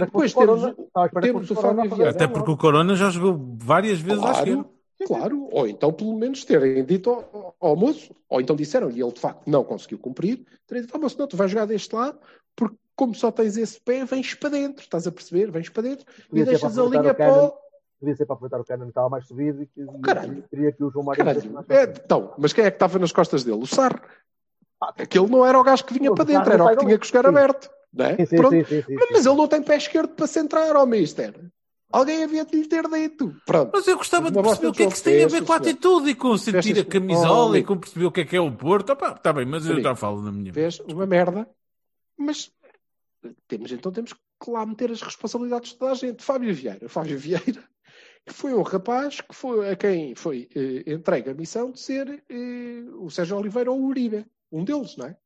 Depois 0.00 0.32
temos 0.32 0.62
Corona. 0.62 0.76
temos 1.20 1.50
o 1.50 1.54
Fábio. 1.54 2.08
Até 2.08 2.28
porque 2.28 2.50
o 2.50 2.56
Corona 2.56 2.94
já 2.94 3.10
jogou 3.10 3.56
várias 3.58 3.98
vezes 3.98 4.22
à 4.22 4.32
esquerda. 4.32 4.68
Claro. 5.06 5.48
Ou 5.50 5.66
então, 5.66 5.92
pelo 5.92 6.14
menos, 6.14 6.44
terem 6.44 6.84
dito 6.84 7.10
ao, 7.10 7.56
ao 7.60 7.76
moço, 7.76 8.14
ou 8.28 8.40
então 8.40 8.56
disseram, 8.56 8.90
e 8.90 9.00
ele 9.00 9.12
de 9.12 9.20
facto 9.20 9.48
não 9.48 9.64
conseguiu 9.64 9.98
cumprir, 9.98 10.46
terem 10.66 10.82
dito, 10.82 10.94
ah, 10.94 10.98
moço, 10.98 11.18
não, 11.18 11.26
tu 11.26 11.36
vais 11.36 11.50
jogar 11.50 11.66
deste 11.66 11.94
lado, 11.94 12.18
porque 12.54 12.76
como 12.94 13.14
só 13.14 13.30
tens 13.30 13.56
esse 13.56 13.80
pé, 13.80 14.04
vens 14.04 14.34
para 14.34 14.50
dentro, 14.50 14.82
estás 14.82 15.06
a 15.06 15.12
perceber? 15.12 15.50
Vens 15.50 15.68
para 15.68 15.82
dentro 15.82 16.06
Podia 16.28 16.42
e 16.42 16.46
deixas 16.46 16.78
a 16.78 16.84
linha 16.84 17.14
para 17.14 17.32
o... 17.32 17.54
Podia 17.98 18.16
ser 18.16 18.26
para 18.26 18.34
aproveitar 18.34 18.60
o 18.60 18.64
Cannon 18.64 18.84
que 18.84 18.90
estava 18.90 19.08
mais 19.08 19.26
subido 19.26 19.62
e 19.62 19.66
que 19.66 19.80
e 19.80 20.00
Caralho. 20.00 20.44
queria 20.50 20.72
que 20.72 20.82
o 20.82 20.90
João 20.90 21.04
Mário 21.04 21.24
Caralho, 21.24 21.64
é, 21.68 21.82
então, 21.84 22.34
mas 22.36 22.52
quem 22.52 22.64
é 22.64 22.70
que 22.70 22.76
estava 22.76 22.98
nas 22.98 23.12
costas 23.12 23.44
dele? 23.44 23.62
O 23.62 23.66
Sar. 23.66 24.02
Aquele 24.80 25.28
não 25.28 25.46
era 25.46 25.58
o 25.58 25.62
gajo 25.62 25.84
que 25.84 25.94
vinha 25.94 26.10
Não, 26.10 26.16
para 26.16 26.24
dentro, 26.24 26.58
não 26.58 26.68
era 26.68 26.74
o 26.74 26.76
que 26.76 26.84
tinha 26.84 26.98
que 26.98 27.06
jogar 27.06 27.22
Sim. 27.22 27.28
aberto. 27.28 27.70
É? 27.96 28.24
Sim, 28.24 28.64
sim, 28.64 28.82
sim, 28.82 28.96
Mas 29.10 29.26
ele 29.26 29.36
não 29.36 29.46
tem 29.46 29.62
pé 29.62 29.76
esquerdo 29.76 30.14
para 30.14 30.26
centrar, 30.26 30.74
ó 30.76 30.86
mister. 30.86 31.34
Alguém 31.92 32.24
havia 32.24 32.44
de 32.44 32.56
lhe 32.56 32.66
ter 32.66 32.88
dito. 32.88 33.36
Pronto. 33.44 33.70
Mas 33.74 33.86
eu 33.86 33.96
gostava 33.96 34.30
de 34.30 34.42
perceber 34.42 34.68
o 34.68 34.72
que 34.72 34.82
é 34.82 34.86
que 34.86 34.94
isso 34.94 35.04
tem 35.04 35.24
a 35.24 35.28
ver 35.28 35.44
com 35.44 35.52
a 35.52 35.56
atitude 35.56 36.10
e 36.10 36.14
com 36.14 36.38
sentir 36.38 36.78
a 36.78 36.84
camisola 36.84 37.58
e 37.58 37.62
com 37.62 37.78
perceber 37.78 38.06
o 38.06 38.12
que 38.12 38.22
é 38.22 38.24
que 38.24 38.36
é 38.36 38.40
o 38.40 38.50
Porto. 38.50 38.92
Está 38.92 39.32
bem, 39.32 39.44
mas 39.44 39.66
eu 39.66 39.80
já 39.80 39.94
falo 39.94 40.22
na 40.22 40.32
minha. 40.32 40.50
Vês 40.50 40.80
uma 40.80 41.06
merda, 41.06 41.48
mas 42.16 42.50
temos, 43.46 43.70
então 43.70 43.92
temos 43.92 44.12
que 44.12 44.50
lá 44.50 44.64
meter 44.64 44.90
as 44.90 45.02
responsabilidades 45.02 45.72
de 45.72 45.78
toda 45.78 45.92
a 45.92 45.94
gente. 45.94 46.22
Fábio 46.22 46.54
Vieira. 46.54 46.88
Fábio 46.88 47.18
Vieira, 47.18 47.62
que 48.26 48.32
foi 48.32 48.54
um 48.54 48.62
rapaz 48.62 49.20
que 49.20 49.34
foi 49.34 49.70
a 49.70 49.76
quem 49.76 50.14
foi 50.14 50.48
eh, 50.54 50.92
entregue 50.92 51.30
a 51.30 51.34
missão 51.34 51.70
de 51.70 51.78
ser 51.78 52.24
eh, 52.28 52.84
o 52.94 53.10
Sérgio 53.10 53.36
Oliveira 53.36 53.70
ou 53.70 53.78
o 53.78 53.86
Uribe. 53.86 54.26
Um 54.50 54.64
deles, 54.64 54.96
não 54.96 55.06
é? 55.06 55.16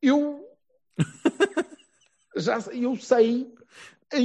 Eu 0.00 0.44
já 2.38 2.58
eu 2.72 2.96
sei 2.96 3.52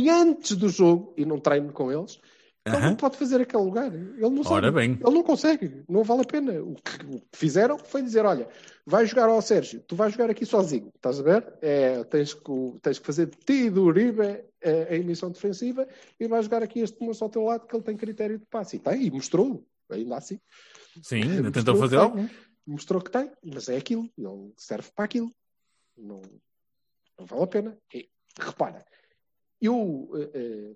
antes 0.10 0.56
do 0.56 0.70
jogo, 0.70 1.14
e 1.18 1.26
não 1.26 1.40
treino 1.40 1.72
com 1.74 1.92
eles, 1.92 2.20
ele 2.66 2.78
Aham. 2.78 2.90
não 2.92 2.96
pode 2.96 3.18
fazer 3.18 3.42
aquele 3.42 3.64
lugar. 3.64 3.94
Ele 3.94 4.30
não 4.30 4.42
Ora 4.46 4.68
sabe. 4.68 4.72
bem. 4.72 4.92
Ele 4.92 5.14
não 5.14 5.24
consegue. 5.24 5.84
Não 5.88 6.02
vale 6.02 6.22
a 6.22 6.26
pena. 6.26 6.62
O 6.62 6.76
que, 6.76 7.06
o 7.08 7.20
que 7.20 7.38
fizeram 7.38 7.78
foi 7.78 8.02
dizer: 8.02 8.26
olha, 8.26 8.48
vai 8.86 9.06
jogar 9.06 9.28
ao 9.28 9.42
Sérgio, 9.42 9.82
tu 9.82 9.98
vais 9.98 10.14
jogar 10.14 10.30
aqui 10.30 10.46
sozinho. 10.46 10.90
Estás 10.96 11.20
a 11.20 11.24
ver? 11.24 11.54
É, 11.62 12.04
tens, 12.06 12.34
que, 12.34 12.80
tens 12.82 13.00
que 13.00 13.06
fazer 13.06 13.26
de 13.26 13.38
ti 13.38 13.66
e 13.66 13.70
do 13.70 13.84
Uribe 13.84 14.46
eh, 14.62 14.88
a 14.90 14.96
emissão 14.96 15.30
defensiva 15.30 15.86
e 16.18 16.26
vais 16.26 16.46
jogar 16.46 16.64
aqui 16.64 16.80
este 16.80 17.04
moço 17.04 17.22
ao 17.26 17.30
teu 17.30 17.44
lado 17.44 17.68
que 17.68 17.76
ele 17.76 17.84
tem 17.84 17.98
critério 17.98 18.40
de 18.40 18.46
passe. 18.46 18.78
E 18.78 18.80
tem, 18.80 19.04
e 19.08 19.12
mostrou. 19.12 19.66
Ainda 19.92 20.16
assim. 20.16 20.40
Sim, 21.02 21.22
ainda 21.22 21.52
tentou 21.52 21.76
fazer 21.76 21.98
tem. 21.98 22.06
algum. 22.06 22.30
Mostrou 22.66 23.02
que 23.02 23.12
tem, 23.12 23.30
mas 23.44 23.68
é 23.68 23.76
aquilo. 23.76 24.10
Ele 24.18 24.54
serve 24.56 24.90
para 24.96 25.04
aquilo. 25.04 25.30
Não, 25.98 26.22
não 27.18 27.26
vale 27.26 27.44
a 27.44 27.48
pena. 27.48 27.78
E, 27.94 28.10
repara, 28.40 28.86
eu 29.62 30.10
eh, 30.16 30.32
eh, 30.34 30.76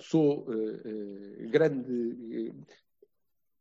sou 0.00 0.46
eh, 0.52 1.46
grande. 1.48 2.52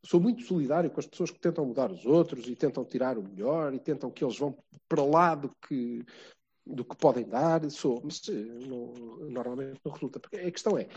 sou 0.05 0.19
muito 0.19 0.43
solidário 0.43 0.89
com 0.89 0.99
as 0.99 1.07
pessoas 1.07 1.32
que 1.32 1.39
tentam 1.39 1.65
mudar 1.65 1.91
os 1.91 2.05
outros 2.05 2.47
e 2.47 2.55
tentam 2.55 2.86
tirar 2.86 3.17
o 3.17 3.23
melhor 3.23 3.73
e 3.73 3.79
tentam 3.79 4.09
que 4.09 4.23
eles 4.23 4.38
vão 4.38 4.57
para 4.88 5.03
lá 5.03 5.36
do 5.36 5.49
que, 5.67 6.03
do 6.65 6.86
que 6.86 6.95
podem 6.95 7.27
dar. 7.27 7.69
Sou, 7.69 8.01
mas 8.03 8.21
não- 8.67 8.93
normalmente 9.29 9.79
não 9.84 9.91
resulta. 9.91 10.19
Porque 10.19 10.38
a 10.38 10.51
questão 10.51 10.77
é: 10.77 10.88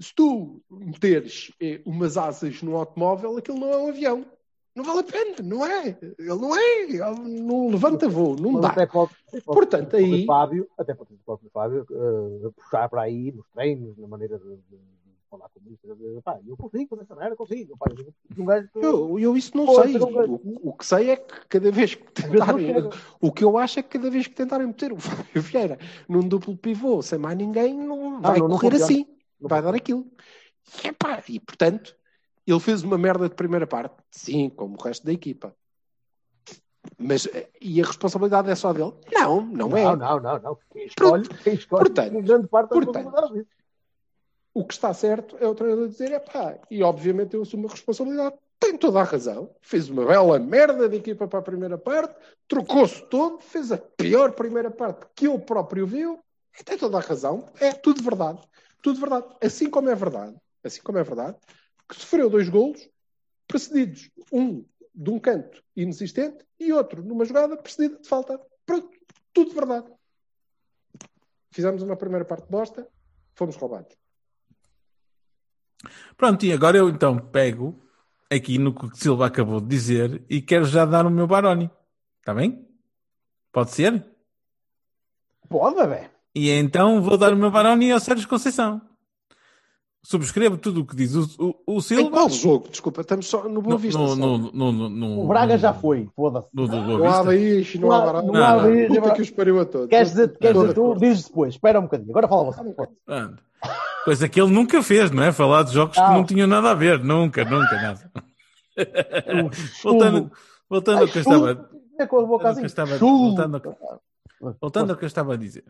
se 0.00 0.14
tu 0.14 0.62
meteres 0.70 1.52
umas 1.84 2.16
asas 2.16 2.62
num 2.62 2.76
automóvel, 2.76 3.36
aquilo 3.36 3.58
não 3.58 3.70
é 3.70 3.76
um 3.76 3.88
avião. 3.88 4.37
Não 4.78 4.84
vale 4.84 5.00
a 5.00 5.02
pena, 5.02 5.36
não 5.42 5.66
é? 5.66 5.88
Ele 6.18 6.28
não 6.36 6.56
é, 6.56 6.82
ele 6.84 7.40
não 7.42 7.68
levanta 7.68 8.08
voo, 8.08 8.36
não 8.38 8.52
Mas 8.52 8.62
dá. 8.62 8.68
até 8.68 8.86
pode, 8.86 9.10
pode 9.30 9.44
Portanto, 9.44 9.90
pode 9.90 10.04
aí- 10.04 10.22
o 10.22 10.26
Fábio, 10.26 10.68
até 10.78 10.94
pode 10.94 11.14
o 11.14 11.18
próprio 11.26 11.50
Fábio 11.50 11.86
eh, 11.90 12.50
puxar 12.56 12.88
para 12.88 13.02
aí 13.02 13.32
nos 13.32 13.44
treinos, 13.52 13.98
na 13.98 14.06
maneira 14.06 14.38
de, 14.38 14.44
de- 14.44 14.98
falar 15.28 15.48
com 15.50 15.60
isso, 15.70 16.22
pá, 16.22 16.38
eu 16.46 16.56
consigo 16.56 16.88
fazer 16.88 17.02
essa 17.02 17.14
merda, 17.16 17.36
consigo. 17.36 17.76
Pá, 17.76 17.86
eu, 17.90 18.14
um 18.42 18.46
gajo 18.46 18.68
que- 18.72 18.78
Eu, 18.78 19.18
eu 19.18 19.36
isso 19.36 19.54
não 19.56 19.66
Pô, 19.66 19.82
sei. 19.82 19.96
O, 19.98 20.68
o 20.70 20.72
que 20.72 20.86
sei 20.86 21.10
é 21.10 21.16
que 21.16 21.46
cada 21.48 21.70
vez 21.72 21.94
que 21.96 22.04
não 22.22 22.30
tentarem. 22.30 22.90
O 23.20 23.32
que 23.32 23.44
eu 23.44 23.58
acho 23.58 23.80
é 23.80 23.82
que 23.82 23.88
cada 23.98 24.10
vez 24.10 24.26
que 24.28 24.34
tentarem 24.34 24.66
meter 24.68 24.92
o 24.92 24.96
Fábio 25.36 25.42
Vieira 25.42 25.78
num 26.08 26.20
duplo 26.26 26.56
pivô 26.56 27.02
sem 27.02 27.18
mais 27.18 27.36
ninguém, 27.36 27.74
não 27.76 28.20
vai 28.22 28.38
não, 28.38 28.48
não 28.48 28.58
correr 28.58 28.76
assim. 28.76 29.06
Não 29.40 29.48
vai 29.48 29.60
dar 29.60 29.74
aquilo. 29.74 30.06
E, 30.82 30.88
epá, 30.88 31.22
e 31.28 31.38
portanto, 31.40 31.94
ele 32.50 32.60
fez 32.60 32.82
uma 32.82 32.96
merda 32.96 33.28
de 33.28 33.34
primeira 33.34 33.66
parte. 33.66 33.94
Sim, 34.10 34.48
como 34.50 34.76
o 34.78 34.82
resto 34.82 35.04
da 35.04 35.12
equipa. 35.12 35.54
Mas 36.96 37.26
eh, 37.26 37.48
e 37.60 37.80
a 37.82 37.86
responsabilidade 37.86 38.50
é 38.50 38.54
só 38.54 38.72
dele? 38.72 38.94
Não, 39.12 39.42
não, 39.42 39.76
é. 39.76 39.84
Não, 39.84 39.96
não, 39.96 40.20
não, 40.20 40.38
não. 40.38 40.58
Quem 40.72 40.86
escolhe, 40.86 41.28
quem 41.28 41.54
escolhe 41.54 41.84
Portanto, 41.84 42.22
grande 42.22 42.48
parte 42.48 42.70
da 42.70 42.76
responsabilidade 42.76 43.32
disso. 43.34 43.58
O 44.54 44.64
que 44.64 44.72
está 44.72 44.94
certo 44.94 45.36
é 45.38 45.46
o 45.46 45.54
treinador 45.54 45.88
dizer, 45.88 46.10
é 46.10 46.18
pá, 46.18 46.58
e 46.70 46.82
obviamente 46.82 47.34
eu 47.34 47.42
assumo 47.42 47.68
a 47.68 47.70
responsabilidade. 47.70 48.34
Tem 48.58 48.76
toda 48.76 48.98
a 49.00 49.04
razão. 49.04 49.54
Fez 49.60 49.88
uma 49.88 50.04
bela 50.04 50.38
merda 50.38 50.88
de 50.88 50.96
equipa 50.96 51.28
para 51.28 51.38
a 51.38 51.42
primeira 51.42 51.78
parte, 51.78 52.16
trocou-se 52.48 53.00
todo, 53.06 53.38
fez 53.40 53.70
a 53.70 53.78
pior 53.78 54.32
primeira 54.32 54.70
parte 54.70 55.06
que 55.14 55.28
ele 55.28 55.38
próprio 55.38 55.86
viu, 55.86 56.18
e 56.58 56.64
tem 56.64 56.76
toda 56.76 56.96
a 56.96 57.00
razão. 57.00 57.46
É 57.60 57.72
tudo 57.72 58.02
verdade. 58.02 58.40
Tudo 58.82 58.98
verdade. 58.98 59.26
Assim 59.40 59.70
como 59.70 59.90
é 59.90 59.94
verdade, 59.94 60.34
assim 60.64 60.80
como 60.82 60.98
é 60.98 61.04
verdade, 61.04 61.36
que 61.88 61.96
sofreu 61.96 62.28
dois 62.28 62.48
golos 62.48 62.88
precedidos, 63.46 64.10
um 64.30 64.64
de 64.94 65.10
um 65.10 65.18
canto 65.18 65.62
inexistente 65.76 66.44
e 66.58 66.72
outro 66.72 67.02
numa 67.02 67.24
jogada 67.24 67.56
precedida 67.56 68.00
de 68.00 68.08
falta. 68.08 68.38
Pronto, 68.66 68.90
tudo 69.32 69.54
verdade. 69.54 69.90
Fizemos 71.50 71.82
uma 71.82 71.96
primeira 71.96 72.24
parte 72.24 72.48
bosta, 72.50 72.86
fomos 73.34 73.56
roubados. 73.56 73.96
Pronto, 76.16 76.44
e 76.44 76.52
agora 76.52 76.76
eu 76.76 76.88
então 76.88 77.16
pego 77.16 77.80
aqui 78.30 78.58
no 78.58 78.74
que 78.74 78.86
o 78.86 78.94
Silva 78.94 79.26
acabou 79.26 79.60
de 79.60 79.68
dizer 79.68 80.24
e 80.28 80.42
quero 80.42 80.64
já 80.64 80.84
dar 80.84 81.06
o 81.06 81.10
meu 81.10 81.26
Baroni. 81.26 81.70
Está 82.18 82.34
bem? 82.34 82.68
Pode 83.52 83.70
ser? 83.70 84.04
Pode, 85.48 85.86
velho. 85.86 86.10
E 86.34 86.50
então 86.50 87.00
vou 87.00 87.16
dar 87.16 87.32
o 87.32 87.36
meu 87.36 87.50
Baroni 87.50 87.90
ao 87.90 88.00
Sérgio 88.00 88.28
Conceição. 88.28 88.87
Subscrevo 90.02 90.56
tudo 90.56 90.80
o 90.80 90.86
que 90.86 90.94
diz 90.96 91.14
o, 91.14 91.28
o, 91.66 91.74
o 91.74 91.78
Em 91.78 91.80
Silva. 91.80 92.10
qual 92.10 92.28
jogo? 92.30 92.68
Desculpa, 92.70 93.00
estamos 93.00 93.26
só 93.26 93.48
no 93.48 93.60
Boa 93.60 93.74
No, 93.74 93.78
Vista. 93.78 93.98
no, 93.98 94.14
no, 94.16 94.38
no, 94.38 94.72
no, 94.72 94.88
no- 94.88 95.24
O 95.24 95.26
Braga 95.26 95.54
no- 95.54 95.58
já 95.60 95.74
foi, 95.74 96.08
foda-se. 96.14 96.48
No 96.54 96.64
há 97.04 97.22
Vista. 97.22 97.30
bicho, 97.30 97.80
não 97.80 97.90
há 97.92 97.98
Não 97.98 98.02
há- 98.02 98.06
barato. 98.12 98.26
não 98.32 98.44
há 98.44 98.86
Puta 98.88 99.14
que 99.14 99.22
os 99.22 99.30
pariu 99.30 99.60
a 99.60 99.64
todos. 99.66 99.88
Queres 99.88 100.10
dizer, 100.10 100.38
queres 100.38 100.58
dizer 100.60 100.74
tu? 100.74 100.94
Dizes 100.94 101.24
depois. 101.28 101.54
Espera 101.54 101.78
um 101.80 101.82
bocadinho. 101.82 102.10
Agora 102.10 102.28
fala 102.28 102.44
você. 102.44 102.60
Coisa 104.04 104.28
que 104.28 104.40
ele 104.40 104.50
nunca 104.52 104.82
fez, 104.82 105.10
não 105.10 105.22
é? 105.22 105.32
Falar 105.32 105.64
de 105.64 105.74
jogos 105.74 105.96
que 105.96 106.00
Não. 106.02 106.24
tinham 106.24 106.46
nada 106.46 106.70
a 106.70 106.74
ver. 106.74 107.02
Nunca, 107.02 107.44
nunca, 107.44 107.74
nada. 107.82 108.10
voltando, 109.82 110.30
voltando 110.70 111.00
ao 111.02 111.08
que 111.08 111.18
eu 111.18 111.22
estava. 111.22 111.68
É 111.98 112.06
com 112.06 112.18
a 112.20 112.24
boca 112.24 112.44
Voltando 112.44 112.48
ao 112.48 112.54
que 112.54 112.66
assim. 112.66 112.74
que- 113.60 114.54
Voltando 114.60 114.90
ao 114.92 114.96
que 114.96 115.04
eu 115.04 115.08
estava 115.08 115.34
a 115.34 115.36
dizer. 115.36 115.64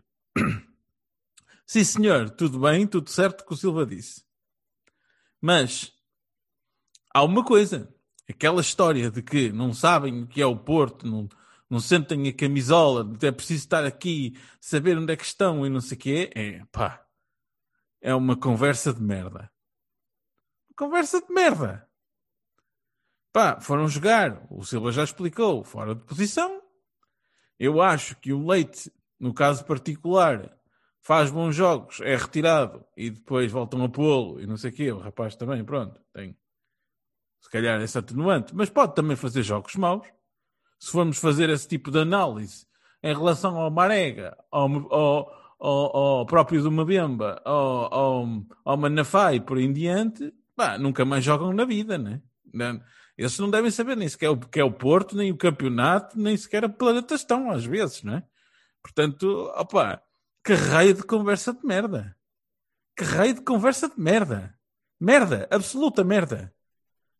Sim, 1.71 1.83
senhor, 1.83 2.31
tudo 2.31 2.61
bem, 2.61 2.87
tudo 2.87 3.11
certo 3.11 3.45
que 3.45 3.53
o 3.53 3.55
Silva 3.55 3.85
disse. 3.85 4.25
Mas 5.39 5.93
há 7.13 7.23
uma 7.23 7.45
coisa. 7.45 7.93
Aquela 8.27 8.59
história 8.59 9.11
de 9.11 9.21
que 9.21 9.51
não 9.51 9.71
sabem 9.71 10.23
o 10.23 10.27
que 10.27 10.41
é 10.41 10.45
o 10.47 10.57
Porto, 10.57 11.05
não, 11.05 11.29
não 11.69 11.79
sentem 11.79 12.27
a 12.27 12.33
camisola, 12.33 13.07
é 13.21 13.31
preciso 13.31 13.65
estar 13.65 13.85
aqui, 13.85 14.35
saber 14.59 14.97
onde 14.97 15.13
é 15.13 15.15
que 15.15 15.23
estão 15.23 15.63
e 15.63 15.69
não 15.69 15.79
sei 15.79 15.95
o 15.95 15.99
quê, 15.99 16.31
é 16.33 16.65
pá. 16.71 17.05
É 18.01 18.15
uma 18.15 18.35
conversa 18.35 18.91
de 18.91 19.03
merda. 19.03 19.51
Conversa 20.75 21.21
de 21.21 21.31
merda. 21.31 21.87
Pá, 23.31 23.61
foram 23.61 23.87
jogar. 23.87 24.43
O 24.49 24.65
Silva 24.65 24.91
já 24.91 25.03
explicou, 25.03 25.63
fora 25.63 25.93
de 25.93 26.03
posição. 26.03 26.63
Eu 27.59 27.79
acho 27.79 28.15
que 28.15 28.33
o 28.33 28.43
Leite, 28.43 28.91
no 29.19 29.35
caso 29.35 29.63
particular, 29.65 30.58
faz 31.01 31.31
bons 31.31 31.55
jogos, 31.55 31.99
é 32.01 32.15
retirado 32.15 32.85
e 32.95 33.09
depois 33.09 33.51
voltam 33.51 33.83
a 33.83 33.89
pô-lo 33.89 34.39
e 34.39 34.45
não 34.45 34.57
sei 34.57 34.71
o 34.71 34.73
quê. 34.73 34.91
O 34.91 34.99
rapaz 34.99 35.35
também, 35.35 35.63
pronto, 35.63 35.99
tem 36.13 36.37
se 37.41 37.49
calhar 37.49 37.81
esse 37.81 37.97
atenuante, 37.97 38.53
mas 38.55 38.69
pode 38.69 38.95
também 38.95 39.15
fazer 39.15 39.43
jogos 39.43 39.75
maus. 39.75 40.07
Se 40.79 40.91
formos 40.91 41.17
fazer 41.17 41.49
esse 41.49 41.67
tipo 41.67 41.91
de 41.91 41.99
análise 41.99 42.65
em 43.01 43.13
relação 43.13 43.57
ao 43.57 43.71
Marega, 43.71 44.37
ao, 44.51 44.69
ao, 44.93 45.55
ao, 45.59 45.97
ao 45.97 46.25
próprio 46.25 46.61
do 46.61 46.71
Mabemba, 46.71 47.41
ao, 47.45 47.93
ao, 47.93 48.27
ao 48.65 48.77
Manafá 48.77 49.33
e 49.33 49.39
por 49.39 49.57
em 49.57 49.71
diante, 49.71 50.33
nunca 50.79 51.05
mais 51.05 51.23
jogam 51.23 51.53
na 51.53 51.65
vida, 51.65 51.97
né? 51.97 52.21
Não, 52.53 52.81
esses 53.17 53.39
não 53.39 53.49
devem 53.49 53.71
saber 53.71 53.97
nem 53.97 54.07
sequer 54.07 54.29
o 54.29 54.37
que 54.37 54.59
é 54.59 54.63
o 54.63 54.71
Porto, 54.71 55.15
nem 55.15 55.31
o 55.31 55.37
campeonato, 55.37 56.17
nem 56.17 56.35
sequer 56.37 56.63
a 56.63 56.69
planeta 56.69 57.15
estão, 57.15 57.51
às 57.51 57.65
vezes, 57.65 58.03
não 58.03 58.15
é? 58.15 58.23
Portanto, 58.81 59.51
opá, 59.57 60.01
que 60.43 60.53
raio 60.53 60.93
de 60.93 61.03
conversa 61.03 61.53
de 61.53 61.65
merda. 61.65 62.15
Que 62.95 63.03
raio 63.03 63.33
de 63.33 63.41
conversa 63.41 63.89
de 63.89 63.99
merda. 63.99 64.55
Merda, 64.99 65.47
absoluta 65.49 66.03
merda. 66.03 66.53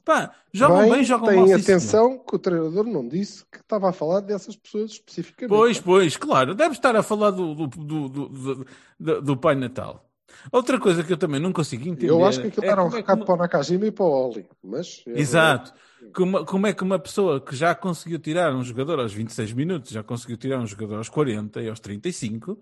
Pá, 0.04 0.34
jogam 0.52 0.80
bem, 0.80 0.92
bem 0.92 1.04
jogam 1.04 1.36
mal. 1.36 1.46
Tem 1.46 1.54
atenção 1.54 2.18
que 2.18 2.36
o 2.36 2.40
treinador 2.40 2.84
não 2.84 3.08
disse 3.08 3.46
que 3.52 3.60
estava 3.60 3.90
a 3.90 3.94
falar 3.94 4.22
dessas 4.22 4.56
pessoas 4.56 4.92
especificamente. 4.92 5.56
Pois, 5.56 5.80
pois, 5.80 6.18
claro. 6.18 6.56
Deve 6.56 6.74
estar 6.74 6.96
a 6.96 7.04
falar 7.04 7.32
do, 7.32 7.54
do, 7.54 7.68
do, 7.68 8.10
do, 8.10 8.66
do, 9.00 9.22
do 9.22 9.38
Pai 9.38 9.56
Natal. 9.56 10.10
Outra 10.52 10.80
coisa 10.80 11.04
que 11.04 11.12
eu 11.14 11.18
também 11.18 11.40
não 11.40 11.52
consigo 11.52 11.88
entender. 11.88 12.10
Eu 12.12 12.26
acho 12.26 12.42
que 12.42 12.48
aquilo 12.48 12.66
é 12.66 12.70
era 12.70 12.84
um 12.84 12.90
recado 12.90 13.22
é 13.22 13.26
para 13.26 13.36
o 13.36 13.38
Nakajima 13.38 13.86
e 13.86 13.92
para 13.92 14.06
o 14.06 14.30
Oli. 14.30 14.48
Mas, 14.64 15.04
Exato. 15.08 15.74
Como, 16.14 16.46
como 16.46 16.68
é 16.68 16.74
que 16.74 16.84
uma 16.84 16.98
pessoa 16.98 17.42
que 17.42 17.56
já 17.56 17.76
conseguiu 17.76 18.20
tirar 18.20 18.54
um 18.56 18.64
jogador 18.64 19.00
aos 19.00 19.14
26 19.14 19.54
minutos, 19.54 19.92
já 19.92 20.02
conseguiu 20.02 20.38
tirar 20.38 20.60
um 20.60 20.66
jogador 20.66 20.98
aos 20.98 21.10
40 21.10 21.62
e 21.62 21.70
aos 21.70 21.80
35, 21.80 22.60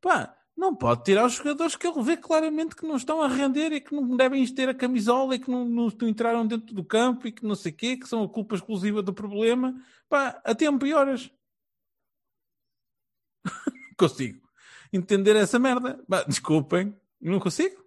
pá, 0.00 0.36
não 0.56 0.74
pode 0.74 1.04
tirar 1.04 1.26
os 1.26 1.34
jogadores 1.34 1.76
que 1.76 1.86
ele 1.86 2.02
vê 2.02 2.16
claramente 2.16 2.76
que 2.76 2.86
não 2.86 2.96
estão 2.96 3.22
a 3.22 3.28
render 3.28 3.72
e 3.72 3.80
que 3.80 3.94
não 3.94 4.16
devem 4.16 4.46
ter 4.54 4.68
a 4.68 4.74
camisola 4.74 5.34
e 5.34 5.38
que 5.38 5.50
não, 5.50 5.64
não, 5.64 5.88
entraram 6.02 6.46
dentro 6.46 6.74
do 6.74 6.84
campo 6.84 7.26
e 7.26 7.32
que 7.32 7.46
não 7.46 7.54
sei 7.54 7.72
o 7.72 7.74
quê, 7.74 7.96
que 7.96 8.08
são 8.08 8.22
a 8.22 8.28
culpa 8.28 8.54
exclusiva 8.54 9.02
do 9.02 9.12
problema. 9.12 9.74
Pá, 10.08 10.40
a 10.44 10.54
tempo 10.54 10.84
e 10.86 10.92
horas. 10.92 11.30
consigo 13.96 14.50
entender 14.92 15.36
essa 15.36 15.58
merda. 15.58 16.02
Pá, 16.08 16.24
desculpem, 16.24 16.94
não 17.20 17.40
consigo. 17.40 17.82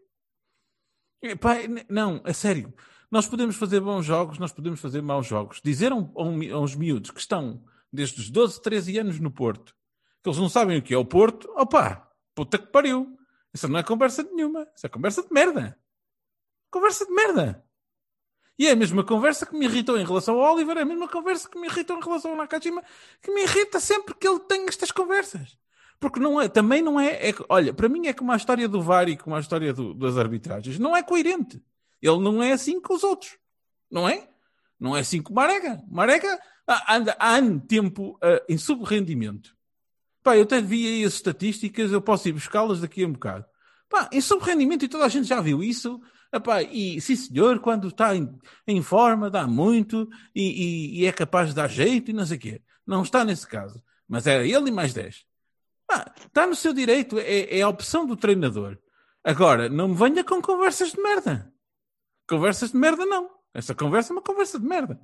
Pá, 1.39 1.55
não, 1.89 2.21
a 2.23 2.33
sério. 2.33 2.73
Nós 3.09 3.27
podemos 3.27 3.55
fazer 3.55 3.79
bons 3.79 4.03
jogos, 4.05 4.39
nós 4.39 4.51
podemos 4.51 4.79
fazer 4.79 5.01
maus 5.01 5.27
jogos. 5.27 5.61
Dizer 5.63 5.91
a, 5.91 5.95
um, 5.95 6.61
uns 6.61 6.75
miúdos 6.75 7.11
que 7.11 7.19
estão 7.19 7.63
desde 7.91 8.19
os 8.21 8.29
12, 8.29 8.61
13 8.61 8.97
anos 8.97 9.19
no 9.19 9.29
Porto, 9.31 9.75
que 10.23 10.29
eles 10.29 10.39
não 10.39 10.47
sabem 10.47 10.77
o 10.77 10.81
que 10.81 10.93
é 10.93 10.97
o 10.97 11.03
Porto, 11.03 11.51
opá, 11.57 12.09
puta 12.33 12.57
que 12.57 12.67
pariu. 12.67 13.17
Isso 13.53 13.67
não 13.67 13.77
é 13.77 13.83
conversa 13.83 14.23
nenhuma. 14.23 14.65
Isso 14.75 14.85
é 14.85 14.89
conversa 14.89 15.21
de 15.21 15.31
merda. 15.31 15.77
Conversa 16.71 17.05
de 17.05 17.11
merda. 17.11 17.63
E 18.57 18.67
é 18.67 18.71
a 18.71 18.75
mesma 18.75 19.03
conversa 19.03 19.45
que 19.45 19.55
me 19.55 19.65
irritou 19.65 19.97
em 19.97 20.05
relação 20.05 20.39
ao 20.39 20.53
Oliver, 20.53 20.77
é 20.77 20.81
a 20.81 20.85
mesma 20.85 21.07
conversa 21.09 21.49
que 21.49 21.59
me 21.59 21.67
irritou 21.67 21.97
em 21.97 22.01
relação 22.01 22.31
ao 22.31 22.37
Nakajima, 22.37 22.83
que 23.21 23.31
me 23.33 23.43
irrita 23.43 23.79
sempre 23.79 24.15
que 24.15 24.27
ele 24.27 24.39
tem 24.39 24.65
estas 24.67 24.91
conversas. 24.91 25.57
Porque 25.99 26.19
não 26.19 26.39
é, 26.39 26.47
também 26.47 26.81
não 26.81 26.99
é, 26.99 27.29
é 27.29 27.33
olha, 27.49 27.73
para 27.73 27.89
mim 27.89 28.07
é 28.07 28.13
como 28.13 28.31
a 28.31 28.35
história 28.35 28.67
do 28.67 28.81
VAR 28.81 29.09
e 29.09 29.17
como 29.17 29.35
a 29.35 29.39
história 29.39 29.73
do, 29.73 29.93
das 29.93 30.17
arbitragens. 30.17 30.79
Não 30.79 30.95
é 30.95 31.03
coerente. 31.03 31.61
Ele 32.01 32.19
não 32.19 32.41
é 32.41 32.51
assim 32.51 32.79
com 32.79 32.93
os 32.93 33.03
outros. 33.03 33.37
Não 33.89 34.07
é? 34.07 34.29
Não 34.79 34.95
é 34.95 35.01
assim 35.01 35.21
com 35.21 35.33
o 35.33 35.35
Marega. 35.35 35.81
Marega 35.89 36.39
anda 36.89 37.15
há 37.19 37.35
ano 37.35 37.59
tempo 37.59 38.19
uh, 38.23 38.43
em 38.47 38.57
subrendimento. 38.57 39.55
Pá, 40.23 40.37
eu 40.37 40.43
até 40.43 40.61
vi 40.61 40.87
aí 40.87 41.03
as 41.03 41.13
estatísticas, 41.15 41.91
eu 41.91 42.01
posso 42.01 42.29
ir 42.29 42.31
buscá-las 42.31 42.79
daqui 42.79 43.03
a 43.03 43.07
um 43.07 43.11
bocado. 43.11 43.45
Pá, 43.89 44.09
em 44.11 44.21
subrendimento, 44.21 44.85
e 44.85 44.87
toda 44.87 45.05
a 45.05 45.09
gente 45.09 45.27
já 45.27 45.41
viu 45.41 45.61
isso. 45.61 46.01
Epá, 46.31 46.63
e 46.63 46.99
sim 47.01 47.15
senhor, 47.15 47.59
quando 47.59 47.89
está 47.89 48.15
em, 48.15 48.39
em 48.65 48.81
forma, 48.81 49.29
dá 49.29 49.45
muito 49.45 50.09
e, 50.33 50.41
e, 50.41 51.01
e, 51.01 51.05
é 51.05 51.11
capaz 51.11 51.49
de 51.49 51.55
dar 51.55 51.69
jeito 51.69 52.09
e 52.09 52.13
não 52.13 52.25
sei 52.25 52.37
o 52.37 52.39
quê. 52.39 52.61
Não 52.87 53.03
está 53.03 53.23
nesse 53.23 53.45
caso. 53.45 53.83
Mas 54.07 54.25
era 54.25 54.45
ele 54.47 54.69
e 54.69 54.71
mais 54.71 54.93
10. 54.93 55.25
Pá, 55.85 56.11
está 56.25 56.47
no 56.47 56.55
seu 56.55 56.73
direito, 56.73 57.19
é, 57.19 57.59
é 57.59 57.61
a 57.61 57.69
opção 57.69 58.05
do 58.05 58.15
treinador. 58.15 58.77
Agora, 59.23 59.69
não 59.69 59.89
me 59.89 59.95
venha 59.95 60.23
com 60.23 60.41
conversas 60.41 60.93
de 60.93 61.01
merda. 61.01 61.53
Conversas 62.27 62.71
de 62.71 62.77
merda, 62.77 63.05
não. 63.05 63.29
Essa 63.53 63.75
conversa 63.75 64.11
é 64.11 64.15
uma 64.15 64.21
conversa 64.21 64.59
de 64.59 64.65
merda. 64.65 64.99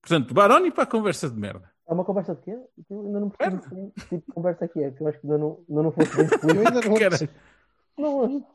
Portanto, 0.00 0.32
Baroni 0.32 0.70
para 0.70 0.84
a 0.84 0.86
conversa 0.86 1.28
de 1.28 1.38
merda. 1.38 1.73
É 1.86 1.92
uma 1.92 2.04
conversa 2.04 2.34
de 2.34 2.40
quê? 2.42 2.56
Eu 2.90 3.06
ainda 3.06 3.20
não 3.20 3.28
percebi 3.30 3.62
que 3.92 4.00
tipo 4.08 4.26
de 4.26 4.32
conversa 4.32 4.66
que 4.68 4.82
é, 4.82 4.90
que 4.90 5.00
eu 5.02 5.06
acho 5.08 5.20
que 5.20 5.26
ainda 5.26 5.38
não, 5.38 5.64
ainda 5.68 5.82
não 5.82 5.92
fosse 5.92 6.16
bem. 6.16 6.26
Eu 6.42 6.66
ainda 6.66 6.80
não, 7.98 8.28
não 8.28 8.46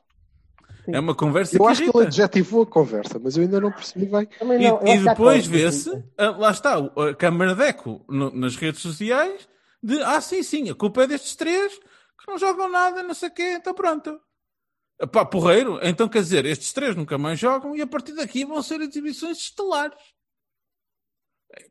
É 0.87 0.99
uma 0.99 1.13
conversa 1.13 1.55
eu 1.55 1.59
que 1.63 1.67
acho 1.67 1.81
irrita. 1.83 1.91
que 1.91 1.97
ele 1.99 2.07
adjetivou 2.07 2.63
a 2.63 2.65
conversa, 2.65 3.19
mas 3.19 3.37
eu 3.37 3.43
ainda 3.43 3.59
não 3.61 3.71
percebi 3.71 4.05
bem. 4.05 4.27
E, 4.41 4.43
não, 4.43 4.79
eu 4.81 4.87
e 4.87 5.07
há 5.07 5.13
depois 5.13 5.45
vê-se, 5.45 6.03
ah, 6.17 6.29
lá 6.31 6.51
está, 6.51 6.79
o- 6.79 7.01
a 7.01 7.13
câmara 7.15 7.53
de 7.53 7.61
eco 7.63 8.03
no- 8.09 8.31
nas 8.31 8.55
redes 8.55 8.81
sociais 8.81 9.47
de, 9.83 10.01
ah, 10.01 10.19
sim, 10.21 10.41
sim, 10.41 10.69
a 10.69 10.75
culpa 10.75 11.03
é 11.03 11.07
destes 11.07 11.35
três 11.35 11.77
que 11.77 12.27
não 12.27 12.37
jogam 12.37 12.67
nada, 12.69 13.03
não 13.03 13.13
sei 13.13 13.29
o 13.29 13.33
quê, 13.33 13.53
então 13.57 13.73
pronto. 13.73 14.19
Pá, 15.11 15.23
porreiro, 15.23 15.79
então 15.81 16.09
quer 16.09 16.19
dizer, 16.21 16.45
estes 16.45 16.73
três 16.73 16.95
nunca 16.95 17.17
mais 17.17 17.39
jogam 17.39 17.73
e 17.75 17.81
a 17.81 17.87
partir 17.87 18.13
daqui 18.15 18.43
vão 18.43 18.61
ser 18.61 18.81
exibições 18.81 19.37
estelares. 19.37 19.95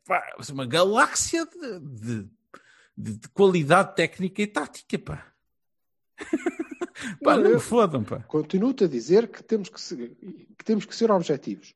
Pá, 0.05 0.35
uma 0.51 0.65
galáxia 0.65 1.45
de, 1.45 1.79
de- 1.79 2.29
de- 2.97 3.17
de 3.17 3.29
qualidade 3.29 3.95
técnica 3.95 4.41
e 4.41 4.47
tática, 4.47 4.99
pá. 4.99 5.33
pá, 7.23 7.35
Não, 7.37 7.43
não, 7.43 7.51
me 7.51 7.59
fodam, 7.59 8.03
pá. 8.03 8.19
Continuo-te 8.23 8.83
a 8.83 8.87
dizer 8.87 9.29
que 9.29 9.41
temos 9.43 9.69
que, 9.69 9.79
ser, 9.79 10.15
que 10.57 10.65
temos 10.65 10.85
que 10.85 10.95
ser 10.95 11.09
objetivos. 11.11 11.73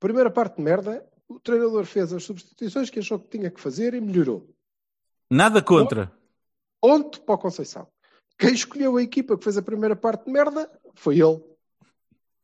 Primeira 0.00 0.30
parte 0.30 0.56
de 0.56 0.62
merda, 0.62 1.08
o 1.28 1.38
treinador 1.40 1.84
fez 1.84 2.12
as 2.12 2.24
substituições 2.24 2.90
que 2.90 2.98
achou 2.98 3.18
que 3.18 3.28
tinha 3.38 3.50
que 3.50 3.60
fazer 3.60 3.94
e 3.94 4.00
melhorou. 4.00 4.48
Nada 5.30 5.62
contra. 5.62 6.12
Ponto 6.80 7.22
para 7.22 7.34
o 7.34 7.38
Conceição. 7.38 7.88
Quem 8.38 8.52
escolheu 8.52 8.96
a 8.96 9.02
equipa 9.02 9.36
que 9.36 9.42
fez 9.44 9.56
a 9.56 9.62
primeira 9.62 9.96
parte 9.96 10.24
de 10.26 10.30
merda 10.30 10.70
foi 10.94 11.18
ele. 11.20 11.42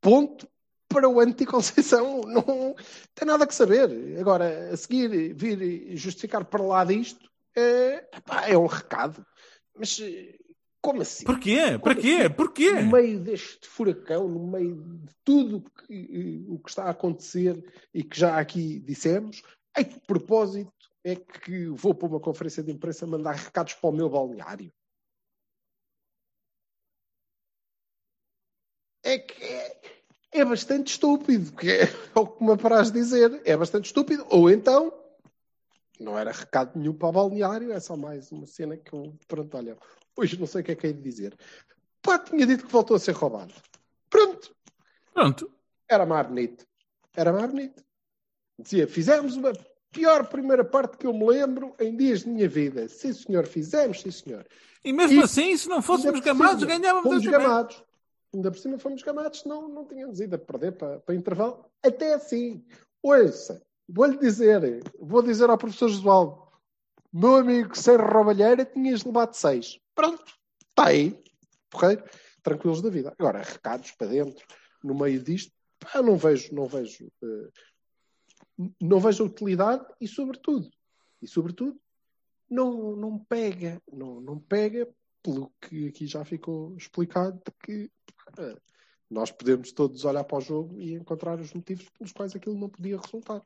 Ponto 0.01 0.49
para 0.93 1.09
o 1.09 1.20
anti-Conceição. 1.20 2.20
Não 2.22 2.74
tem 3.14 3.26
nada 3.26 3.47
que 3.47 3.55
saber. 3.55 4.18
Agora, 4.18 4.70
a 4.72 4.76
seguir, 4.76 5.34
vir 5.34 5.97
justificar 5.97 6.45
para 6.45 6.62
lá 6.62 6.84
disto 6.84 7.30
é, 7.57 8.09
epá, 8.16 8.49
é 8.49 8.57
um 8.57 8.66
recado. 8.66 9.24
Mas 9.76 10.01
como 10.82 11.01
assim? 11.01 11.24
Porquê? 11.24 11.78
Como 11.78 11.95
quê? 11.95 12.11
assim? 12.11 12.34
Porquê? 12.34 12.72
No 12.72 12.90
meio 12.90 13.20
deste 13.20 13.68
furacão, 13.68 14.26
no 14.26 14.47
meio 14.49 14.74
de 14.82 15.14
tudo 15.24 15.62
que, 15.62 16.45
o 16.49 16.59
que 16.59 16.68
está 16.68 16.84
a 16.84 16.90
acontecer 16.90 17.62
e 17.95 18.03
que 18.03 18.18
já 18.18 18.38
aqui 18.38 18.80
dissemos, 18.80 19.43
em 19.78 19.84
que 19.84 20.01
propósito 20.01 20.72
é 21.05 21.14
que 21.14 21.66
vou 21.68 21.95
para 21.95 22.09
uma 22.09 22.20
conferência 22.20 22.62
de 22.64 22.72
imprensa 22.72 23.07
mandar 23.07 23.34
recados 23.34 23.74
para 23.74 23.90
o 23.90 23.93
meu 23.93 24.11
balneário? 24.11 24.72
É 29.05 29.18
que 29.18 29.45
é, 30.33 30.45
bastante 30.45 30.93
estúpido, 30.93 31.53
que 31.53 31.70
é 31.70 31.83
o 32.14 32.26
que 32.26 32.43
me 32.45 32.53
apraz 32.53 32.91
dizer. 32.91 33.41
É 33.45 33.57
bastante 33.57 33.87
estúpido. 33.87 34.26
Ou 34.30 34.51
então, 34.51 34.93
não 36.01 36.18
era 36.18 36.33
recado 36.33 36.78
nenhum 36.78 36.95
para 36.95 37.09
o 37.09 37.12
balneário, 37.12 37.72
é 37.72 37.78
só 37.80 37.97
mais 37.97 38.33
uma 38.33 38.47
cena 38.47 38.76
que 38.76 38.93
eu, 38.93 39.14
pronto, 39.28 39.57
olha, 39.57 39.76
hoje 40.16 40.39
não 40.39 40.47
sei 40.47 40.62
o 40.62 40.64
que 40.64 40.72
é 40.72 40.74
que 40.74 40.87
é 40.89 40.93
de 40.93 41.01
dizer. 41.03 41.37
Pá, 42.01 42.18
tinha 42.18 42.47
dito 42.47 42.66
que 42.66 42.72
voltou 42.72 42.97
a 42.97 43.01
ser 43.01 43.12
roubado. 43.12 43.55
Pronto, 44.11 44.55
Pronto. 45.14 45.51
era 45.89 46.05
mais 46.05 46.26
bonito. 46.26 46.66
Era 47.14 47.33
mais 47.33 47.51
bonito. 47.51 47.85
Dizia, 48.59 48.87
fizemos 48.89 49.37
uma 49.37 49.53
pior 49.91 50.26
primeira 50.26 50.64
parte 50.64 50.97
que 50.97 51.07
eu 51.07 51.12
me 51.12 51.24
lembro 51.26 51.74
em 51.78 51.95
dias 51.97 52.20
de 52.20 52.28
minha 52.30 52.49
vida. 52.49 52.89
Sim, 52.89 53.12
senhor, 53.12 53.47
fizemos, 53.47 54.01
sim, 54.01 54.11
senhor. 54.11 54.47
E 54.85 54.93
mesmo 54.93 55.20
E- 55.20 55.24
assim, 55.24 55.57
se 55.57 55.68
não 55.68 55.80
fôssemos 55.83 56.20
gamados, 56.20 56.64
ganhávamos 56.64 57.03
Fomos 57.09 57.26
gamados. 57.26 57.85
Ainda 58.35 58.51
por 58.51 58.59
cima 58.59 58.78
fomos 58.78 59.03
gamados, 59.03 59.41
senão 59.41 59.68
não 59.68 59.87
tínhamos 59.87 60.20
ido 60.20 60.37
a 60.37 60.39
perder 60.39 60.72
para, 60.72 61.01
para 61.01 61.14
intervalo. 61.14 61.66
Até 61.83 62.14
assim. 62.14 62.64
Ouça, 63.03 63.61
vou-lhe 63.89 64.16
dizer, 64.18 64.83
vou 64.99 65.22
dizer 65.22 65.51
ao 65.51 65.59
professor 65.59 65.89
Josualdo, 65.89 66.41
meu 67.12 67.37
amigo 67.37 67.76
Serra 67.76 68.09
Roubalheira, 68.09 68.64
tinhas 68.64 69.05
levado 69.05 69.35
seis. 69.35 69.78
Pronto, 69.95 70.24
está 70.70 70.87
aí. 70.87 71.20
Porreiro, 71.68 72.05
tranquilos 72.43 72.80
da 72.80 72.91
vida. 72.91 73.14
Agora, 73.18 73.43
recados 73.43 73.91
para 73.93 74.07
dentro, 74.07 74.47
no 74.83 74.95
meio 74.95 75.22
disto, 75.22 75.53
pá, 75.78 76.03
não 76.03 76.16
vejo, 76.16 76.55
não 76.55 76.66
vejo, 76.66 77.11
eh, 77.22 77.49
não 78.80 79.01
vejo 79.01 79.24
utilidade 79.24 79.85
e 80.01 80.07
sobretudo, 80.07 80.70
e 81.20 81.26
sobretudo, 81.26 81.80
não, 82.49 82.95
não 82.97 83.18
pega, 83.18 83.80
não, 83.91 84.20
não 84.20 84.39
pega 84.39 84.89
pelo 85.22 85.53
que 85.61 85.89
aqui 85.89 86.07
já 86.07 86.24
ficou 86.24 86.76
explicado, 86.76 87.41
que 87.64 87.91
Nós 89.10 89.30
podemos 89.30 89.72
todos 89.72 90.04
olhar 90.04 90.24
para 90.24 90.38
o 90.38 90.40
jogo 90.40 90.80
e 90.80 90.94
encontrar 90.94 91.38
os 91.38 91.52
motivos 91.52 91.86
pelos 91.90 92.12
quais 92.12 92.34
aquilo 92.34 92.58
não 92.58 92.68
podia 92.68 92.98
resultar. 92.98 93.42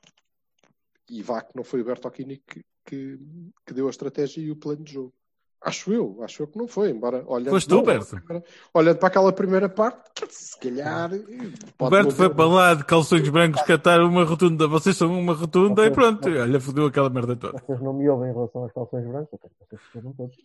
E 1.11 1.23
vá 1.23 1.41
que 1.43 1.57
não 1.57 1.65
foi 1.65 1.81
o 1.81 1.85
Bertocchini 1.85 2.37
que, 2.47 2.65
que, 2.85 3.19
que 3.65 3.75
deu 3.75 3.87
a 3.87 3.91
estratégia 3.91 4.41
e 4.41 4.51
o 4.51 4.57
plano 4.57 4.83
de 4.85 4.93
jogo. 4.93 5.13
Acho 5.61 5.93
eu, 5.93 6.23
acho 6.23 6.43
eu 6.43 6.47
que 6.47 6.59
não 6.59 6.69
foi, 6.69 6.91
embora 6.91 7.25
olhando, 7.27 7.51
Foste 7.51 7.69
tu, 7.69 7.83
para, 7.83 7.95
Berto. 7.95 8.05
aquela 8.17 8.21
primeira- 8.23 8.45
olhando 8.75 8.99
para 8.99 9.09
aquela 9.09 9.33
primeira 9.33 9.69
parte, 9.69 10.27
se 10.31 10.61
calhar 10.61 11.11
O 11.13 11.73
pode 11.77 11.91
Berto 11.91 12.11
não 12.11 12.17
foi 12.17 12.31
para 12.33 12.47
lá 12.47 12.75
de 12.75 12.85
calções 12.85 13.29
brancos 13.29 13.63
catar 13.63 14.01
uma 14.03 14.23
rotunda. 14.25 14.69
Vocês 14.69 14.97
são 14.97 15.19
uma 15.19 15.33
rotunda 15.35 15.83
e 15.85 15.89
Ok. 15.89 15.95
pronto. 15.95 16.29
Olha, 16.29 16.61
fodeu 16.61 16.87
aquela 16.87 17.11
merda 17.11 17.35
toda. 17.35 17.59
Vocês 17.59 17.81
não 17.81 17.95
me 17.95 18.09
ouvem 18.09 18.31
em 18.31 18.35
relação 18.35 18.63
aos 18.63 18.73
calções 18.73 19.09
brancos, 19.09 19.33
ok, 19.33 19.51
vocês 19.59 19.81
escrevam 19.83 20.13
todos. 20.13 20.37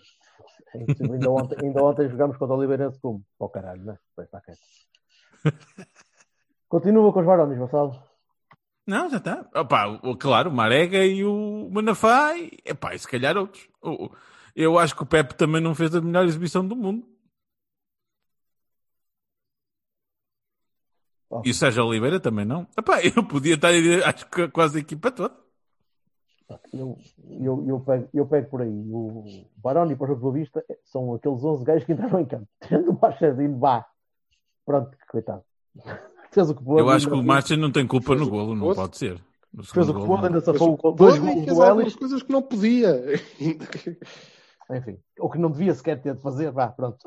Ainda 0.74 1.30
ontem, 1.30 1.58
ainda 1.66 1.84
ontem 1.84 2.10
jogámos 2.10 2.38
contra 2.38 2.56
o 2.56 2.60
Oliveirense 2.60 3.00
como? 3.00 3.24
O 3.38 3.50
caralho, 3.50 3.84
não 3.84 3.94
é? 3.94 4.00
Pois 4.16 4.28
está 4.28 4.42
quieto. 4.42 4.60
Continua 6.70 7.12
com 7.12 7.20
os 7.20 7.26
varões, 7.26 7.58
Vassalo. 7.58 8.02
Não, 8.88 9.10
já 9.10 9.18
está. 9.18 9.50
Opa, 9.54 10.00
claro, 10.20 10.50
o 10.50 10.54
Marega 10.54 11.06
e 11.06 11.24
o 11.24 11.70
Manafá 11.72 12.36
e, 12.38 12.58
epá, 12.66 12.96
e 12.96 13.00
se 13.00 13.08
calhar 13.08 13.38
outros. 13.38 13.68
Eu 14.56 14.78
acho 14.80 14.96
que 14.96 15.04
o 15.04 15.06
Pepe 15.06 15.36
também 15.36 15.62
não 15.62 15.76
fez 15.76 15.94
a 15.96 16.02
melhor 16.02 16.26
exibição 16.26 16.68
do 16.68 16.76
mundo. 16.76 17.08
Oh. 21.30 21.42
E 21.46 21.52
o 21.52 21.54
Sérgio 21.54 21.86
Oliveira 21.86 22.20
também 22.20 22.46
não. 22.46 22.68
Epá, 22.78 23.02
eu 23.02 23.24
podia 23.26 23.56
estar, 23.56 23.70
acho 24.06 24.30
que 24.30 24.48
quase 24.50 24.78
a 24.78 24.82
equipa 24.82 25.12
toda. 25.12 25.34
Eu, 26.74 26.98
eu, 27.30 27.66
eu, 27.68 27.80
pego, 27.80 28.10
eu 28.14 28.26
pego 28.26 28.50
por 28.50 28.62
aí. 28.62 28.70
O 28.70 29.24
Baroni 29.58 29.96
para 29.96 30.06
o 30.06 30.08
jogo 30.08 30.20
de 30.20 30.24
Boa 30.24 30.34
Vista 30.34 30.66
são 30.84 31.14
aqueles 31.14 31.44
11 31.44 31.64
gajos 31.64 31.84
que 31.84 31.94
entraram 31.94 32.20
em 32.20 32.26
campo. 32.26 32.48
Tendo 32.68 32.92
o 32.92 33.00
Machadinho, 33.00 33.58
vá. 33.58 33.86
Pronto, 34.66 34.98
coitado. 35.10 35.44
Fez 36.32 36.50
o 36.50 36.56
que 36.56 36.64
pôde. 36.64 36.82
Eu 36.82 36.90
acho 36.90 37.08
que 37.08 37.14
o 37.14 37.24
Márcio 37.24 37.58
não 37.58 37.72
tem 37.72 37.86
culpa 37.86 38.16
no 38.16 38.30
golo, 38.30 38.56
não 38.56 38.74
pode 38.74 38.98
ser. 38.98 39.22
No 39.54 39.64
Fez 39.66 39.90
o 39.90 39.94
que 39.94 40.06
pôde, 40.06 40.28
ainda 40.28 40.40
safou 40.40 40.78
dois 40.96 41.20
golos 41.20 41.46
do 41.46 41.82
Elis. 41.82 41.96
coisas 41.96 42.24
que 42.24 42.32
não 42.32 42.42
podia. 42.42 43.04
Enfim, 44.72 44.98
ou 45.20 45.30
que 45.30 45.38
não 45.38 45.52
devia 45.52 45.74
sequer 45.74 46.02
ter 46.02 46.16
de 46.16 46.22
fazer, 46.22 46.50
vá, 46.52 46.70
pronto. 46.70 47.00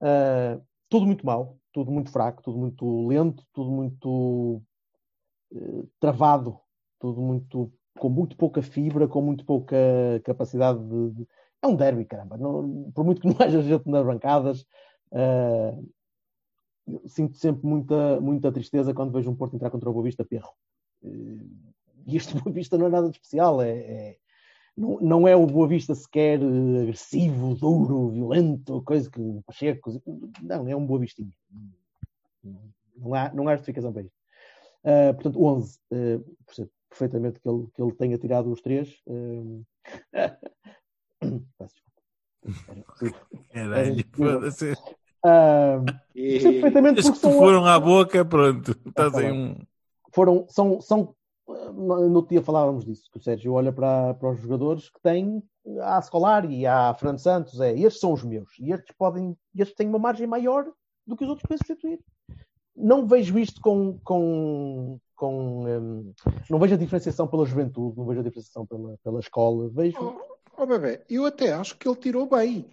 Ah, 0.00 0.60
tudo 0.88 1.06
muito 1.06 1.24
mau, 1.24 1.56
tudo 1.72 1.90
muito 1.92 2.10
fraco, 2.10 2.42
tudo 2.42 2.58
muito 2.58 3.06
lento, 3.06 3.44
tudo 3.52 3.70
muito 3.70 4.60
eh, 5.54 5.84
travado, 6.00 6.58
tudo 6.98 7.20
muito 7.22 7.72
com 8.02 8.08
muito 8.08 8.36
pouca 8.36 8.60
fibra, 8.60 9.06
com 9.06 9.22
muito 9.22 9.44
pouca 9.44 9.76
capacidade 10.24 10.80
de. 10.80 11.24
É 11.62 11.68
um 11.68 11.76
derby, 11.76 12.04
caramba. 12.04 12.36
Não- 12.36 12.90
por 12.92 13.04
muito 13.04 13.20
que 13.20 13.28
não 13.28 13.36
haja 13.38 13.62
gente 13.62 13.88
nas 13.88 14.04
bancadas, 14.04 14.66
eu 16.84 17.00
sinto 17.06 17.36
sempre 17.36 17.64
muita, 17.64 18.20
muita 18.20 18.50
tristeza 18.50 18.92
quando 18.92 19.12
vejo 19.12 19.30
um 19.30 19.36
Porto 19.36 19.54
entrar 19.54 19.70
contra 19.70 19.88
o 19.88 19.92
Boa 19.92 20.04
Vista 20.04 20.24
perro. 20.24 20.50
Eh, 21.04 21.44
E 22.08 22.16
este 22.16 22.34
Boa 22.42 22.52
Vista 22.52 22.76
não 22.76 22.86
é 22.86 22.88
nada 22.88 23.08
de 23.08 23.14
especial, 23.14 23.62
é- 23.62 23.78
é, 23.78 24.16
não, 24.76 24.98
não 25.00 25.28
é 25.28 25.36
o 25.36 25.46
Boa 25.46 25.68
Vista 25.68 25.94
sequer 25.94 26.40
eh, 26.42 26.82
agressivo, 26.82 27.54
duro, 27.54 28.08
violento, 28.08 28.82
coisa 28.82 29.08
que 29.08 29.20
Pacheco. 29.46 29.92
Não, 30.42 30.66
é 30.68 30.74
um 30.74 30.84
Boa 30.84 30.98
Vistinha. 30.98 31.32
Não 32.96 33.14
há, 33.14 33.32
não 33.32 33.46
há 33.46 33.54
justificação 33.54 33.92
para 33.92 34.02
isto. 34.02 34.16
Ah, 34.82 35.14
portanto, 35.14 35.40
11. 35.40 35.78
Uh, 35.92 36.18
percebo 36.44 36.70
perfeitamente 36.92 37.40
que 37.40 37.48
ele, 37.48 37.66
que 37.74 37.82
ele 37.82 37.92
tenha 37.92 38.18
tirado 38.18 38.50
os 38.52 38.60
três. 38.60 39.00
ah, 40.14 40.36
peço 41.58 41.74
desculpa. 41.74 42.02
Era 42.70 42.78
impossível. 42.78 43.20
Caralho, 43.52 44.04
foda-se. 44.12 44.72
Ah, 45.24 45.80
percebo 46.12 46.52
perfeitamente 46.54 47.00
As 47.00 47.10
que 47.10 47.16
são- 47.18 47.32
foram 47.32 47.64
à 47.64 47.78
boca, 47.78 48.24
pronto. 48.24 48.72
Estás 48.86 49.12
tá 49.12 49.18
aí 49.18 49.30
bem. 49.30 49.32
um. 49.32 49.56
foram, 50.12 50.46
são, 50.48 50.80
são 50.80 51.14
no 51.46 52.08
no 52.08 52.16
outro 52.16 52.30
dia 52.30 52.42
falávamos 52.42 52.84
disso, 52.84 53.10
que 53.10 53.18
o 53.18 53.22
Sérgio 53.22 53.52
olha 53.52 53.72
para, 53.72 54.14
para 54.14 54.30
os 54.30 54.40
jogadores 54.40 54.88
que 54.88 55.00
têm 55.00 55.42
a 55.80 56.00
Scolar 56.00 56.50
e 56.50 56.66
a 56.66 56.94
Fernando 56.94 57.18
Santos, 57.18 57.60
é, 57.60 57.72
estes 57.78 58.00
são 58.00 58.12
os 58.12 58.24
meus, 58.24 58.58
e 58.58 58.72
estes 58.72 58.94
podem, 58.96 59.36
estes 59.56 59.76
têm 59.76 59.88
uma 59.88 59.98
margem 59.98 60.26
maior 60.26 60.66
do 61.06 61.16
que 61.16 61.24
os 61.24 61.30
outros 61.30 61.46
para 61.46 61.56
substituir. 61.56 62.00
Não 62.74 63.06
vejo 63.06 63.38
isto 63.38 63.60
com, 63.60 63.98
com, 64.02 64.98
com 65.22 65.64
hum, 65.64 66.12
não 66.50 66.58
vejo 66.58 66.74
a 66.74 66.76
diferenciação 66.76 67.28
pela 67.28 67.46
juventude, 67.46 67.96
não 67.96 68.04
vejo 68.06 68.20
a 68.20 68.22
diferenciação 68.24 68.66
pela, 68.66 68.96
pela 69.04 69.20
escola, 69.20 69.68
vejo. 69.72 69.96
Oh, 70.00 70.62
oh, 70.62 70.66
bebê, 70.66 71.00
eu 71.08 71.24
até 71.24 71.52
acho 71.52 71.76
que 71.78 71.86
ele 71.88 71.96
tirou 71.96 72.28
bem. 72.28 72.66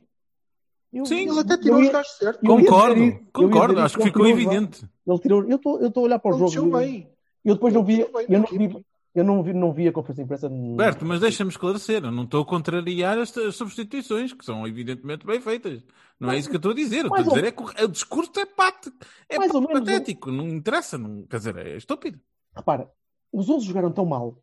eu- 0.91 1.05
Sim, 1.05 1.29
Ele 1.29 1.39
até 1.39 1.57
tirou 1.57 1.77
os 1.79 1.85
ia- 1.85 1.91
gajos 1.91 2.11
certos. 2.17 2.41
Concordo, 2.47 2.95
dizer 2.95 3.07
isso, 3.15 3.25
concordo. 3.31 3.73
dizer 3.75 3.85
Acho 3.85 3.95
que 3.95 4.01
ele 4.01 4.09
ficou 4.09 4.23
os- 4.25 4.31
evidente. 4.31 4.89
Ele 5.07 5.19
tirou, 5.19 5.43
eu 5.43 5.55
estou 5.57 5.79
eu 5.79 5.87
estou 5.89 6.01
a 6.01 6.05
olhar 6.07 6.19
para 6.19 6.35
o 6.35 6.39
Ele 6.39 6.47
jogo. 6.47 6.67
Eu, 6.75 6.79
bem. 6.79 7.07
eu 7.45 7.53
depois 7.53 7.73
não 7.73 7.83
vi, 7.83 8.01
Ele 8.01 8.11
bem 8.11 8.25
eu 8.29 8.39
não 8.39 8.47
vi, 8.47 8.55
equipe. 8.55 8.85
eu 9.13 9.23
não 9.23 9.43
vi, 9.43 9.53
não 9.53 9.71
vi 9.73 9.87
a 9.87 9.91
conferência 9.91 10.23
de 10.23 10.25
imprensa. 10.25 10.49
Berto, 10.75 11.05
mas 11.05 11.19
deixa-me 11.19 11.51
esclarecer. 11.51 12.03
Eu 12.03 12.11
não 12.11 12.23
estou 12.23 12.41
a 12.41 12.45
contrariar 12.45 13.19
as, 13.19 13.37
as 13.37 13.55
substituições, 13.55 14.33
que 14.33 14.43
são 14.43 14.67
evidentemente 14.67 15.23
bem 15.25 15.39
feitas. 15.39 15.83
Não 16.19 16.31
é 16.31 16.37
isso 16.39 16.49
que 16.49 16.55
eu 16.55 16.57
estou 16.57 16.71
a 16.71 16.75
dizer. 16.75 16.97
Estou 17.05 17.13
a 17.13 17.17
Mais 17.17 17.27
ou- 17.27 17.33
dizer 17.35 17.47
é 17.47 17.51
que 17.51 17.63
o, 17.83 17.87
discurso 17.87 18.31
é 18.39 18.45
pate, 18.45 18.91
é 19.29 19.37
Mais 19.37 19.53
ou 19.53 19.61
menos, 19.61 19.79
patético. 19.79 20.29
Não 20.31 20.49
interessa. 20.49 20.97
Não, 20.97 21.21
quer 21.23 21.37
dizer, 21.37 21.55
é 21.55 21.77
estúpido. 21.77 22.19
Repara, 22.59 22.91
os 23.31 23.49
11 23.49 23.65
jogaram 23.65 23.91
tão 23.91 24.05
mal 24.05 24.37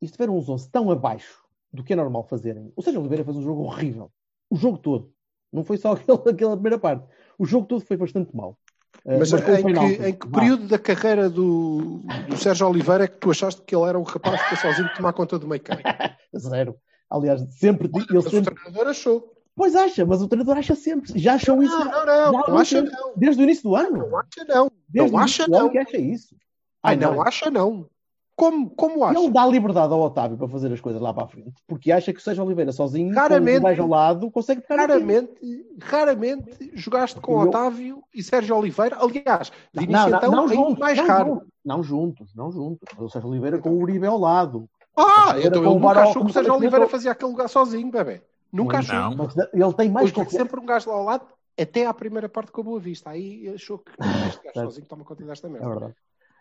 e 0.00 0.04
estiveram 0.04 0.36
os 0.36 0.48
11 0.48 0.70
tão 0.70 0.90
abaixo 0.90 1.42
do 1.72 1.82
que 1.82 1.92
é 1.92 1.96
normal 1.96 2.24
fazerem. 2.24 2.72
O 2.76 2.82
Sérgio 2.82 3.00
Oliveira 3.00 3.24
fez 3.24 3.36
um 3.36 3.42
jogo 3.42 3.62
horrível. 3.62 4.10
O 4.50 4.56
jogo 4.56 4.78
todo. 4.78 5.12
Não 5.52 5.64
foi 5.64 5.78
só 5.78 5.92
aquele, 5.94 6.18
aquela 6.30 6.54
primeira 6.54 6.78
parte. 6.78 7.06
O 7.38 7.46
jogo 7.46 7.66
todo 7.66 7.84
foi 7.84 7.96
bastante 7.96 8.34
mal. 8.36 8.58
Uh, 9.04 9.18
Mas 9.18 9.32
um 9.32 9.38
em 9.38 9.74
que, 9.74 10.08
em 10.08 10.14
que 10.14 10.28
período 10.28 10.68
da 10.68 10.78
carreira 10.78 11.28
do, 11.28 12.02
do 12.28 12.36
Sérgio 12.36 12.68
Oliveira 12.68 13.04
é 13.04 13.08
que 13.08 13.16
tu 13.16 13.30
achaste 13.30 13.62
que 13.62 13.74
ele 13.74 13.84
era 13.88 13.98
o 13.98 14.02
rapaz 14.02 14.40
que 14.42 14.48
foi 14.48 14.58
sozinho 14.58 14.94
tomar 14.94 15.12
conta 15.12 15.38
do 15.38 15.48
meio 15.48 15.62
campo? 15.62 15.82
Zero. 16.36 16.76
Aliás, 17.10 17.42
sempre. 17.54 17.88
Ele 17.88 18.06
Mas 18.12 18.26
o 18.26 18.30
sempre... 18.30 18.54
treinador 18.54 18.88
achou. 18.88 19.32
Pois 19.54 19.74
acha, 19.76 20.06
mas 20.06 20.22
o 20.22 20.28
treinador 20.28 20.56
acha 20.56 20.74
sempre. 20.74 21.18
Já 21.18 21.34
achou 21.34 21.62
isso 21.62 21.78
Não, 21.78 21.84
não, 21.84 22.06
não. 22.06 22.32
Não 22.32 22.38
algum 22.38 22.56
acha 22.58 22.80
não. 22.80 23.12
desde 23.16 23.42
o 23.42 23.44
início 23.44 23.64
do 23.64 23.76
ano. 23.76 24.08
Não 24.08 24.18
acha 24.18 24.44
não. 24.48 24.70
Desde 24.88 25.12
Não 25.12 25.18
o 25.18 25.22
acha 25.22 25.46
não. 25.46 25.68
que 25.68 25.78
acha 25.78 25.98
isso. 25.98 26.34
Ai, 26.82 26.94
Ah, 26.94 26.96
não 26.98 27.22
acha 27.22 27.50
não. 27.50 27.86
Como, 28.34 28.70
como 28.70 29.04
acha? 29.04 29.18
Ele 29.20 29.30
dá 29.30 29.46
liberdade 29.46 29.92
ao 29.92 30.00
Otávio 30.00 30.38
para 30.38 30.48
fazer 30.48 30.72
as 30.72 30.80
coisas 30.80 31.00
lá 31.00 31.12
para 31.12 31.24
a 31.24 31.28
frente, 31.28 31.52
porque 31.66 31.92
acha 31.92 32.12
que 32.12 32.18
o 32.18 32.22
Sérgio 32.22 32.42
Oliveira 32.44 32.72
sozinho, 32.72 33.14
Raramente. 33.14 33.60
com 33.60 33.82
ao 33.82 33.88
lado, 33.88 34.30
consegue 34.30 34.62
pegar. 34.62 34.86
Raramente, 34.88 35.66
raramente 35.80 36.70
jogaste 36.74 37.20
com 37.20 37.32
Eu- 37.42 37.48
Otávio 37.48 38.02
e 38.12 38.22
Sérgio 38.22 38.56
Oliveira. 38.56 38.96
Aliás, 38.98 39.50
de 39.72 39.80
Não, 39.80 39.82
início 39.84 40.08
não, 40.10 40.16
então, 40.18 40.30
não, 40.32 40.42
ainda 40.44 40.54
juntos, 40.54 40.78
mais 40.78 40.98
não 40.98 41.06
raro. 41.06 41.42
não 41.64 41.82
juntos, 41.82 42.34
não 42.34 42.50
juntos. 42.50 42.88
O 42.98 43.08
Sérgio 43.08 43.30
Oliveira 43.30 43.58
com 43.58 43.68
o 43.70 43.78
Uribe 43.80 44.06
ao 44.06 44.18
lado. 44.18 44.68
Ah, 44.96 45.34
então 45.38 45.60
o 45.60 45.78
nunca 45.78 46.00
achou 46.00 46.24
que 46.24 46.30
o 46.30 46.34
Sérgio 46.34 46.54
Oliveira 46.54 46.88
fazia 46.88 47.12
aquele 47.12 47.30
lugar 47.30 47.48
sozinho, 47.48 47.90
bebê. 47.90 48.22
Nunca 48.50 48.78
achou. 48.78 48.94
Não. 48.94 49.14
Mas 49.16 49.34
ele 49.36 49.72
tem 49.74 49.90
mais 49.90 50.10
confiança. 50.10 50.38
sempre 50.38 50.58
um 50.60 50.64
gajo 50.66 50.90
lá 50.90 50.96
ao 50.96 51.04
lado, 51.04 51.26
até 51.58 51.86
à 51.86 51.94
primeira 51.94 52.28
parte 52.28 52.50
com 52.50 52.60
a 52.62 52.64
Boa 52.64 52.80
Vista. 52.80 53.10
Aí 53.10 53.46
achou 53.54 53.78
que 53.78 53.92
este 54.40 54.42
gajo 54.54 54.66
sozinho 54.68 54.86
toma 54.86 55.04
conta 55.04 55.22
desta 55.24 55.46
É 55.46 55.50
merda. 55.50 55.68
verdade. 55.68 55.94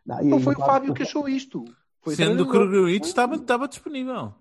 Não, 0.06 0.24
Não 0.24 0.40
foi 0.40 0.56
o 0.56 0.60
Fábio 0.60 0.94
que 0.94 1.04
achou 1.04 1.28
isto. 1.30 1.64
Foi 2.02 2.16
Sendo 2.16 2.46
que 2.50 2.58
o. 2.58 2.68
Gregoritsch 2.68 3.06
estava, 3.08 3.36
estava 3.36 3.68
disponível. 3.68 4.34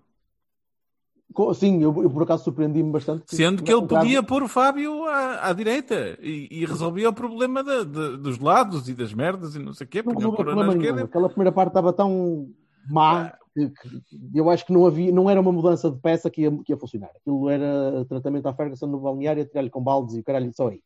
Sim, 1.53 1.81
eu, 1.81 2.03
eu 2.03 2.09
por 2.09 2.23
acaso 2.23 2.43
surpreendi-me 2.43 2.91
bastante. 2.91 3.23
Sendo 3.33 3.63
que 3.63 3.71
ele 3.71 3.87
podia 3.87 4.21
pôr 4.21 4.43
o 4.43 4.49
Fábio 4.49 5.05
à, 5.05 5.47
à 5.49 5.53
direita 5.53 6.17
e, 6.21 6.49
e 6.51 6.65
resolvia 6.65 7.09
o 7.09 7.13
problema 7.13 7.63
da- 7.63 7.85
da- 7.85 8.17
dos 8.17 8.37
lados 8.37 8.89
e 8.89 8.93
das 8.93 9.13
merdas 9.13 9.55
e 9.55 9.59
não 9.59 9.71
sei 9.71 9.87
o 9.87 9.89
quê. 9.89 10.03
Não 10.03 10.11
Punha 10.13 10.27
o 10.27 10.31
resolveu 10.31 10.37
Corona 10.37 10.51
à 10.51 10.65
problema 10.65 10.73
nenhum. 10.73 10.83
esquerda. 10.93 11.05
Aquela 11.09 11.29
primeira 11.29 11.51
parte 11.53 11.69
estava 11.69 11.93
tão 11.93 12.49
má 12.89 13.31
que, 13.53 13.69
que 13.69 14.19
eu 14.35 14.49
acho 14.49 14.65
que 14.65 14.73
não 14.73 14.85
havia, 14.85 15.09
não 15.11 15.29
era 15.29 15.39
uma 15.39 15.53
mudança 15.53 15.89
de 15.89 15.97
peça 16.01 16.29
que 16.29 16.41
ia, 16.41 16.51
que 16.65 16.73
ia 16.73 16.77
funcionar. 16.77 17.11
Aquilo 17.15 17.49
era 17.49 18.03
tratamento 18.09 18.47
à 18.47 18.53
Ferguson 18.53 18.87
no 18.87 18.99
balneário, 18.99 19.43
a 19.43 19.45
tirar-lhe 19.45 19.69
com 19.69 19.81
baldes 19.81 20.15
e 20.15 20.19
o 20.19 20.23
caralho 20.25 20.51
só 20.53 20.67
aí. 20.67 20.81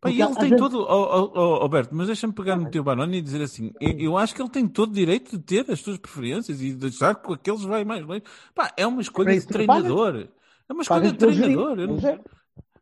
Pá, 0.00 0.10
e 0.10 0.20
ele 0.20 0.34
tem 0.34 0.48
gente- 0.50 0.58
todo. 0.58 0.80
Oh, 0.80 0.84
oh, 0.88 1.32
oh, 1.34 1.54
Alberto, 1.62 1.94
mas 1.94 2.06
deixa-me 2.06 2.32
pegar 2.32 2.56
no 2.56 2.70
teu 2.70 2.84
Baroni 2.84 3.18
e 3.18 3.22
dizer 3.22 3.42
assim: 3.42 3.72
eu, 3.80 3.98
eu 3.98 4.18
acho 4.18 4.34
que 4.34 4.42
ele 4.42 4.50
tem 4.50 4.66
todo 4.68 4.90
o 4.90 4.94
direito 4.94 5.36
de 5.36 5.42
ter 5.42 5.70
as 5.70 5.80
suas 5.80 5.98
preferências 5.98 6.60
e 6.60 6.74
de 6.74 6.86
achar 6.86 7.14
que 7.14 7.22
com 7.24 7.32
aqueles 7.32 7.62
vai 7.62 7.84
mais 7.84 8.04
longe. 8.04 8.22
Pá, 8.54 8.72
é 8.76 8.86
uma 8.86 9.00
escolha 9.00 9.32
de 9.38 9.46
treinador. 9.46 10.28
É 10.68 10.72
uma 10.72 10.82
escolha 10.82 11.10
de 11.12 11.18
treinador. 11.18 11.78
Eu 11.78 11.86
não 11.88 11.96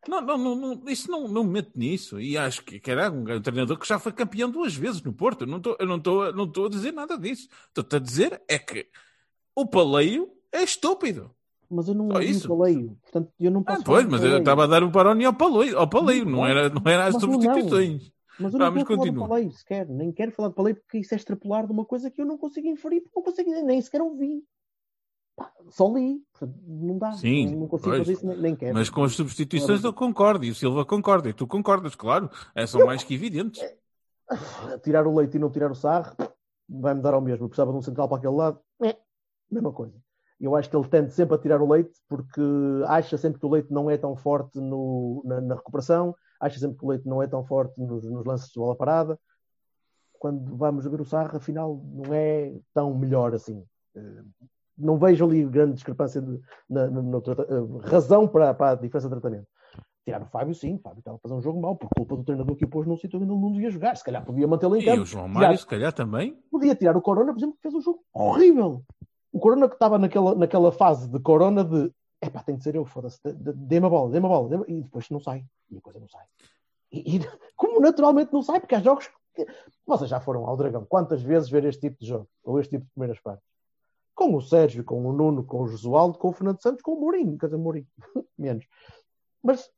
não, 0.06 0.20
não, 0.20 0.38
não, 0.38 0.56
não, 0.56 0.82
isso 0.88 1.10
não, 1.10 1.26
não 1.28 1.44
me 1.44 1.50
meto 1.50 1.72
nisso. 1.74 2.20
E 2.20 2.36
acho 2.36 2.62
que, 2.62 2.80
era 2.90 3.10
um, 3.10 3.24
treinador 3.40 3.78
que 3.78 3.88
já 3.88 3.98
foi 3.98 4.12
campeão 4.12 4.50
duas 4.50 4.74
vezes 4.74 5.02
no 5.02 5.12
Porto. 5.12 5.42
Eu 5.42 5.46
não 5.46 5.58
estou 5.58 5.76
eu 5.78 5.86
não 5.86 5.96
estou- 5.96 6.32
não 6.32 6.44
estou 6.44 6.66
a 6.66 6.70
dizer 6.70 6.92
nada 6.92 7.16
disso. 7.16 7.48
Estou-te 7.68 7.96
a 7.96 7.98
dizer 7.98 8.42
é 8.48 8.58
que 8.58 8.86
o 9.54 9.66
paleio 9.66 10.30
é 10.52 10.62
estúpido. 10.62 11.34
Mas 11.70 11.88
eu 11.88 11.94
não 11.94 12.08
vi 12.08 12.30
isso. 12.30 12.52
o 12.52 12.56
paleio. 12.56 12.98
Portanto, 13.02 13.32
eu 13.38 13.50
não 13.50 13.60
Ah, 13.60 13.64
posso 13.64 13.84
pois, 13.84 14.04
falar 14.04 14.04
do 14.04 14.10
mas 14.10 14.32
eu 14.32 14.38
estava 14.38 14.64
a 14.64 14.66
dar 14.66 14.82
o 14.82 14.90
Baroni 14.90 15.24
ao 15.24 15.34
paleio, 15.34 15.78
ao 15.78 15.88
paleio. 15.88 16.24
Não 16.24 16.46
era, 16.46 16.68
não 16.68 16.82
era 16.84 17.06
as 17.06 17.14
mas 17.14 17.22
substituições. 17.22 18.12
Mas 18.38 18.52
eu 18.52 18.58
não 18.58 18.66
Vamos, 18.72 18.88
falar 18.88 19.04
do 19.04 19.28
Paleio 19.28 19.50
sequer. 19.52 19.88
Nem 19.88 20.10
quero 20.10 20.32
falar 20.32 20.48
do 20.48 20.54
Paleio 20.54 20.76
porque 20.76 20.98
isso 20.98 21.14
é 21.14 21.16
extrapolar 21.16 21.66
de 21.66 21.72
uma 21.72 21.84
coisa 21.84 22.10
que 22.10 22.20
eu 22.20 22.26
não 22.26 22.36
consigo 22.36 22.66
inferir, 22.66 23.02
porque 23.02 23.16
não 23.16 23.22
consigo, 23.22 23.50
nem 23.64 23.80
sequer 23.80 24.02
ouvi. 24.02 24.42
Pá, 25.36 25.52
só 25.70 25.92
li. 25.92 26.20
Portanto, 26.32 26.58
não 26.66 26.98
dá. 26.98 27.12
Sim, 27.12 27.46
não, 27.46 27.60
não 27.60 27.68
consigo 27.68 27.90
pois. 27.90 28.00
fazer 28.00 28.12
isso, 28.12 28.26
nem, 28.26 28.36
nem 28.38 28.56
quero. 28.56 28.74
Mas 28.74 28.90
com 28.90 29.04
as 29.04 29.12
substituições 29.12 29.84
eu 29.84 29.92
concordo, 29.92 30.44
e 30.44 30.50
o 30.50 30.54
Silva 30.54 30.84
concorda, 30.84 31.28
e 31.28 31.32
tu 31.32 31.46
concordas, 31.46 31.94
claro. 31.94 32.28
É, 32.54 32.66
são 32.66 32.84
mais 32.84 33.04
que 33.04 33.14
evidentes. 33.14 33.62
tirar 34.82 35.06
o 35.06 35.14
leite 35.16 35.36
e 35.36 35.40
não 35.40 35.50
tirar 35.50 35.70
o 35.70 35.74
sarro, 35.74 36.16
vai-me 36.68 37.02
dar 37.02 37.14
ao 37.14 37.20
mesmo. 37.20 37.44
Eu 37.44 37.48
precisava 37.48 37.70
de 37.70 37.78
um 37.78 37.82
central 37.82 38.08
para 38.08 38.18
aquele 38.18 38.34
lado, 38.34 38.60
é, 38.82 38.96
mesma 39.50 39.72
coisa. 39.72 39.94
Eu 40.44 40.54
acho 40.54 40.68
que 40.68 40.76
ele 40.76 40.86
tende 40.88 41.10
sempre 41.12 41.34
a 41.34 41.38
tirar 41.38 41.62
o 41.62 41.68
leite 41.70 41.92
porque 42.08 42.42
acha 42.86 43.16
sempre 43.16 43.40
que 43.40 43.46
o 43.46 43.50
leite 43.50 43.72
não 43.72 43.88
é 43.90 43.96
tão 43.96 44.14
forte 44.14 44.60
no, 44.60 45.22
na, 45.24 45.40
na 45.40 45.54
recuperação, 45.54 46.14
acha 46.38 46.58
sempre 46.58 46.76
que 46.78 46.84
o 46.84 46.88
leite 46.90 47.08
não 47.08 47.22
é 47.22 47.26
tão 47.26 47.44
forte 47.44 47.80
nos, 47.80 48.04
nos 48.10 48.24
lances 48.26 48.48
de 48.52 48.58
bola 48.60 48.76
parada. 48.76 49.18
Quando 50.18 50.56
vamos 50.56 50.84
ver 50.84 51.00
o 51.00 51.04
Sarra, 51.04 51.36
afinal, 51.38 51.80
não 51.92 52.12
é 52.14 52.54
tão 52.72 52.94
melhor 52.94 53.34
assim. 53.34 53.62
Eh, 53.96 54.22
Não 54.76 54.98
vejo 54.98 55.24
ali 55.24 55.44
grande 55.44 55.74
discrepância 55.74 56.20
de, 56.20 56.40
na, 56.68 56.88
na- 56.90 57.18
eh, 57.18 57.88
razão 57.88 58.26
para, 58.26 58.52
para 58.54 58.70
a 58.72 58.74
diferença 58.74 59.08
de 59.08 59.14
tratamento. 59.20 59.46
Tirar 60.04 60.22
o 60.22 60.26
Fábio, 60.26 60.54
sim, 60.54 60.74
o 60.74 60.78
Fábio 60.80 60.98
estava 60.98 61.16
a 61.16 61.20
fazer 61.20 61.34
um 61.34 61.40
jogo 61.40 61.60
mau 61.60 61.74
por 61.76 61.88
culpa 61.96 62.14
do 62.16 62.24
treinador 62.24 62.54
que 62.56 62.64
o 62.66 62.68
pôs 62.68 62.86
num 62.86 62.96
sítio 62.96 63.18
onde 63.18 63.30
ele 63.30 63.40
não 63.40 63.52
devia 63.52 63.70
jogar. 63.70 63.96
Se 63.96 64.04
calhar 64.04 64.22
podia 64.24 64.46
mantê-lo 64.46 64.76
em 64.76 64.80
E 64.82 64.84
campo. 64.84 65.02
o 65.02 65.06
João 65.06 65.24
Tirar- 65.28 65.40
Mário, 65.40 65.58
se 65.58 65.66
calhar 65.66 65.92
também. 65.94 66.38
podia 66.50 66.74
tirar 66.74 66.94
o 66.96 67.00
Corona, 67.02 67.32
por 67.32 67.38
exemplo, 67.38 67.56
que 67.56 67.62
fez 67.62 67.74
um 67.74 67.80
jogo 67.80 68.00
horrível. 68.12 68.82
O 69.34 69.40
Corona 69.40 69.68
que 69.68 69.74
estava 69.74 69.98
naquela, 69.98 70.34
naquela 70.36 70.70
fase 70.70 71.08
de 71.08 71.18
Corona 71.18 71.64
de 71.64 71.90
epá, 72.22 72.40
tem 72.42 72.56
de 72.56 72.62
ser 72.62 72.76
eu, 72.76 72.84
foda-se, 72.84 73.18
dê- 73.24 73.32
dê- 73.32 73.52
dê-me 73.52 73.86
a 73.86 73.90
bola, 73.90 74.10
dê-me 74.10 74.26
a 74.26 74.28
bola, 74.28 74.48
dê-me- 74.48 74.64
e 74.68 74.82
depois 74.82 75.10
não 75.10 75.18
sai, 75.20 75.44
e 75.70 75.76
a 75.76 75.80
coisa 75.80 75.98
não 75.98 76.08
sai. 76.08 76.24
E, 76.92 77.16
e 77.16 77.18
como 77.56 77.80
naturalmente 77.80 78.32
não 78.32 78.42
sai, 78.42 78.60
porque 78.60 78.74
há 78.76 78.80
jogos 78.80 79.10
que 79.34 79.44
vocês 79.84 80.08
já 80.08 80.20
foram 80.20 80.46
ao 80.46 80.56
Dragão, 80.56 80.86
quantas 80.86 81.20
vezes 81.20 81.50
ver 81.50 81.64
este 81.64 81.80
tipo 81.80 81.98
de 82.00 82.06
jogo, 82.06 82.28
ou 82.44 82.60
este 82.60 82.70
tipo 82.76 82.84
de 82.84 82.90
primeiras 82.92 83.20
partes? 83.20 83.44
Com 84.14 84.36
o 84.36 84.40
Sérgio, 84.40 84.84
com 84.84 85.04
o 85.04 85.12
Nuno, 85.12 85.44
com 85.44 85.62
o 85.62 85.66
Josualdo, 85.66 86.16
com 86.16 86.28
o 86.28 86.32
Fernando 86.32 86.62
Santos, 86.62 86.80
com 86.82 86.92
o 86.92 87.00
Mourinho, 87.00 87.36
quer 87.36 87.46
dizer, 87.46 87.58
Mourinho, 87.58 87.88
menos. 88.38 88.64
Mas 89.42 89.68